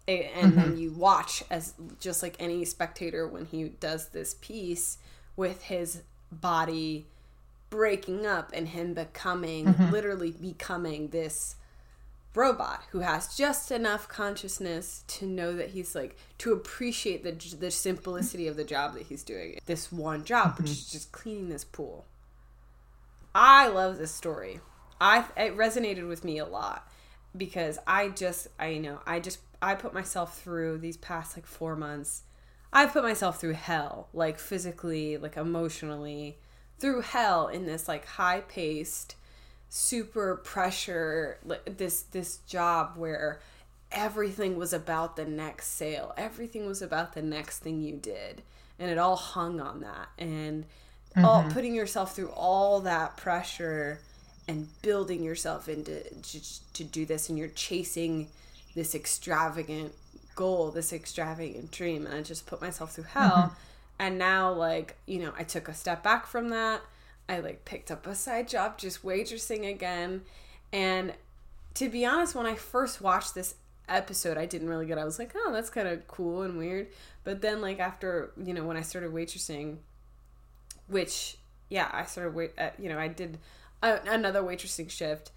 and 0.07 0.55
then 0.55 0.71
mm-hmm. 0.71 0.77
you 0.77 0.91
watch 0.93 1.43
as 1.51 1.75
just 2.01 2.23
like 2.23 2.35
any 2.39 2.65
spectator 2.65 3.27
when 3.27 3.45
he 3.45 3.65
does 3.65 4.09
this 4.09 4.35
piece 4.41 4.99
with 5.37 5.65
his 5.65 6.03
body 6.33 7.07
breaking 7.71 8.25
up 8.25 8.51
and 8.55 8.69
him 8.69 8.95
becoming 8.95 9.67
mm-hmm. 9.67 9.91
literally 9.91 10.31
becoming 10.31 11.09
this 11.09 11.57
robot 12.35 12.85
who 12.91 13.01
has 13.01 13.37
just 13.37 13.71
enough 13.71 14.09
consciousness 14.09 15.05
to 15.09 15.27
know 15.27 15.55
that 15.57 15.71
he's 15.71 15.95
like 15.95 16.17
to 16.39 16.53
appreciate 16.53 17.25
the 17.25 17.33
the 17.57 17.71
simplicity 17.71 18.47
of 18.47 18.57
the 18.57 18.65
job 18.65 18.95
that 18.95 19.05
he's 19.05 19.23
doing. 19.23 19.59
This 19.67 19.91
one 19.91 20.25
job 20.25 20.59
which 20.59 20.71
is 20.71 20.79
mm-hmm. 20.79 20.93
just 20.93 21.13
cleaning 21.13 21.49
this 21.49 21.65
pool. 21.65 22.07
I 23.35 23.69
love 23.69 23.99
this 23.99 24.13
story. 24.13 24.61
I 25.01 25.25
it 25.37 25.57
resonated 25.57 26.09
with 26.09 26.25
me 26.25 26.39
a 26.39 26.47
lot 26.47 26.89
because 27.37 27.79
i 27.87 28.09
just 28.09 28.49
i 28.59 28.79
know 28.79 29.01
i 29.07 29.21
just 29.21 29.39
i 29.61 29.75
put 29.75 29.93
myself 29.93 30.41
through 30.41 30.79
these 30.79 30.97
past 30.97 31.37
like 31.37 31.47
four 31.47 31.77
months. 31.77 32.23
I've 32.73 32.93
put 32.93 33.03
myself 33.03 33.41
through 33.41 33.55
hell, 33.55 34.09
like 34.13 34.39
physically, 34.39 35.17
like 35.17 35.39
emotionally, 35.39 36.39
through 36.79 37.01
hell 37.01 37.49
in 37.49 37.67
this 37.67 37.89
like 37.89 38.05
high 38.05 38.43
paced, 38.43 39.17
super 39.69 40.37
pressure 40.37 41.39
this 41.67 42.03
this 42.03 42.39
job 42.47 42.93
where 42.97 43.41
everything 43.91 44.57
was 44.57 44.73
about 44.73 45.17
the 45.17 45.25
next 45.25 45.69
sale. 45.69 46.13
Everything 46.17 46.67
was 46.67 46.83
about 46.83 47.15
the 47.15 47.23
next 47.23 47.61
thing 47.61 47.81
you 47.83 47.97
did. 47.97 48.43
And 48.79 48.91
it 48.91 48.99
all 48.99 49.17
hung 49.17 49.61
on 49.61 49.81
that. 49.81 50.09
And 50.19 50.67
all 51.17 51.43
mm-hmm. 51.43 51.51
putting 51.51 51.75
yourself 51.75 52.15
through 52.15 52.31
all 52.31 52.81
that 52.81 53.17
pressure 53.17 54.01
and 54.47 54.69
building 54.83 55.23
yourself 55.23 55.69
into 55.69 56.03
to, 56.23 56.73
to 56.75 56.85
do 56.85 57.05
this 57.05 57.29
and 57.29 57.39
you're 57.39 57.49
chasing 57.49 58.29
this 58.75 58.95
extravagant 58.95 59.93
goal, 60.37 60.71
this 60.71 60.93
extravagant 60.93 61.71
dream 61.71 62.07
and 62.07 62.15
I 62.15 62.23
just 62.23 62.47
put 62.47 62.61
myself 62.61 62.95
through 62.95 63.05
hell. 63.05 63.31
Mm-hmm. 63.31 63.55
And 64.01 64.19
now 64.19 64.53
like, 64.53 64.97
you 65.07 65.21
know, 65.21 65.33
I 65.37 65.43
took 65.43 65.69
a 65.69 65.75
step 65.75 66.03
back 66.03 66.27
from 66.27 66.51
that. 66.51 66.83
I 67.29 67.41
like 67.41 67.65
picked 67.65 67.91
up 67.91 68.07
a 68.07 68.15
side 68.15 68.49
job 68.49 68.79
just 68.79 69.05
waitressing 69.05 69.71
again. 69.71 70.23
And 70.73 71.13
to 71.75 71.89
be 71.89 72.07
honest, 72.07 72.35
when 72.35 72.47
I 72.47 72.55
first 72.55 73.01
watched 73.01 73.35
this 73.35 73.55
episode, 73.89 74.37
I 74.37 74.47
didn't 74.47 74.69
really 74.69 74.87
get. 74.87 74.99
I 74.99 75.05
was 75.05 75.19
like, 75.19 75.33
oh, 75.35 75.53
that's 75.53 75.71
kind 75.71 75.89
of 75.89 76.07
cool 76.07 76.43
and 76.43 76.59
weird. 76.59 76.89
But 77.25 77.43
then, 77.43 77.61
like 77.61 77.79
after 77.79 78.33
you 78.43 78.55
know, 78.55 78.65
when 78.65 78.77
I 78.77 78.83
started 78.83 79.13
waitressing, 79.13 79.79
which 80.87 81.37
yeah, 81.69 81.91
I 81.93 82.05
started 82.05 82.35
wait. 82.35 82.53
Uh, 82.59 82.71
you 82.79 82.89
know, 82.89 82.99
I 82.99 83.09
did 83.09 83.39
a, 83.83 83.99
another 84.07 84.43
waitressing 84.43 84.91
shift. 84.91 85.31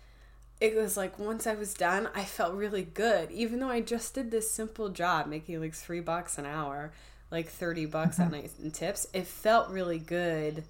It 0.59 0.75
was 0.75 0.95
like 0.95 1.17
once 1.17 1.47
I 1.47 1.55
was 1.55 1.73
done, 1.73 2.07
I 2.13 2.23
felt 2.23 2.53
really 2.53 2.83
good, 2.83 3.31
even 3.31 3.59
though 3.59 3.69
I 3.69 3.81
just 3.81 4.13
did 4.13 4.31
this 4.31 4.51
simple 4.51 4.89
job, 4.89 5.27
making 5.27 5.59
like 5.59 5.73
three 5.73 6.01
bucks 6.01 6.37
an 6.37 6.45
hour, 6.45 6.93
like 7.31 7.49
thirty 7.49 7.85
bucks 7.85 8.19
at 8.19 8.31
night 8.31 8.51
in 8.63 8.71
tips. 8.71 9.07
It 9.11 9.27
felt 9.27 9.69
really 9.69 9.99
good. 9.99 10.63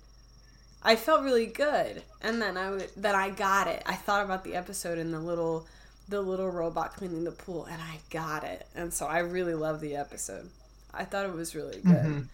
I 0.83 0.95
felt 0.95 1.23
really 1.23 1.45
good, 1.45 2.01
and 2.21 2.41
then 2.41 2.57
I 2.57 2.65
w- 2.65 2.87
then 2.97 3.15
I 3.15 3.29
got 3.29 3.67
it. 3.67 3.83
I 3.85 3.95
thought 3.95 4.23
about 4.25 4.43
the 4.43 4.55
episode 4.55 4.97
and 4.97 5.13
the 5.13 5.19
little 5.19 5.67
the 6.09 6.21
little 6.21 6.49
robot 6.49 6.95
cleaning 6.95 7.23
the 7.23 7.31
pool, 7.31 7.65
and 7.65 7.81
I 7.81 7.99
got 8.09 8.43
it. 8.43 8.65
And 8.75 8.93
so 8.93 9.05
I 9.05 9.19
really 9.19 9.53
love 9.53 9.79
the 9.79 9.95
episode. 9.95 10.49
I 10.93 11.05
thought 11.05 11.25
it 11.25 11.33
was 11.33 11.55
really 11.55 11.79
good. 11.81 12.27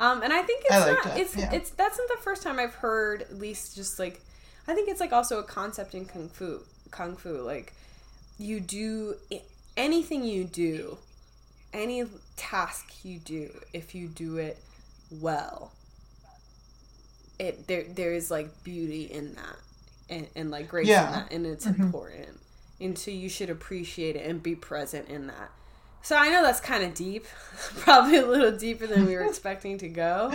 Um, 0.00 0.22
and 0.22 0.32
I 0.32 0.42
think 0.42 0.64
it's 0.64 0.74
I 0.74 0.90
not. 0.92 1.06
it, 1.06 1.20
It's 1.20 1.36
yeah. 1.36 1.50
it's 1.52 1.70
that's 1.70 1.98
not 1.98 2.08
the 2.08 2.22
first 2.22 2.42
time 2.42 2.58
I've 2.58 2.74
heard 2.74 3.22
at 3.22 3.38
least 3.38 3.76
just 3.76 3.98
like 3.98 4.20
I 4.66 4.74
think 4.74 4.88
it's 4.88 5.00
like 5.00 5.12
also 5.12 5.38
a 5.38 5.42
concept 5.44 5.94
in 5.94 6.06
kung 6.06 6.28
fu. 6.28 6.60
Kung 6.90 7.16
fu 7.16 7.42
like 7.42 7.74
you 8.38 8.60
do 8.60 9.14
anything 9.76 10.24
you 10.24 10.44
do, 10.44 10.96
any 11.72 12.04
task 12.36 13.04
you 13.04 13.18
do, 13.18 13.50
if 13.72 13.94
you 13.94 14.08
do 14.08 14.38
it 14.38 14.58
well, 15.10 15.72
it 17.40 17.66
there 17.66 17.84
there 17.94 18.12
is 18.12 18.30
like 18.30 18.62
beauty 18.62 19.04
in 19.04 19.34
that 19.34 19.56
and, 20.08 20.26
and 20.36 20.50
like 20.50 20.68
grace 20.68 20.86
Yeah. 20.86 21.06
in 21.06 21.12
that 21.12 21.32
and 21.32 21.46
it's 21.46 21.66
important. 21.66 22.38
And 22.80 22.98
so 22.98 23.10
you 23.10 23.28
should 23.28 23.50
appreciate 23.50 24.16
it 24.16 24.26
and 24.28 24.42
be 24.42 24.54
present 24.54 25.08
in 25.08 25.26
that. 25.26 25.50
So 26.02 26.16
i 26.16 26.28
know 26.30 26.42
that's 26.42 26.60
kind 26.60 26.82
of 26.82 26.94
deep 26.94 27.26
probably 27.80 28.16
a 28.18 28.26
little 28.26 28.52
deeper 28.56 28.86
than 28.86 29.04
we 29.06 29.14
were 29.14 29.24
expecting 29.28 29.76
to 29.78 29.88
go 29.88 30.32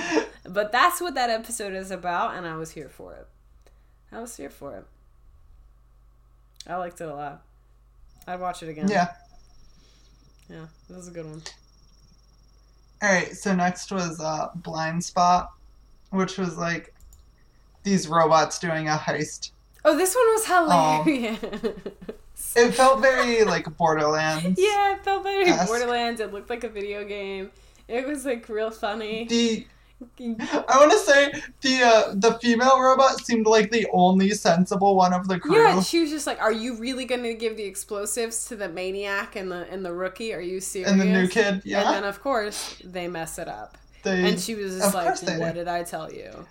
but 0.47 0.71
that's 0.71 1.01
what 1.01 1.15
that 1.15 1.29
episode 1.31 1.73
is 1.73 1.89
about 1.89 2.35
and 2.35 2.45
i 2.45 2.55
was 2.55 2.69
here 2.71 2.87
for 2.89 3.13
it. 3.13 3.27
I 4.11 4.21
was 4.21 4.37
here 4.37 4.51
for 4.51 4.77
it. 4.77 4.85
I 6.67 6.75
liked 6.77 7.01
it 7.01 7.05
a 7.09 7.13
lot. 7.13 7.41
I'd 8.27 8.39
watch 8.39 8.63
it 8.63 8.69
again. 8.69 8.87
Yeah. 8.87 9.09
yeah 10.49 10.65
this 10.89 10.97
is 10.99 11.07
a 11.09 11.11
good 11.11 11.25
one. 11.25 11.41
All 13.01 13.09
right. 13.09 13.35
So 13.35 13.53
next 13.55 13.91
was 13.91 14.19
uh, 14.21 14.49
Blind 14.55 15.03
Spot, 15.03 15.51
which 16.11 16.37
was 16.37 16.57
like 16.57 16.93
these 17.85 18.07
robots 18.09 18.59
doing 18.59 18.89
a 18.89 18.97
heist. 18.97 19.51
oh 19.85 19.95
this 19.97 20.13
one 20.13 20.25
was 20.35 20.45
hilarious 20.45 21.39
It 22.55 22.73
felt 22.73 23.01
very 23.01 23.43
like 23.45 23.65
Borderlands. 23.77 24.59
Yeah, 24.69 24.93
it 24.95 25.03
felt 25.03 25.23
very 25.23 25.51
Borderlands. 25.65 26.19
It 26.19 26.33
looked 26.33 26.49
like 26.49 26.63
a 26.65 26.69
video 26.69 27.05
game. 27.05 27.51
It 27.87 28.05
was 28.07 28.25
like 28.25 28.47
real 28.49 28.71
funny. 28.71 29.25
The 29.27 29.65
I 30.19 30.77
want 30.77 30.91
to 30.91 30.97
say 30.97 31.33
the 31.61 31.83
uh, 31.83 32.13
the 32.15 32.37
female 32.41 32.81
robot 32.81 33.19
seemed 33.25 33.47
like 33.47 33.71
the 33.71 33.87
only 33.93 34.31
sensible 34.31 34.95
one 34.95 35.13
of 35.13 35.27
the 35.29 35.39
crew. 35.39 35.55
Yeah, 35.55 35.81
she 35.81 36.01
was 36.01 36.09
just 36.09 36.27
like, 36.27 36.41
"Are 36.41 36.51
you 36.51 36.75
really 36.75 37.05
going 37.05 37.23
to 37.23 37.33
give 37.33 37.55
the 37.55 37.63
explosives 37.63 38.45
to 38.47 38.57
the 38.57 38.67
maniac 38.67 39.37
and 39.37 39.49
the 39.49 39.65
and 39.71 39.85
the 39.85 39.93
rookie? 39.93 40.33
Are 40.33 40.41
you 40.41 40.59
serious?" 40.59 40.91
and 40.91 40.99
the 40.99 41.05
new 41.05 41.27
kid, 41.29 41.61
yeah. 41.63 41.79
And 41.85 41.95
then 41.95 42.03
of 42.03 42.21
course 42.21 42.75
they 42.83 43.07
mess 43.07 43.39
it 43.39 43.47
up, 43.47 43.77
they, 44.03 44.29
and 44.29 44.39
she 44.39 44.55
was 44.55 44.77
just 44.77 44.93
like, 44.93 45.39
"What 45.39 45.55
did 45.55 45.69
I 45.69 45.83
tell 45.83 46.11
you? 46.11 46.45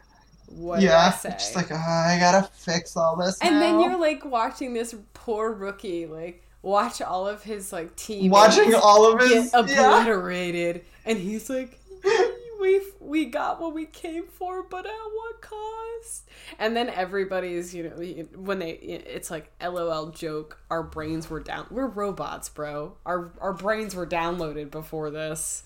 What 0.55 0.81
yeah, 0.81 1.17
did 1.21 1.33
I 1.33 1.35
just 1.35 1.57
like 1.57 1.73
oh, 1.73 1.75
I 1.75 2.17
gotta 2.21 2.49
fix 2.53 2.97
all 2.97 3.17
this. 3.17 3.39
and 3.41 3.61
then 3.61 3.81
you're 3.81 3.99
like 3.99 4.25
watching 4.25 4.73
this 4.73 4.95
poor 5.13 5.53
rookie 5.53 6.07
like 6.07 6.45
watch 6.65 7.03
all 7.03 7.29
of 7.29 7.43
his 7.43 7.73
like 7.73 7.95
team 7.95 8.31
watching 8.31 8.75
all 8.75 9.13
of 9.13 9.21
get 9.21 9.31
his 9.31 9.53
yeah. 9.53 9.61
obliterated, 9.61 10.85
and 11.05 11.19
he's 11.19 11.49
like, 11.49 11.79
"We 12.61 12.83
we 12.99 13.27
got 13.27 13.61
what 13.61 13.75
we 13.75 13.87
came 13.87 14.27
for, 14.27 14.63
but 14.63 14.87
at 14.87 14.93
what 14.93 15.41
cost?" 15.41 16.29
And 16.59 16.77
then 16.77 16.89
everybody's, 16.89 17.75
you 17.75 17.85
know, 17.85 18.27
when 18.37 18.59
they, 18.59 18.71
it's 18.71 19.31
like, 19.31 19.53
"LOL 19.63 20.07
joke." 20.11 20.59
Our 20.71 20.83
brains 20.83 21.31
were 21.31 21.41
down. 21.41 21.67
We're 21.71 21.87
robots, 21.87 22.49
bro. 22.49 22.97
Our 23.05 23.33
our 23.41 23.53
brains 23.53 23.95
were 23.95 24.07
downloaded 24.07 24.71
before 24.71 25.11
this. 25.11 25.65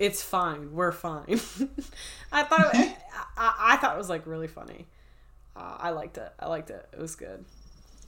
It's 0.00 0.22
fine. 0.22 0.72
We're 0.72 0.92
fine. 0.92 1.26
I 2.32 2.42
thought 2.42 2.70
it, 2.74 2.96
I, 3.36 3.54
I 3.60 3.76
thought 3.76 3.94
it 3.94 3.98
was 3.98 4.08
like 4.08 4.26
really 4.26 4.48
funny. 4.48 4.86
Uh, 5.54 5.76
I 5.78 5.90
liked 5.90 6.16
it. 6.16 6.32
I 6.40 6.48
liked 6.48 6.70
it. 6.70 6.88
It 6.92 6.98
was 6.98 7.14
good. 7.14 7.44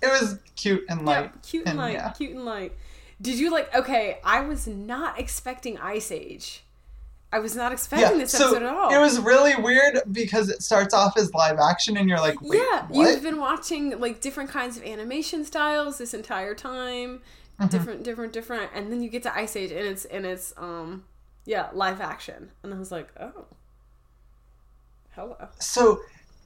It 0.02 0.08
was 0.08 0.38
cute 0.56 0.84
and 0.88 1.04
light. 1.04 1.24
Yeah, 1.34 1.40
cute 1.42 1.66
and, 1.68 1.78
light. 1.78 1.92
yeah. 1.92 2.10
Cute 2.12 2.30
and 2.32 2.44
light. 2.44 2.72
Did 3.20 3.38
you 3.38 3.50
like? 3.50 3.72
Okay, 3.74 4.18
I 4.24 4.40
was 4.40 4.66
not 4.66 5.20
expecting 5.20 5.76
Ice 5.78 6.10
Age. 6.10 6.64
I 7.30 7.38
was 7.38 7.54
not 7.54 7.72
expecting 7.72 8.18
this 8.18 8.32
so 8.32 8.48
episode 8.48 8.62
at 8.62 8.74
all. 8.74 8.92
it 8.94 8.98
was 8.98 9.18
really 9.20 9.54
weird 9.56 10.00
because 10.10 10.48
it 10.50 10.62
starts 10.62 10.92
off 10.92 11.16
as 11.16 11.32
live 11.32 11.58
action 11.58 11.96
and 11.96 12.06
you're 12.08 12.18
like, 12.20 12.40
Wait, 12.42 12.58
yeah, 12.58 12.86
what? 12.88 13.10
you've 13.10 13.22
been 13.22 13.38
watching 13.38 13.98
like 14.00 14.20
different 14.20 14.50
kinds 14.50 14.76
of 14.76 14.82
animation 14.84 15.44
styles 15.44 15.98
this 15.98 16.14
entire 16.14 16.54
time, 16.54 17.20
Mm-hmm. 17.60 17.68
different, 17.68 18.02
different, 18.02 18.32
different, 18.32 18.70
and 18.74 18.90
then 18.90 19.02
you 19.02 19.08
get 19.10 19.22
to 19.24 19.34
Ice 19.36 19.56
Age 19.56 19.70
and 19.70 19.86
it's 19.86 20.04
and 20.06 20.24
it's 20.26 20.52
um 20.56 21.04
yeah 21.44 21.68
live 21.72 22.00
action, 22.00 22.50
and 22.62 22.72
I 22.74 22.78
was 22.78 22.92
like, 22.92 23.08
oh, 23.20 23.44
hello. 25.14 25.36
so 25.58 26.00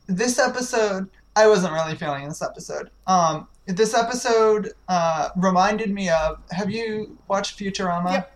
this 0.08 0.38
episode 0.38 1.08
i 1.36 1.46
wasn't 1.46 1.72
really 1.72 1.94
feeling 1.94 2.26
this 2.28 2.42
episode. 2.42 2.90
Um 3.06 3.46
this 3.66 3.94
episode 3.94 4.72
uh 4.88 5.30
reminded 5.36 5.92
me 5.92 6.08
of 6.08 6.38
have 6.50 6.70
you 6.70 7.16
watched 7.28 7.58
futurama? 7.58 8.12
Yep. 8.12 8.32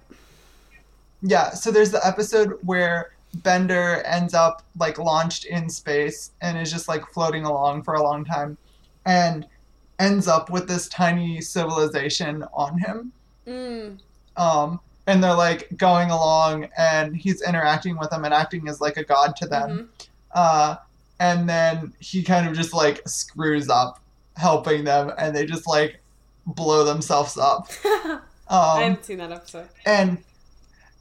yeah 1.22 1.50
so 1.50 1.70
there's 1.70 1.90
the 1.90 2.04
episode 2.06 2.58
where 2.62 3.12
bender 3.36 4.02
ends 4.04 4.34
up 4.34 4.62
like 4.78 4.98
launched 4.98 5.44
in 5.44 5.68
space 5.70 6.32
and 6.40 6.58
is 6.58 6.70
just 6.70 6.88
like 6.88 7.04
floating 7.12 7.44
along 7.44 7.82
for 7.82 7.94
a 7.94 8.02
long 8.02 8.24
time 8.24 8.56
and 9.06 9.46
ends 10.00 10.26
up 10.28 10.50
with 10.50 10.66
this 10.66 10.88
tiny 10.88 11.40
civilization 11.40 12.44
on 12.52 12.78
him. 12.78 13.12
Mm, 13.46 13.98
um 14.36 14.80
and 15.06 15.22
they're 15.22 15.34
like 15.34 15.68
going 15.76 16.10
along 16.10 16.68
and 16.76 17.16
he's 17.16 17.42
interacting 17.42 17.98
with 17.98 18.10
them 18.10 18.24
and 18.24 18.34
acting 18.34 18.68
as 18.68 18.80
like 18.80 18.96
a 18.96 19.04
god 19.04 19.34
to 19.36 19.46
them 19.46 19.88
mhm. 19.90 20.08
uh, 20.34 20.76
and 21.18 21.48
then 21.48 21.92
he 21.98 22.22
kind 22.22 22.48
of 22.48 22.54
just 22.54 22.72
like 22.72 23.06
screws 23.08 23.68
up 23.68 24.00
helping 24.36 24.84
them 24.84 25.12
and 25.18 25.34
they 25.34 25.44
just 25.46 25.66
like 25.66 26.00
blow 26.46 26.84
themselves 26.84 27.36
up 27.36 27.68
I 27.84 28.18
um, 28.48 28.82
haven't 28.82 29.04
seen 29.04 29.18
that 29.18 29.32
episode. 29.32 29.68
and 29.86 30.18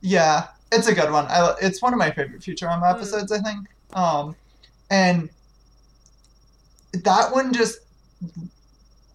yeah 0.02 0.48
it's 0.72 0.88
a 0.88 0.94
good 0.94 1.12
one 1.12 1.26
I, 1.28 1.54
it's 1.62 1.82
one 1.82 1.94
of 1.94 2.00
my 2.00 2.12
favorite 2.12 2.42
futurama 2.42 2.84
Mm. 2.84 2.96
episodes 2.96 3.32
i 3.32 3.40
think 3.40 3.68
um, 3.94 4.36
and 4.92 5.30
that 6.94 7.32
one 7.34 7.54
just 7.54 7.80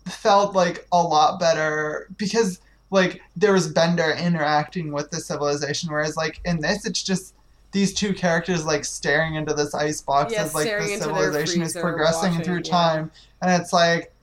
felt 0.06 0.54
like 0.54 0.86
a 0.92 1.02
lot 1.02 1.40
better 1.40 2.08
because 2.18 2.60
like 2.90 3.20
there 3.36 3.52
was 3.52 3.68
bender 3.68 4.12
interacting 4.12 4.92
with 4.92 5.10
the 5.10 5.20
civilization 5.20 5.90
whereas 5.90 6.16
like 6.16 6.40
in 6.44 6.60
this 6.60 6.86
it's 6.86 7.02
just 7.02 7.34
these 7.74 7.92
two 7.92 8.14
characters 8.14 8.64
like 8.64 8.84
staring 8.84 9.34
into 9.34 9.52
this 9.52 9.74
ice 9.74 10.00
box 10.00 10.32
Yeah, 10.32 10.44
as 10.44 10.54
like 10.54 10.68
the 10.68 10.96
civilization 10.96 11.60
is 11.60 11.76
progressing 11.76 12.30
watching, 12.30 12.44
through 12.44 12.62
yeah. 12.64 12.70
time. 12.70 13.10
And 13.42 13.60
it's 13.60 13.72
like 13.72 14.14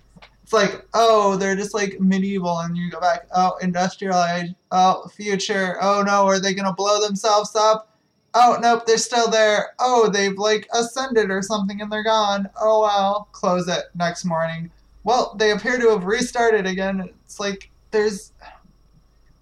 it's 0.42 0.54
like 0.54 0.88
oh 0.94 1.36
they're 1.36 1.58
just 1.58 1.74
like 1.74 2.00
medieval 2.00 2.60
and 2.60 2.78
you 2.78 2.90
go 2.90 3.02
back 3.02 3.28
oh 3.36 3.58
industrial 3.62 4.24
age 4.24 4.54
oh 4.72 5.06
future 5.10 5.78
oh 5.82 6.02
no 6.02 6.26
are 6.26 6.40
they 6.40 6.54
gonna 6.54 6.74
blow 6.74 7.02
themselves 7.02 7.54
up? 7.56 7.90
Oh 8.34 8.58
nope 8.62 8.86
they're 8.86 8.98
still 8.98 9.30
there. 9.30 9.74
Oh 9.80 10.08
they've 10.08 10.38
like 10.38 10.66
ascended 10.74 11.30
or 11.30 11.42
something 11.42 11.82
and 11.82 11.92
they're 11.92 12.06
gone. 12.06 12.50
Oh 12.60 12.84
well 12.84 13.28
close 13.34 13.68
it 13.68 13.84
next 13.96 14.24
morning. 14.24 14.72
Well 15.04 15.36
they 15.38 15.52
appear 15.52 15.78
to 15.78 15.90
have 15.90 16.06
restarted 16.06 16.66
again. 16.66 17.10
It's 17.26 17.38
like 17.38 17.70
there's 17.92 18.32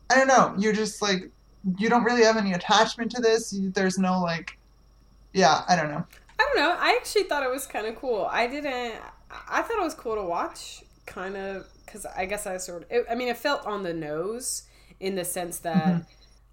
i 0.10 0.16
don't 0.16 0.28
know 0.28 0.54
you're 0.58 0.74
just 0.74 1.02
like 1.02 1.30
you 1.78 1.90
don't 1.90 2.04
really 2.04 2.24
have 2.24 2.38
any 2.38 2.54
attachment 2.54 3.12
to 3.12 3.22
this. 3.22 3.52
You, 3.52 3.70
there's 3.72 3.98
no 3.98 4.22
like, 4.22 4.58
yeah, 5.34 5.62
I 5.68 5.76
don't 5.76 5.92
know. 5.92 6.06
I 6.40 6.52
don't 6.54 6.64
know. 6.64 6.74
I 6.80 6.96
actually 7.00 7.24
thought 7.24 7.44
it 7.44 7.50
was 7.52 7.68
kind 7.68 7.86
of 7.86 7.98
cool. 7.98 8.26
I 8.32 8.48
didn't. 8.48 8.96
I 9.30 9.62
thought 9.62 9.78
it 9.78 9.84
was 9.84 9.94
cool 9.94 10.16
to 10.16 10.24
watch, 10.24 10.84
kind 11.06 11.36
of, 11.36 11.66
because 11.86 12.06
I 12.06 12.26
guess 12.28 12.48
I 12.48 12.56
sort 12.58 12.84
of. 12.84 12.92
It, 12.92 13.06
I 13.12 13.16
mean, 13.16 13.28
it 13.28 13.36
felt 13.36 13.66
on 13.66 13.84
the 13.84 13.94
nose 13.94 14.64
in 15.02 15.16
the 15.16 15.26
sense 15.26 15.60
that 15.60 15.96
Mhm. 15.96 16.06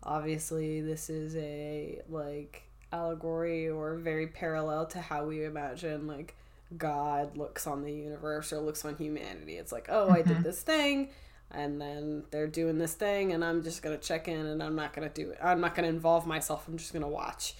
obviously 0.02 0.80
this 0.80 1.08
is 1.08 1.36
a 1.36 2.00
like 2.08 2.64
allegory 2.92 3.68
or 3.68 3.94
very 3.94 4.26
parallel 4.26 4.86
to 4.86 5.00
how 5.00 5.24
we 5.24 5.44
imagine 5.44 6.08
like 6.08 6.34
God 6.76 7.36
looks 7.36 7.64
on 7.68 7.82
the 7.84 7.92
universe 7.92 8.52
or 8.52 8.58
looks 8.58 8.84
on 8.84 8.96
humanity. 8.96 9.56
It's 9.56 9.70
like, 9.70 9.86
oh, 9.88 10.10
I 10.10 10.22
did 10.22 10.38
Mhm. 10.38 10.42
this 10.42 10.62
thing. 10.62 11.10
And 11.50 11.80
then 11.80 12.24
they're 12.30 12.48
doing 12.48 12.78
this 12.78 12.94
thing, 12.94 13.32
and 13.32 13.44
I'm 13.44 13.62
just 13.62 13.82
gonna 13.82 13.98
check 13.98 14.28
in, 14.28 14.46
and 14.46 14.62
I'm 14.62 14.74
not 14.74 14.92
gonna 14.92 15.08
do 15.08 15.30
it. 15.30 15.38
I'm 15.42 15.60
not 15.60 15.74
gonna 15.74 15.88
involve 15.88 16.26
myself. 16.26 16.66
I'm 16.68 16.76
just 16.76 16.92
gonna 16.92 17.08
watch 17.08 17.54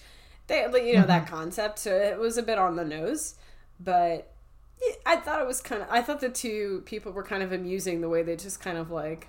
they 0.47 0.61
you 0.85 0.95
know 0.95 1.05
that 1.05 1.25
mm-hmm. 1.25 1.35
concept 1.35 1.79
so 1.79 1.91
it 1.91 2.17
was 2.17 2.37
a 2.37 2.43
bit 2.43 2.57
on 2.57 2.75
the 2.75 2.85
nose 2.85 3.35
but 3.79 4.33
i 5.05 5.15
thought 5.15 5.41
it 5.41 5.47
was 5.47 5.61
kind 5.61 5.81
of 5.81 5.87
i 5.91 6.01
thought 6.01 6.19
the 6.19 6.29
two 6.29 6.81
people 6.85 7.11
were 7.11 7.23
kind 7.23 7.43
of 7.43 7.51
amusing 7.51 8.01
the 8.01 8.09
way 8.09 8.23
they 8.23 8.35
just 8.35 8.59
kind 8.59 8.77
of 8.77 8.89
like 8.89 9.27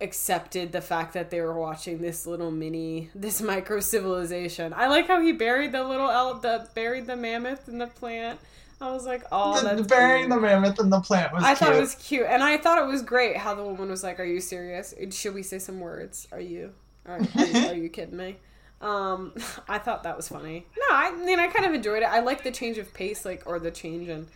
accepted 0.00 0.70
the 0.70 0.80
fact 0.80 1.12
that 1.12 1.30
they 1.30 1.40
were 1.40 1.58
watching 1.58 2.00
this 2.00 2.24
little 2.24 2.52
mini 2.52 3.10
this 3.14 3.40
micro 3.40 3.80
civilization 3.80 4.72
i 4.74 4.86
like 4.86 5.08
how 5.08 5.20
he 5.20 5.32
buried 5.32 5.72
the 5.72 5.82
little 5.82 6.10
el- 6.10 6.38
the 6.38 6.68
buried 6.74 7.06
the 7.06 7.16
mammoth 7.16 7.68
in 7.68 7.78
the 7.78 7.86
plant 7.86 8.38
i 8.80 8.90
was 8.90 9.04
like 9.04 9.24
oh 9.32 9.60
the, 9.60 9.68
that's 9.68 9.82
burying 9.82 10.26
cute. 10.26 10.30
the 10.30 10.40
mammoth 10.40 10.78
in 10.80 10.90
the 10.90 11.00
plant 11.00 11.32
was 11.32 11.42
I 11.42 11.48
cute. 11.48 11.58
thought 11.58 11.74
it 11.74 11.80
was 11.80 11.94
cute, 11.96 12.26
and 12.28 12.42
I 12.42 12.56
thought 12.58 12.82
it 12.82 12.86
was 12.86 13.02
great 13.02 13.36
how 13.36 13.54
the 13.54 13.64
woman 13.64 13.88
was 13.88 14.02
like, 14.02 14.20
"Are 14.20 14.24
you 14.24 14.40
serious? 14.40 14.94
Should 15.10 15.34
we 15.34 15.42
say 15.42 15.58
some 15.58 15.80
words? 15.80 16.28
Are 16.32 16.40
you? 16.40 16.72
Are, 17.06 17.18
are, 17.18 17.46
you, 17.46 17.58
are 17.68 17.74
you 17.74 17.88
kidding 17.88 18.16
me?" 18.16 18.36
Um, 18.80 19.32
I 19.68 19.78
thought 19.78 20.02
that 20.04 20.16
was 20.16 20.28
funny. 20.28 20.66
No, 20.78 20.96
I 20.96 21.12
mean 21.12 21.38
I 21.38 21.48
kind 21.48 21.66
of 21.66 21.74
enjoyed 21.74 22.02
it. 22.02 22.06
I 22.06 22.20
like 22.20 22.42
the 22.44 22.52
change 22.52 22.78
of 22.78 22.92
pace, 22.94 23.24
like 23.24 23.42
or 23.46 23.58
the 23.58 23.70
change 23.70 24.08
in, 24.08 24.26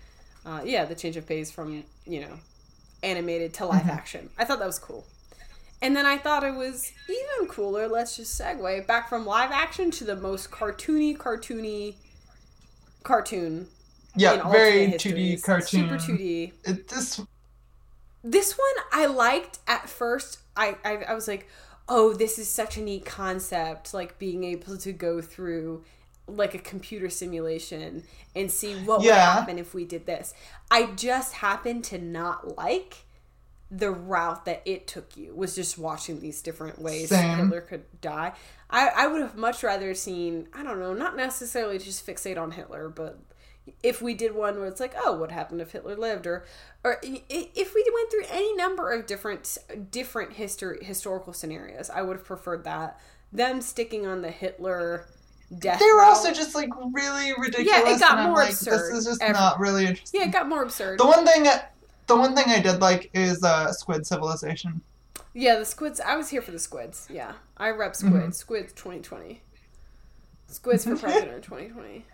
uh, 0.45 0.63
yeah, 0.65 0.85
the 0.85 0.95
change 0.95 1.17
of 1.17 1.27
pace 1.27 1.51
from 1.51 1.85
you 2.07 2.21
know, 2.21 2.39
animated 3.03 3.55
to 3.55 3.67
live 3.67 3.89
action. 3.89 4.31
I 4.39 4.45
thought 4.45 4.59
that 4.59 4.67
was 4.67 4.79
cool. 4.79 5.07
And 5.81 5.97
then 5.97 6.07
I 6.07 6.17
thought 6.17 6.45
it 6.45 6.55
was 6.55 6.93
even 7.09 7.49
cooler. 7.49 7.89
Let's 7.89 8.17
just 8.17 8.41
segue 8.41 8.87
back 8.87 9.09
from 9.09 9.27
live 9.27 9.51
action 9.51 9.91
to 9.93 10.05
the 10.05 10.15
most 10.15 10.53
cartoony, 10.53 11.17
cartoony 11.17 11.97
cartoon. 13.03 13.67
Yeah, 14.17 14.49
very 14.51 14.89
2D 14.89 15.43
cartoon. 15.43 15.89
Super 15.89 15.97
2D. 15.97 16.53
It, 16.65 16.89
this 16.89 17.21
This 18.23 18.59
one 18.59 18.85
I 18.93 19.07
liked 19.07 19.59
at 19.67 19.89
first. 19.89 20.39
I, 20.57 20.77
I 20.85 20.97
I 21.09 21.15
was 21.15 21.29
like, 21.29 21.49
oh, 21.89 22.13
this 22.13 22.39
is 22.39 22.49
such 22.49 22.77
a 22.77 22.83
neat 22.83 23.05
concept. 23.05 23.95
Like 23.95 24.19
being 24.19 24.45
able 24.45 24.77
to 24.79 24.93
go 24.93 25.21
through 25.21 25.85
like 26.29 26.55
a 26.55 26.59
computer 26.59 27.11
simulation 27.11 28.05
and 28.35 28.51
see 28.51 28.75
what 28.75 29.01
would 29.01 29.11
happen 29.11 29.59
if 29.59 29.75
we 29.75 29.85
did 29.85 30.07
this. 30.07 30.35
I 30.71 30.87
just 30.87 31.35
happened 31.35 31.85
to 31.85 31.99
not 31.99 32.57
like 32.57 33.05
the 33.71 33.91
route 33.91 34.45
that 34.45 34.63
it 34.67 34.87
took 34.87 35.17
you 35.17 35.35
was 35.35 35.55
just 35.55 35.79
watching 35.79 36.21
these 36.21 36.43
different 36.43 36.79
ways 36.81 37.09
Same. 37.09 37.39
Hitler 37.39 37.63
could 37.63 37.85
die. 38.03 38.33
I, 38.69 38.89
I 38.95 39.07
would 39.07 39.23
have 39.23 39.37
much 39.37 39.63
rather 39.63 39.95
seen, 39.95 40.47
I 40.53 40.63
don't 40.63 40.79
know, 40.79 40.93
not 40.93 41.17
necessarily 41.17 41.79
just 41.79 42.07
fixate 42.07 42.39
on 42.39 42.51
Hitler, 42.51 42.91
but 42.91 43.19
if 43.83 44.03
we 44.03 44.15
did 44.15 44.35
one 44.35 44.59
where 44.59 44.67
it's 44.67 44.81
like, 44.81 44.95
oh, 45.05 45.13
what 45.17 45.31
happened 45.31 45.61
if 45.61 45.73
Hitler 45.73 45.97
lived, 45.97 46.27
or 46.27 46.45
or 46.85 46.99
if 47.03 47.75
we 47.75 47.85
went 47.95 48.11
through 48.11 48.25
any 48.31 48.55
number 48.57 48.91
of 48.93 49.07
different 49.07 49.57
different 49.91 50.33
history 50.35 50.85
historical 50.85 51.33
scenarios, 51.33 51.89
I 51.91 52.03
would 52.03 52.17
have 52.19 52.27
preferred 52.27 52.65
that. 52.65 53.01
Them 53.33 53.61
sticking 53.61 54.07
on 54.07 54.21
the 54.23 54.31
Hitler 54.31 55.07
death. 55.59 55.79
they 55.79 55.87
were 55.87 55.99
route- 55.99 56.09
also 56.09 56.33
just 56.33 56.55
like 56.55 56.69
really 56.93 57.33
ridiculous. 57.39 58.01
got 58.01 58.13
and 58.13 58.21
I'm 58.21 58.27
more 58.31 58.37
like, 58.39 58.51
absurd 58.51 58.93
This 58.93 58.99
is 58.99 59.05
just 59.07 59.23
every- 59.23 59.33
not 59.35 59.59
really 59.61 59.87
interesting. 59.87 60.21
yeah, 60.21 60.27
it 60.27 60.33
got 60.33 60.49
more 60.49 60.63
absurd. 60.63 60.99
The 60.99 61.07
one 61.07 61.25
thing, 61.27 61.45
the 62.09 62.17
one 62.17 62.35
thing 62.35 62.47
I 62.49 62.61
did 62.61 62.81
like 62.81 63.11
is 63.15 63.43
uh, 63.45 63.73
Squid 63.73 64.07
Civilization. 64.07 64.81
Yeah, 65.35 65.59
the 65.59 65.65
squids. 65.65 65.99
I 66.01 66.17
was 66.17 66.29
here 66.29 66.43
for 66.43 66.51
the 66.51 66.59
squids. 66.59 67.07
Yeah, 67.11 67.33
I 67.57 67.71
rep 67.71 67.97
squids. 67.97 68.37
Squids 68.39 68.73
2020. 68.75 69.41
Squids 70.49 70.85
for 70.85 70.97
president 70.99 71.43
2020. 71.45 72.05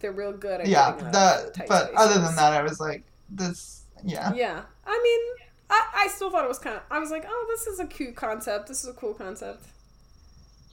They're 0.00 0.12
real 0.12 0.32
good 0.32 0.60
at 0.60 0.66
Yeah, 0.66 0.92
that. 1.12 1.64
But 1.68 1.92
other 1.94 2.20
than 2.20 2.34
that, 2.36 2.52
I 2.52 2.62
was 2.62 2.78
like, 2.80 3.02
this. 3.30 3.82
Yeah. 4.04 4.32
Yeah, 4.34 4.62
I 4.86 5.00
mean, 5.02 5.46
I, 5.70 6.04
I 6.04 6.08
still 6.08 6.30
thought 6.30 6.44
it 6.44 6.48
was 6.48 6.58
kind 6.58 6.76
of. 6.76 6.82
I 6.90 6.98
was 6.98 7.10
like, 7.10 7.24
oh, 7.26 7.46
this 7.48 7.66
is 7.66 7.80
a 7.80 7.86
cute 7.86 8.14
concept. 8.14 8.68
This 8.68 8.84
is 8.84 8.90
a 8.90 8.92
cool 8.92 9.14
concept. 9.14 9.64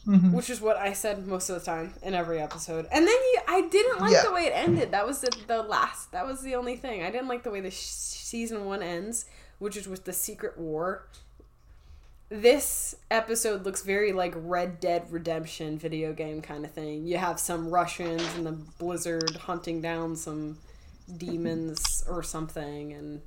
Mhm. 0.06 0.34
Which 0.34 0.50
is 0.50 0.60
what 0.60 0.76
I 0.76 0.92
said 0.92 1.26
most 1.26 1.50
of 1.50 1.58
the 1.58 1.66
time 1.66 1.94
in 2.04 2.14
every 2.14 2.42
episode. 2.42 2.86
And 2.92 3.08
then 3.08 3.14
you, 3.16 3.38
I 3.48 3.62
didn't 3.62 4.02
like 4.02 4.12
Yeah. 4.12 4.24
the 4.24 4.34
way 4.34 4.46
it 4.48 4.52
ended. 4.54 4.92
That 4.92 5.08
was 5.08 5.22
the, 5.22 5.34
the 5.48 5.62
last. 5.64 6.12
That 6.12 6.26
was 6.26 6.42
the 6.42 6.56
only 6.56 6.76
thing. 6.76 7.02
I 7.04 7.10
didn't 7.10 7.30
like 7.30 7.44
the 7.44 7.52
way 7.52 7.62
the 7.62 7.72
sh- 7.72 7.78
season 7.86 8.66
one 8.66 8.84
ends, 8.84 9.26
which 9.60 9.78
is 9.78 9.88
with 9.88 10.04
the 10.04 10.12
secret 10.12 10.58
war. 10.58 11.08
This 12.34 12.96
episode 13.12 13.64
looks 13.64 13.84
very 13.84 14.12
like 14.12 14.34
Red 14.36 14.80
Dead 14.80 15.06
Redemption 15.12 15.78
video 15.78 16.14
game 16.14 16.42
kind 16.42 16.66
of 16.66 16.72
thing. 16.72 17.06
You 17.06 17.20
have 17.20 17.40
some 17.40 17.70
Russians 17.70 18.24
in 18.36 18.44
the 18.44 18.54
blizzard 18.54 19.36
hunting 19.36 19.82
down 19.82 20.16
some 20.16 20.58
demons 21.16 22.04
or 22.10 22.24
something, 22.24 22.92
and 22.94 23.22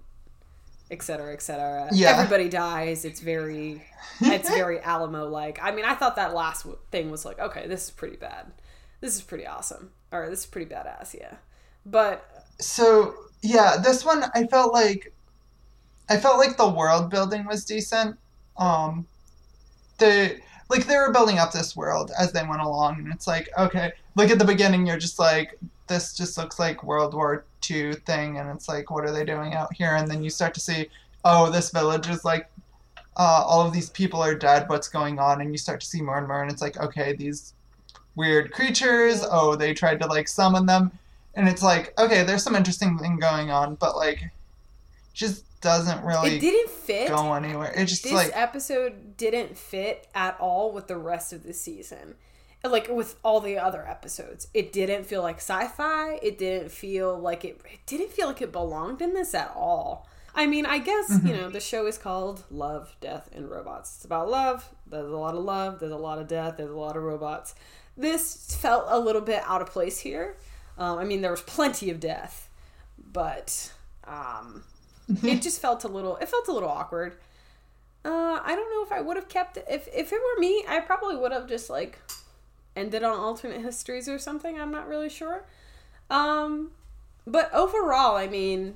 et 0.91 1.03
cetera, 1.03 1.33
et 1.33 1.41
cetera. 1.41 1.89
Yeah. 1.93 2.17
Everybody 2.17 2.49
dies. 2.49 3.05
It's 3.05 3.21
very, 3.21 3.81
it's 4.23 4.49
very 4.49 4.81
Alamo 4.83 5.29
like. 5.29 5.61
I 5.63 5.71
mean, 5.71 5.85
I 5.85 5.95
thought 5.95 6.17
that 6.17 6.35
last 6.35 6.63
w- 6.65 6.79
thing 6.91 7.09
was 7.09 7.25
like, 7.25 7.39
okay, 7.39 7.69
this 7.69 7.85
is 7.85 7.91
pretty 7.93 8.17
bad. 8.17 8.51
This 9.01 9.15
is 9.15 9.23
pretty 9.23 9.47
awesome. 9.47 9.93
Or 10.11 10.29
this 10.29 10.41
is 10.41 10.47
pretty 10.47 10.69
badass, 10.69 11.15
yeah. 11.15 11.35
But 11.85 12.29
So 12.59 13.15
yeah, 13.41 13.77
this 13.81 14.05
one 14.05 14.25
I 14.35 14.49
felt 14.49 14.73
like 14.73 15.15
I 16.09 16.17
felt 16.17 16.39
like 16.39 16.57
the 16.57 16.69
world 16.69 17.09
building 17.09 17.47
was 17.47 17.65
decent. 17.65 18.17
Um 18.59 19.07
the 19.99 20.41
like 20.69 20.87
they 20.87 20.97
were 20.97 21.13
building 21.13 21.39
up 21.39 21.53
this 21.53 21.77
world 21.77 22.11
as 22.19 22.33
they 22.33 22.43
went 22.43 22.61
along 22.61 22.99
and 22.99 23.13
it's 23.13 23.27
like, 23.27 23.49
okay, 23.59 23.93
like 24.17 24.31
at 24.31 24.39
the 24.39 24.45
beginning 24.45 24.87
you're 24.87 24.99
just 24.99 25.19
like 25.19 25.59
this 25.87 26.15
just 26.15 26.37
looks 26.37 26.59
like 26.59 26.83
World 26.83 27.15
War 27.15 27.45
II 27.71 27.95
thing 27.95 28.39
and 28.39 28.51
it's 28.51 28.69
like 28.69 28.91
what 28.91 29.05
are 29.05 29.13
they 29.13 29.25
doing 29.25 29.55
out 29.55 29.73
here? 29.75 29.95
And 29.95 30.09
then 30.09 30.23
you 30.25 30.31
start 30.31 30.55
to 30.55 30.61
see, 30.61 30.89
oh, 31.25 31.51
this 31.51 31.71
village 31.71 32.09
is 32.09 32.25
like 32.25 32.51
uh, 33.17 33.45
all 33.47 33.67
of 33.67 33.73
these 33.73 33.89
people 33.91 34.21
are 34.21 34.35
dead, 34.35 34.69
what's 34.69 34.89
going 34.89 35.19
on? 35.19 35.41
And 35.41 35.51
you 35.51 35.57
start 35.57 35.81
to 35.81 35.87
see 35.87 36.03
more 36.03 36.19
and 36.19 36.29
more 36.29 36.43
and 36.43 36.51
it's 36.51 36.61
like, 36.61 36.79
okay, 36.79 37.15
these 37.15 37.55
weird 38.15 38.53
creatures, 38.53 39.25
oh, 39.31 39.57
they 39.57 39.73
tried 39.73 40.01
to 40.01 40.07
like 40.07 40.29
summon 40.29 40.67
them 40.67 40.91
and 41.37 41.49
it's 41.49 41.63
like 41.63 41.99
okay 41.99 42.25
there's 42.25 42.43
some 42.43 42.57
interesting 42.57 42.99
thing 42.99 43.19
going 43.19 43.51
on 43.51 43.77
but 43.77 43.97
like 43.97 44.21
just 45.13 45.45
doesn't 45.67 46.05
really 46.05 46.37
it 46.37 46.41
didn't 46.41 46.71
fit. 46.71 47.09
go 47.09 47.35
anywhere. 47.35 47.73
It's 47.77 47.91
just 47.91 48.05
this 48.05 48.13
like 48.13 48.31
episode 48.35 49.17
didn't 49.17 49.59
fit 49.59 50.07
at 50.15 50.39
all 50.41 50.73
with 50.73 50.87
the 50.87 50.97
rest 50.97 51.33
of 51.33 51.43
the 51.43 51.53
season. 51.53 52.15
Like 52.65 52.89
with 52.89 53.17
all 53.23 53.41
the 53.41 53.59
other 53.59 53.87
episodes. 53.87 54.49
It 54.55 54.73
didn't 54.73 55.05
feel 55.05 55.23
like 55.23 55.37
sci-fi. 55.37 56.15
It 56.23 56.39
didn't 56.39 56.71
feel 56.71 57.17
like 57.19 57.45
it, 57.45 57.61
it 57.73 57.81
didn't 57.87 58.11
feel 58.11 58.27
like 58.29 58.41
it 58.43 58.51
belonged 58.53 59.03
in 59.03 59.13
this 59.15 59.35
at 59.35 59.53
all. 59.55 60.09
I 60.35 60.47
mean 60.47 60.67
i 60.67 60.79
guess 60.79 61.11
Mm-hmm. 61.11 61.27
you 61.29 61.35
know 61.37 61.49
the 61.51 61.61
show 61.61 61.87
is 61.87 61.97
called 61.99 62.45
love 62.51 62.95
death 63.01 63.29
and 63.35 63.51
robots. 63.51 63.97
It's 63.97 64.05
about 64.05 64.29
love. 64.31 64.69
There's 64.87 65.11
a 65.11 65.17
lot 65.17 65.35
of 65.35 65.45
love. 65.45 65.79
There's 65.81 65.93
a 65.93 65.97
lot 65.97 66.19
of 66.19 66.29
death. 66.29 66.57
There's 66.57 66.71
a 66.71 66.77
lot 66.87 66.97
of 66.97 67.03
robots. 67.03 67.55
This 67.97 68.57
felt 68.61 68.85
a 68.89 68.99
little 68.99 69.23
bit 69.23 69.43
out 69.47 69.63
of 69.63 69.69
place 69.71 69.99
here. 70.01 70.37
Um, 70.79 70.99
i 70.99 71.05
mean 71.05 71.21
there 71.23 71.31
was 71.31 71.41
plenty 71.43 71.89
of 71.91 71.99
death 72.01 72.51
but 72.99 73.73
um, 74.05 74.63
it 75.23 75.43
just 75.43 75.61
felt 75.61 75.85
a 75.85 75.89
little 75.89 76.17
it 76.17 76.29
felt 76.29 76.49
a 76.49 76.53
little 76.53 76.69
awkward 76.69 77.17
uh, 78.05 78.41
I 78.45 78.55
don't 78.55 78.71
know 78.71 78.85
if 78.85 78.93
I 78.93 79.01
would 79.01 79.17
have 79.17 79.29
kept 79.29 79.57
it. 79.57 79.67
If 79.69 79.89
if 79.93 80.13
it 80.13 80.21
were 80.21 80.41
me, 80.41 80.65
I 80.69 80.79
probably 80.81 81.17
would 81.17 81.33
have 81.33 81.49
just 81.49 81.69
like 81.69 81.99
ended 82.77 83.03
on 83.03 83.19
alternate 83.19 83.63
histories 83.63 84.09
or 84.09 84.19
something. 84.19 84.61
I'm 84.61 84.71
not 84.71 84.87
really 84.87 85.09
sure. 85.09 85.45
Um, 86.09 86.71
but 87.27 87.53
overall, 87.53 88.17
I 88.17 88.29
mean, 88.29 88.75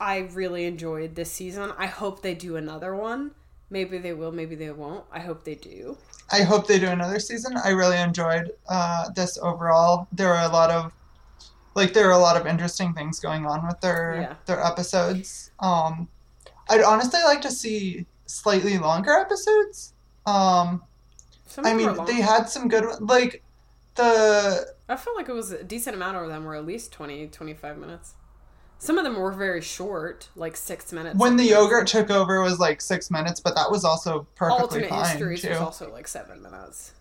I 0.00 0.18
really 0.18 0.64
enjoyed 0.66 1.14
this 1.14 1.30
season. 1.32 1.72
I 1.78 1.86
hope 1.86 2.22
they 2.22 2.34
do 2.34 2.56
another 2.56 2.94
one. 2.94 3.32
Maybe 3.70 3.98
they 3.98 4.12
will. 4.12 4.32
Maybe 4.32 4.54
they 4.56 4.70
won't. 4.70 5.04
I 5.12 5.20
hope 5.20 5.44
they 5.44 5.54
do. 5.54 5.96
i 6.32 6.42
hope 6.42 6.66
they 6.66 6.78
do 6.78 6.88
another 6.88 7.18
season 7.18 7.56
i 7.64 7.70
really 7.70 7.98
enjoyed 7.98 8.50
uh, 8.68 9.10
this 9.10 9.38
overall 9.38 10.08
there 10.12 10.32
are 10.34 10.44
a 10.48 10.52
lot 10.52 10.70
of 10.70 10.92
like 11.74 11.92
there 11.92 12.08
are 12.08 12.12
a 12.12 12.18
lot 12.18 12.36
of 12.40 12.46
interesting 12.46 12.92
things 12.94 13.20
going 13.20 13.46
on 13.46 13.66
with 13.66 13.80
their 13.80 14.18
Yeah. 14.20 14.34
their 14.46 14.64
episodes 14.64 15.50
um 15.60 16.08
i'd 16.70 16.82
honestly 16.82 17.20
like 17.24 17.40
to 17.42 17.50
see 17.50 18.06
slightly 18.26 18.78
longer 18.78 19.12
episodes 19.12 19.92
um 20.26 20.82
i 21.58 21.74
mean 21.74 21.94
they 22.06 22.20
had 22.20 22.48
some 22.48 22.68
good 22.68 22.84
like 23.00 23.42
the 23.96 24.66
I 24.88 24.96
felt 24.96 25.16
like 25.16 25.28
it 25.28 25.32
was 25.32 25.52
a 25.52 25.62
decent 25.64 25.96
amount 25.96 26.16
of 26.16 26.28
them 26.28 26.44
were 26.44 26.56
at 26.56 26.66
least 26.66 26.92
20, 26.92 27.28
25 27.28 27.78
minutes. 27.78 28.14
Some 28.78 28.98
of 28.98 29.04
them 29.04 29.14
were 29.16 29.30
very 29.32 29.62
short, 29.62 30.28
like 30.36 30.56
six 30.56 30.92
minutes. 30.92 31.16
When 31.18 31.36
the 31.36 31.44
yogurt 31.44 31.86
took 31.86 32.10
over 32.10 32.42
was 32.42 32.58
like 32.58 32.82
six 32.82 33.10
minutes, 33.10 33.40
but 33.40 33.54
that 33.54 33.70
was 33.70 33.84
also 33.84 34.26
perfectly 34.34 34.62
alternate 34.82 34.88
fine 34.90 35.06
histories 35.06 35.42
too. 35.42 35.50
was 35.50 35.58
also 35.58 35.90
like 35.92 36.06
seven 36.08 36.42
minutes. 36.42 36.92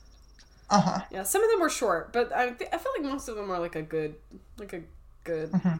Uh 0.69 0.81
huh. 0.81 1.01
Yeah, 1.11 1.23
some 1.23 1.43
of 1.43 1.49
them 1.51 1.59
were 1.59 1.69
short, 1.69 2.11
but 2.13 2.31
I, 2.33 2.49
th- 2.51 2.69
I 2.73 2.77
feel 2.77 2.91
like 2.97 3.09
most 3.11 3.27
of 3.27 3.35
them 3.35 3.51
are 3.51 3.59
like 3.59 3.75
a 3.75 3.81
good, 3.81 4.15
like 4.57 4.73
a 4.73 4.81
good. 5.23 5.51
Mm-hmm. 5.51 5.75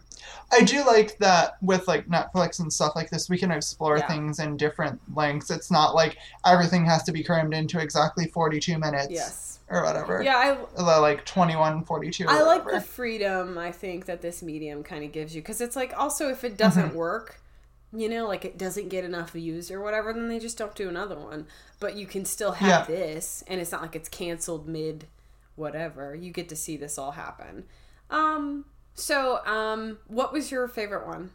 I 0.52 0.62
do 0.64 0.86
like 0.86 1.18
that 1.18 1.58
with 1.62 1.88
like 1.88 2.08
Netflix 2.08 2.60
and 2.60 2.72
stuff 2.72 2.94
like 2.96 3.10
this, 3.10 3.30
we 3.30 3.38
can 3.38 3.52
explore 3.52 3.98
Yeah. 3.98 4.08
things 4.08 4.40
in 4.40 4.56
different 4.58 5.00
lengths. 5.16 5.50
It's 5.52 5.72
not 5.72 5.96
like 5.96 6.18
everything 6.46 6.86
has 6.86 7.04
to 7.04 7.12
be 7.12 7.24
crammed 7.24 7.54
into 7.54 7.80
exactly 7.80 8.28
42 8.28 8.78
minutes 8.78 9.08
Yes. 9.10 9.60
or 9.70 9.84
whatever. 9.84 10.22
Yeah, 10.24 10.38
I 10.38 10.58
The, 10.78 11.00
Like 11.02 11.26
21, 11.26 11.84
42 11.86 12.26
or 12.26 12.30
I 12.30 12.42
like 12.44 12.66
the 12.70 12.80
freedom 12.82 13.58
I 13.58 13.72
think 13.72 14.06
that 14.06 14.22
this 14.22 14.42
medium 14.44 14.84
kind 14.84 15.04
of 15.04 15.12
gives 15.12 15.36
you 15.36 15.42
because 15.42 15.60
it's 15.60 15.76
like 15.76 15.94
also 15.98 16.30
if 16.30 16.44
it 16.44 16.56
doesn't 16.58 16.90
Mm-hmm. 16.90 16.96
work, 16.98 17.40
you 17.94 18.10
know, 18.10 18.28
like 18.28 18.46
it 18.46 18.58
doesn't 18.58 18.90
get 18.90 19.04
enough 19.06 19.32
views 19.32 19.72
or 19.72 19.82
whatever, 19.82 20.14
then 20.14 20.28
they 20.30 20.40
just 20.40 20.58
don't 20.58 20.76
do 20.76 20.90
another 20.90 21.18
one. 21.20 21.48
But 21.80 21.96
you 21.96 22.06
can 22.08 22.26
still 22.26 22.54
have 22.54 22.80
Yeah. 22.80 22.86
this, 22.88 23.44
and 23.48 23.62
it's 23.62 23.72
not 23.72 23.82
like 23.82 23.96
it's 23.96 24.10
canceled 24.10 24.68
mid 24.68 25.08
whatever. 25.56 26.16
You 26.16 26.32
get 26.32 26.50
to 26.50 26.56
see 26.56 26.78
this 26.78 26.98
all 26.98 27.12
happen. 27.12 27.66
Um. 28.10 28.66
So, 28.96 29.44
um, 29.46 29.98
what 30.08 30.32
was 30.34 30.52
your 30.52 30.68
favorite 30.68 31.08
one? 31.08 31.32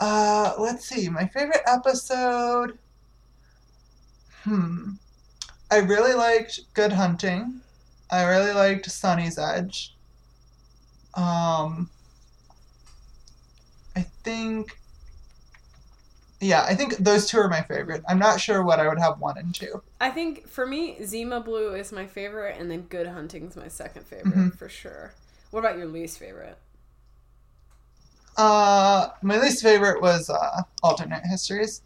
Uh, 0.00 0.54
let's 0.58 0.86
see. 0.86 1.08
My 1.08 1.26
favorite 1.26 1.62
episode. 1.66 2.78
Hmm. 4.44 4.92
I 5.70 5.78
really 5.78 6.14
liked 6.14 6.60
Good 6.74 6.92
Hunting. 6.92 7.62
I 8.10 8.24
really 8.24 8.52
liked 8.52 8.86
Sonnie's 8.90 9.38
Edge. 9.38 9.96
Um. 11.14 11.90
I 13.96 14.02
think. 14.02 14.78
Yeah, 16.40 16.62
I 16.64 16.74
think 16.74 16.96
those 16.98 17.26
two 17.28 17.38
are 17.38 17.48
my 17.48 17.62
favorite. 17.62 18.02
I'm 18.08 18.18
not 18.18 18.40
sure 18.40 18.62
what 18.62 18.78
I 18.80 18.88
would 18.88 18.98
have 18.98 19.18
one 19.20 19.38
and 19.38 19.54
two. 19.54 19.82
I 20.00 20.10
think 20.10 20.46
for 20.46 20.66
me, 20.66 21.02
Zima 21.04 21.40
Blue 21.40 21.74
is 21.74 21.90
my 21.92 22.06
favorite, 22.06 22.56
and 22.58 22.70
then 22.70 22.82
Good 22.82 23.06
Hunting's 23.06 23.56
my 23.56 23.68
second 23.68 24.06
favorite 24.06 24.34
Mm-hmm. 24.34 24.48
for 24.50 24.68
sure. 24.68 25.14
What 25.50 25.60
about 25.60 25.78
your 25.78 25.86
least 25.86 26.18
favorite? 26.18 26.58
Uh, 28.36 29.08
my 29.22 29.38
least 29.40 29.62
favorite 29.62 30.02
was 30.02 30.28
uh, 30.28 30.62
alternate 30.82 31.24
histories. 31.24 31.82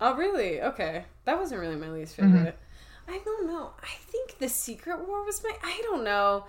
Oh, 0.00 0.14
really? 0.14 0.62
Okay. 0.62 1.04
That 1.26 1.38
wasn't 1.38 1.60
really 1.60 1.76
my 1.76 1.90
least 1.90 2.16
Mm-hmm. 2.16 2.32
favorite. 2.36 2.58
I 3.06 3.20
don't 3.24 3.46
know. 3.46 3.72
I 3.82 3.94
think 4.10 4.38
The 4.38 4.48
Secret 4.48 5.06
War 5.06 5.24
was 5.24 5.42
my. 5.42 5.52
I 5.62 5.80
don't 5.82 6.04
know. 6.04 6.44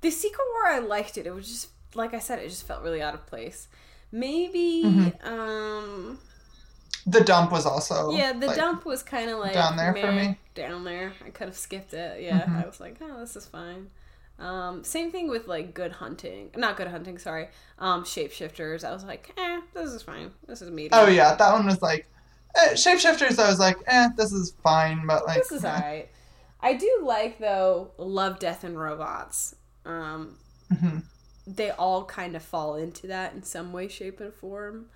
The 0.00 0.10
Secret 0.10 0.44
War, 0.54 0.66
I 0.72 0.78
liked 0.80 1.18
it. 1.18 1.26
It 1.26 1.34
was 1.34 1.48
just, 1.48 1.68
like 1.94 2.14
I 2.14 2.18
said, 2.18 2.38
it 2.40 2.48
just 2.48 2.66
felt 2.66 2.82
really 2.82 3.02
out 3.02 3.14
of 3.14 3.26
place. 3.26 3.68
Maybe, 4.12 4.82
Mm-hmm. 4.82 5.26
um, 5.26 6.18
The 7.06 7.20
dump 7.22 7.52
was 7.52 7.66
also 7.66 8.10
yeah, 8.10 8.32
the 8.32 8.46
like, 8.46 8.56
dump 8.56 8.84
was 8.84 9.02
kind 9.02 9.30
of 9.30 9.38
like 9.38 9.52
down 9.54 9.76
there 9.76 9.94
for 9.94 10.10
me. 10.12 10.38
Down 10.54 10.84
there, 10.84 11.12
I 11.24 11.30
could 11.30 11.48
have 11.48 11.56
skipped 11.56 11.94
it. 11.94 12.22
Yeah, 12.22 12.40
Mm-hmm. 12.40 12.56
I 12.56 12.66
was 12.66 12.80
like, 12.80 12.96
oh, 13.00 13.20
this 13.20 13.36
is 13.36 13.46
fine. 13.46 13.90
Um, 14.38 14.84
same 14.84 15.10
thing 15.10 15.28
with 15.28 15.46
like 15.46 15.72
Good 15.74 15.92
Hunting, 15.92 16.50
not 16.56 16.76
Good 16.76 16.88
Hunting. 16.88 17.18
Sorry, 17.18 17.48
um, 17.78 18.04
Shapeshifters. 18.04 18.84
I 18.84 18.92
was 18.92 19.04
like, 19.04 19.32
eh, 19.38 19.60
this 19.74 19.90
is 19.90 20.02
fine. 20.02 20.30
This 20.46 20.60
is 20.62 20.70
medium. 20.70 20.92
Oh 20.92 21.06
yeah, 21.08 21.34
that 21.36 21.52
one 21.52 21.66
was 21.66 21.80
like 21.80 22.06
eh, 22.54 22.74
shapeshifters. 22.74 23.38
I 23.38 23.48
was 23.48 23.58
like, 23.58 23.78
eh, 23.86 24.08
this 24.16 24.32
is 24.32 24.52
fine, 24.62 25.06
but 25.06 25.26
like 25.26 25.38
this 25.38 25.52
is 25.52 25.64
eh. 25.64 25.68
alright. 25.70 26.08
I 26.60 26.74
do 26.74 27.00
like 27.02 27.38
though 27.38 27.92
Love, 27.98 28.38
Death, 28.38 28.64
and 28.64 28.78
Robots. 28.78 29.54
Um, 29.84 30.36
Mhm. 30.72 31.02
They 31.46 31.70
all 31.70 32.04
kind 32.04 32.34
of 32.34 32.42
fall 32.42 32.74
into 32.74 33.06
that 33.06 33.32
in 33.34 33.42
some 33.42 33.72
way, 33.72 33.88
shape, 33.88 34.20
and 34.20 34.32
form. 34.34 34.86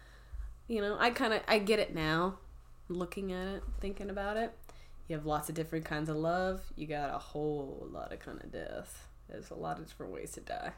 You 0.67 0.81
know, 0.81 0.97
I 0.99 1.11
kind 1.11 1.33
of 1.33 1.43
I 1.49 1.59
get 1.59 1.79
it 1.79 1.95
now, 1.95 2.39
looking 2.89 3.33
at 3.33 3.47
it, 3.49 3.63
thinking 3.81 4.11
about 4.11 4.37
it. 4.37 4.53
You 5.09 5.17
have 5.17 5.27
lots 5.27 5.49
of 5.49 5.55
different 5.55 5.85
kinds 5.85 6.09
of 6.09 6.17
love. 6.17 6.61
You 6.77 6.87
got 6.87 7.15
a 7.15 7.19
whole 7.19 7.87
lot 7.91 8.13
of 8.13 8.21
kind 8.21 8.41
of 8.43 8.53
death. 8.53 9.09
There's 9.29 9.51
a 9.51 9.55
lot 9.55 9.79
of 9.79 9.87
different 9.87 10.13
ways 10.13 10.33
to 10.33 10.41
die. 10.41 10.73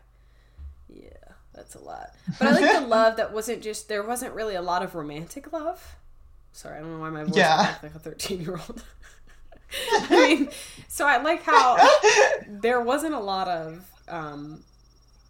Yeah, 0.89 1.09
that's 1.55 1.75
a 1.75 1.81
lot. 1.81 2.11
But 2.39 2.49
I 2.49 2.51
like 2.53 2.81
the 2.83 2.87
love 2.87 3.17
that 3.17 3.33
wasn't 3.33 3.63
just 3.63 3.89
there 3.89 4.03
wasn't 4.03 4.35
really 4.35 4.55
a 4.55 4.63
lot 4.63 4.83
of 4.83 4.95
romantic 4.95 5.53
love. 5.53 5.97
Sorry, 6.53 6.77
I 6.77 6.81
don't 6.81 6.93
know 6.95 7.01
why 7.01 7.09
my 7.11 7.25
voice 7.25 7.37
Yeah. 7.37 7.77
like 7.83 7.95
a 7.95 7.99
thirteen 7.99 8.43
year 8.43 8.53
old. 8.69 8.83
I 9.93 10.11
mean, 10.11 10.49
so 10.89 11.07
I 11.07 11.23
like 11.23 11.43
how 11.45 11.79
there 12.49 12.81
wasn't 12.83 13.15
a 13.15 13.21
lot 13.21 13.49
of 13.49 13.91
um, 14.07 14.63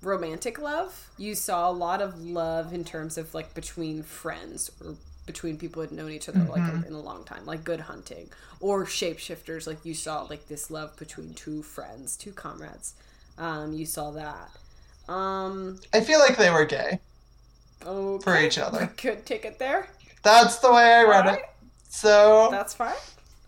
romantic 0.03 0.59
love. 0.61 1.09
You 1.17 1.35
saw 1.35 1.71
a 1.71 1.73
lot 1.73 2.03
of 2.03 2.21
love 2.23 2.73
in 2.73 2.85
terms 2.85 3.17
of 3.19 3.35
like 3.35 3.55
between 3.55 4.03
friends 4.03 4.71
or 4.85 4.97
between 5.27 5.57
people 5.57 5.81
who 5.83 5.89
had 5.89 5.97
known 5.97 6.11
each 6.11 6.29
other 6.29 6.41
like 6.41 6.87
in 6.87 6.93
a 6.93 7.01
long 7.01 7.25
time, 7.25 7.47
like 7.47 7.63
Good 7.65 7.81
Hunting 7.81 8.29
or 8.61 8.85
Shapeshifters. 8.85 9.67
Like 9.67 9.85
you 9.85 9.95
saw 9.95 10.23
like 10.23 10.49
this 10.49 10.71
love 10.71 10.97
between 10.97 11.35
two 11.35 11.63
friends, 11.63 12.17
two 12.17 12.33
comrades. 12.33 12.95
Um, 13.39 13.73
you 13.73 13.87
saw 13.87 14.11
that. 14.13 14.51
Um, 15.13 15.79
I 15.95 16.01
feel 16.01 16.19
like 16.19 16.37
they 16.37 16.51
were 16.51 16.65
gay. 16.65 16.99
okay. 17.85 18.23
For 18.25 18.39
each 18.39 18.59
other. 18.59 18.89
Could 18.97 19.25
take 19.27 19.45
it 19.45 19.59
there. 19.59 19.89
That's 20.23 20.59
the 20.59 20.73
way 20.73 20.93
I 20.95 21.03
read 21.05 21.27
Alright. 21.27 21.39
it. 21.41 21.45
So 21.89 22.49
That's 22.51 22.75
fine. 22.75 22.95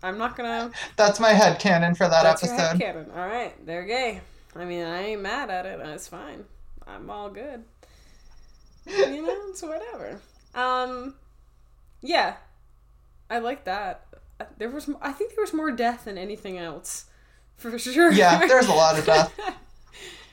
I'm 0.03 0.17
not 0.19 0.37
gonna. 0.37 0.71
that's 0.97 1.19
my 1.19 1.31
head 1.31 1.59
canon 1.59 1.95
for 1.95 2.07
that 2.07 2.23
That's 2.23 2.43
your 2.43 2.53
episode. 2.53 2.79
headcanon. 2.79 3.17
All 3.17 3.27
right, 3.27 3.53
they're 3.65 3.85
gay. 3.85 4.21
I 4.55 4.65
mean, 4.65 4.83
I 4.85 5.01
ain't 5.07 5.21
mad 5.21 5.49
at 5.49 5.65
it. 5.65 5.79
That's 5.79 6.07
fine. 6.07 6.45
I'm 6.87 7.09
all 7.09 7.29
good. 7.29 7.63
You 8.87 9.21
know, 9.25 9.35
it's 9.49 9.61
whatever. 9.61 10.19
Um, 10.53 11.15
yeah, 12.01 12.35
I 13.29 13.39
like 13.39 13.65
that. 13.65 14.05
There 14.57 14.69
was, 14.69 14.89
I 15.01 15.11
think 15.11 15.33
there 15.35 15.43
was 15.43 15.53
more 15.53 15.71
death 15.71 16.05
than 16.05 16.17
anything 16.17 16.57
else, 16.57 17.05
for 17.57 17.77
sure. 17.79 18.11
Yeah, 18.11 18.45
there's 18.47 18.67
a 18.67 18.73
lot 18.73 18.97
of 18.99 19.05
death. 19.05 19.33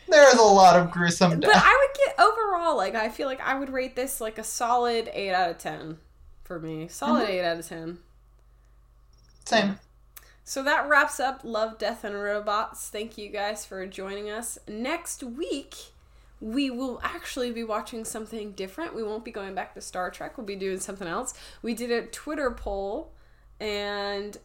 There 0.08 0.28
is 0.28 0.38
a 0.38 0.42
lot 0.42 0.78
of 0.78 0.90
gruesome 0.90 1.40
death. 1.40 1.50
But. 1.54 1.62
I 1.64 1.88
would 1.88 1.96
get 1.96 2.20
overall, 2.22 2.76
like, 2.76 2.94
I 2.94 3.08
feel 3.08 3.26
like 3.26 3.40
I 3.40 3.58
would 3.58 3.70
rate 3.70 3.96
this 3.96 4.20
like 4.20 4.36
a 4.36 4.44
solid 4.44 5.08
eight 5.14 5.32
out 5.32 5.48
of 5.48 5.56
ten 5.56 5.96
for 6.44 6.58
me. 6.60 6.88
Solid 6.88 7.22
Mm-hmm. 7.22 7.32
eight 7.32 7.44
out 7.44 7.58
of 7.58 7.66
ten. 7.66 7.98
Same. 9.46 9.78
So 10.44 10.62
that 10.64 10.88
wraps 10.88 11.20
up 11.20 11.40
Love, 11.44 11.78
Death, 11.78 12.04
and 12.04 12.14
Robots. 12.14 12.88
Thank 12.88 13.16
you 13.16 13.28
guys 13.28 13.64
for 13.64 13.86
joining 13.86 14.30
us. 14.30 14.58
Next 14.66 15.22
week, 15.22 15.76
we 16.40 16.68
will 16.70 17.00
actually 17.04 17.52
be 17.52 17.62
watching 17.62 18.04
something 18.04 18.52
different. 18.52 18.94
We 18.94 19.04
won't 19.04 19.24
be 19.24 19.30
going 19.30 19.54
back 19.54 19.74
to 19.74 19.80
Star 19.80 20.10
Trek, 20.10 20.36
we'll 20.36 20.46
be 20.46 20.56
doing 20.56 20.80
something 20.80 21.06
else. 21.06 21.34
We 21.62 21.74
did 21.74 21.90
a 21.90 22.06
Twitter 22.06 22.50
poll 22.50 23.12
and 23.60 24.36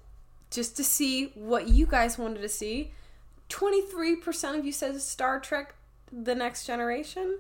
just 0.52 0.78
to 0.78 0.84
see 0.84 1.32
what 1.34 1.68
you 1.68 1.88
guys 1.88 2.18
wanted 2.18 2.42
to 2.42 2.50
see. 2.50 2.92
23% 3.50 4.60
of 4.60 4.66
you 4.66 4.72
said 4.72 5.02
Star 5.02 5.40
Trek 5.40 5.74
The 6.12 6.36
Next 6.36 6.66
Generation. 6.66 7.40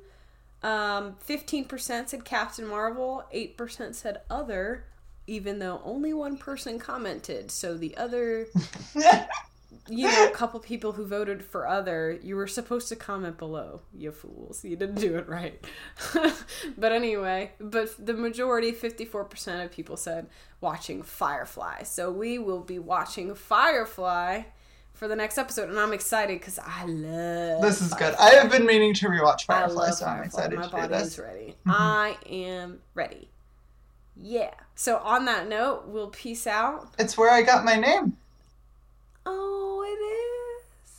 Um, 0.63 1.15
15% 1.27 2.09
said 2.09 2.25
Captain 2.25 2.65
Marvel. 2.65 3.23
8% 3.33 3.93
said 3.93 4.21
Other, 4.29 4.85
even 5.27 5.59
though 5.59 5.81
only 5.83 6.13
one 6.13 6.37
person 6.37 6.79
commented. 6.79 7.51
So 7.51 7.77
the 7.77 7.95
other, 7.97 8.47
you 9.89 10.07
know, 10.07 10.29
couple 10.33 10.59
people 10.59 10.93
who 10.93 11.05
voted 11.05 11.43
for 11.43 11.67
Other, 11.67 12.17
you 12.23 12.35
were 12.35 12.47
supposed 12.47 12.87
to 12.89 12.95
comment 12.95 13.37
below, 13.37 13.81
you 13.93 14.11
fools. 14.11 14.63
You 14.63 14.75
didn't 14.75 14.95
do 14.95 15.17
it 15.17 15.27
right. 15.27 15.63
but 16.77 16.91
anyway, 16.91 17.51
but 17.59 17.93
the 18.03 18.13
majority, 18.13 18.71
54% 18.71 19.65
of 19.65 19.71
people 19.71 19.97
said 19.97 20.27
watching 20.61 21.03
Firefly. 21.03 21.83
So 21.83 22.11
we 22.11 22.39
will 22.39 22.61
be 22.61 22.79
watching 22.79 23.35
Firefly 23.35 24.43
for 24.93 25.07
the 25.07 25.15
next 25.15 25.37
episode, 25.37 25.69
and 25.69 25.77
I'm 25.79 25.93
excited 25.93 26.39
because 26.39 26.57
I 26.57 26.85
love. 26.85 27.61
This 27.61 27.81
is 27.81 27.93
good. 27.93 28.15
I 28.15 28.31
have 28.31 28.49
been 28.49 28.65
meaning 28.65 28.93
to 28.95 29.07
rewatch 29.07 29.45
I 29.47 29.61
Firefly, 29.61 29.91
so 29.91 30.05
I'm 30.05 30.17
Firefly. 30.17 30.25
excited 30.25 30.55
My 30.57 30.63
to 30.63 30.69
do 30.69 30.75
body 30.75 30.87
this. 30.87 31.01
Mm-hmm. 31.01 31.07
is 31.07 31.19
ready. 31.19 31.55
I 31.67 32.17
am 32.29 32.79
ready. 32.95 33.29
Yeah. 34.21 34.53
So 34.75 34.97
on 34.97 35.25
that 35.25 35.47
note, 35.47 35.83
we'll 35.87 36.09
peace 36.09 36.47
out. 36.47 36.93
It's 36.99 37.17
where 37.17 37.31
I 37.31 37.41
got 37.41 37.65
my 37.65 37.75
name. 37.75 38.17
Oh, 39.25 39.83
it 39.83 40.01
is. 40.85 40.93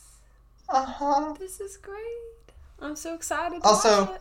Uh 0.69 0.85
huh. 0.85 1.33
This 1.39 1.59
is 1.59 1.77
great. 1.77 1.97
I'm 2.81 2.95
so 2.95 3.13
excited. 3.13 3.61
To 3.61 3.67
Also- 3.67 4.17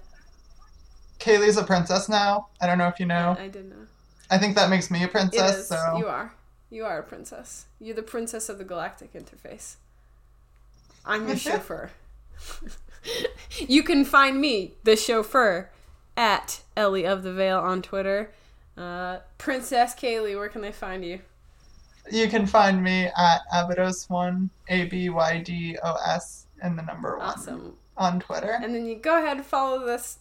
Kaylee's 1.21 1.57
a 1.57 1.65
princess 1.65 2.09
now. 2.09 2.49
I 2.61 2.67
don't 2.67 2.79
know 2.79 2.87
if 2.87 3.01
you 3.01 3.07
know. 3.07 3.37
I 3.39 3.49
didn't 3.49 3.71
know. 3.71 3.87
I 4.31 4.39
think 4.39 4.55
that 4.55 4.71
makes 4.71 4.91
me 4.91 5.03
a 5.03 5.09
princess. 5.09 5.59
is. 5.59 5.69
So 5.69 5.97
You 5.99 6.07
are. 6.07 6.33
You 6.71 6.85
are 6.85 6.99
a 6.99 7.03
princess. 7.03 7.67
You're 7.81 7.97
the 7.97 8.03
princess 8.03 8.49
of 8.49 8.59
the 8.59 8.65
galactic 8.65 9.13
interface. 9.15 9.77
I'm 11.05 11.27
your 11.27 11.37
chauffeur. 11.37 11.91
you 13.59 13.83
can 13.83 14.05
find 14.05 14.41
me, 14.41 14.75
the 14.85 14.95
chauffeur, 14.97 15.71
at 16.17 16.63
Ellie 16.77 17.07
of 17.07 17.23
the 17.23 17.33
Veil 17.33 17.59
on 17.59 17.81
Twitter. 17.81 18.33
Uh, 18.79 19.19
Princess 19.39 19.95
Kaylee, 19.95 20.37
where 20.37 20.49
can 20.49 20.61
they 20.63 20.73
find 20.73 21.05
you? 21.05 21.21
you 22.11 22.27
can 22.29 22.47
find 22.47 22.83
me 22.83 23.05
at 23.19 23.41
Abydos1, 23.53 24.49
A 24.69 24.85
B 24.87 25.11
Y 25.11 25.39
D 25.41 25.77
O 25.83 25.95
S, 26.07 26.47
and 26.63 26.79
the 26.79 26.83
number 26.83 27.19
one 27.19 27.27
Awesome. 27.27 27.77
on 27.99 28.19
Twitter. 28.21 28.59
And 28.63 28.75
then 28.75 28.87
you 28.87 28.95
go 28.95 29.19
ahead 29.19 29.37
and 29.39 29.45
follow 29.47 29.85
this, 29.85 30.19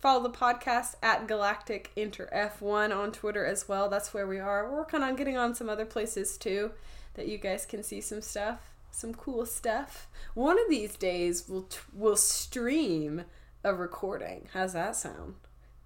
Follow 0.00 0.22
the 0.22 0.30
podcast 0.36 0.96
at 1.02 1.28
Galactic 1.28 1.92
Inter 1.94 2.28
F1 2.34 2.94
on 2.96 3.12
Twitter 3.12 3.44
as 3.46 3.68
well. 3.68 3.88
That's 3.88 4.12
where 4.12 4.26
we 4.26 4.38
are. 4.40 4.68
We're 4.68 4.78
working 4.78 5.02
on 5.02 5.14
getting 5.14 5.36
on 5.36 5.54
some 5.54 5.68
other 5.68 5.84
places 5.86 6.36
too 6.36 6.72
that 7.14 7.28
you 7.28 7.38
guys 7.38 7.66
can 7.66 7.82
see 7.82 8.00
some 8.00 8.20
stuff, 8.22 8.72
some 8.90 9.14
cool 9.14 9.46
stuff. 9.46 10.08
One 10.34 10.58
of 10.58 10.68
these 10.68 10.96
days 10.96 11.44
we'll 11.48 11.62
t- 11.64 11.78
we'll 11.94 12.16
stream 12.16 13.24
a 13.62 13.72
recording. 13.74 14.48
How's 14.52 14.72
that 14.72 14.96
sound, 14.96 15.34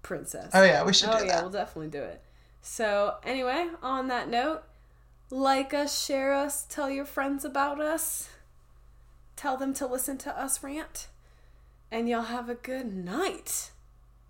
Princess? 0.05 0.51
Oh 0.53 0.63
yeah, 0.63 0.83
we 0.83 0.93
should 0.93 1.09
Oh 1.09 1.19
do 1.19 1.25
yeah, 1.25 1.33
that. 1.37 1.41
we'll 1.43 1.51
definitely 1.51 1.89
do 1.89 2.03
it. 2.03 2.21
So 2.61 3.15
anyway, 3.23 3.67
on 3.81 4.07
that 4.09 4.29
note, 4.29 4.61
like 5.31 5.73
us, 5.73 6.05
share 6.05 6.33
us, 6.33 6.63
tell 6.69 6.89
your 6.89 7.05
friends 7.05 7.43
about 7.43 7.81
us, 7.81 8.29
tell 9.35 9.57
them 9.57 9.73
to 9.75 9.87
listen 9.87 10.17
to 10.19 10.39
us 10.39 10.63
rant, 10.63 11.07
and 11.91 12.07
y'all 12.07 12.23
have 12.23 12.49
a 12.49 12.55
good 12.55 12.93
night, 12.95 13.71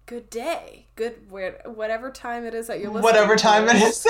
good 0.06 0.30
day, 0.30 0.85
good 0.95 1.30
where 1.30 1.61
whatever 1.65 2.10
time 2.11 2.45
it 2.45 2.53
is 2.53 2.68
that 2.68 2.80
you're 2.80 2.88
listening. 2.89 3.03
Whatever 3.03 3.35
time 3.35 3.68
it 3.68 3.76
is. 3.76 4.06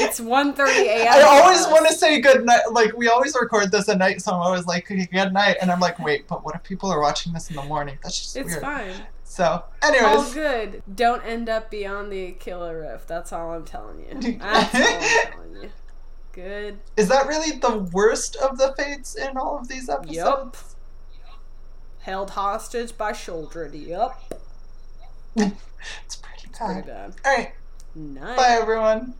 It's 0.00 0.20
1.30 0.20 0.68
a.m. 0.68 1.08
I 1.12 1.22
always 1.22 1.66
want 1.66 1.86
to 1.88 1.94
say 1.94 2.20
good 2.20 2.44
night. 2.46 2.70
Like 2.70 2.96
we 2.96 3.08
always 3.08 3.36
record 3.40 3.70
this 3.72 3.88
at 3.88 3.98
night, 3.98 4.20
so 4.22 4.32
I'm 4.32 4.40
always 4.40 4.66
like 4.66 4.86
good 4.86 5.32
night, 5.32 5.56
and 5.60 5.70
I'm 5.70 5.80
like, 5.80 5.98
wait, 5.98 6.28
but 6.28 6.44
what 6.44 6.54
if 6.54 6.62
people 6.62 6.90
are 6.90 7.00
watching 7.00 7.32
this 7.32 7.50
in 7.50 7.56
the 7.56 7.62
morning? 7.64 7.98
That's 8.02 8.18
just 8.18 8.36
It's 8.36 8.50
weird. 8.50 8.60
fine. 8.62 8.92
So, 9.30 9.62
anyways, 9.82 10.04
All 10.16 10.32
good. 10.32 10.82
Don't 10.92 11.22
end 11.24 11.48
up 11.50 11.70
beyond 11.70 12.10
the 12.10 12.28
Aquila 12.28 12.74
Rift. 12.74 13.06
That's 13.08 13.30
all 13.32 13.50
I'm 13.52 13.64
telling 13.64 14.00
you. 14.00 14.32
That's 14.38 14.74
all 14.74 14.80
I'm 14.82 15.32
telling 15.32 15.62
you. 15.62 15.70
Good. 16.32 16.78
is 16.96 17.08
that 17.08 17.26
really 17.26 17.58
the 17.58 17.78
worst 17.92 18.36
of 18.36 18.56
the 18.58 18.72
fates 18.76 19.14
in 19.16 19.36
all 19.36 19.58
of 19.58 19.68
these 19.68 19.88
episodes? 19.88 20.16
Yup. 20.16 20.56
Held 22.00 22.30
hostage 22.30 22.96
by 22.96 23.12
Shouldred. 23.12 23.74
Yep. 23.74 24.16
it's 25.36 26.16
pretty 26.16 26.48
Pretty 26.52 26.80
bad. 26.82 26.86
bad. 26.86 27.14
All 27.24 27.36
right, 27.36 27.52
Nice. 27.94 28.36
bye 28.36 28.56
everyone. 28.60 29.14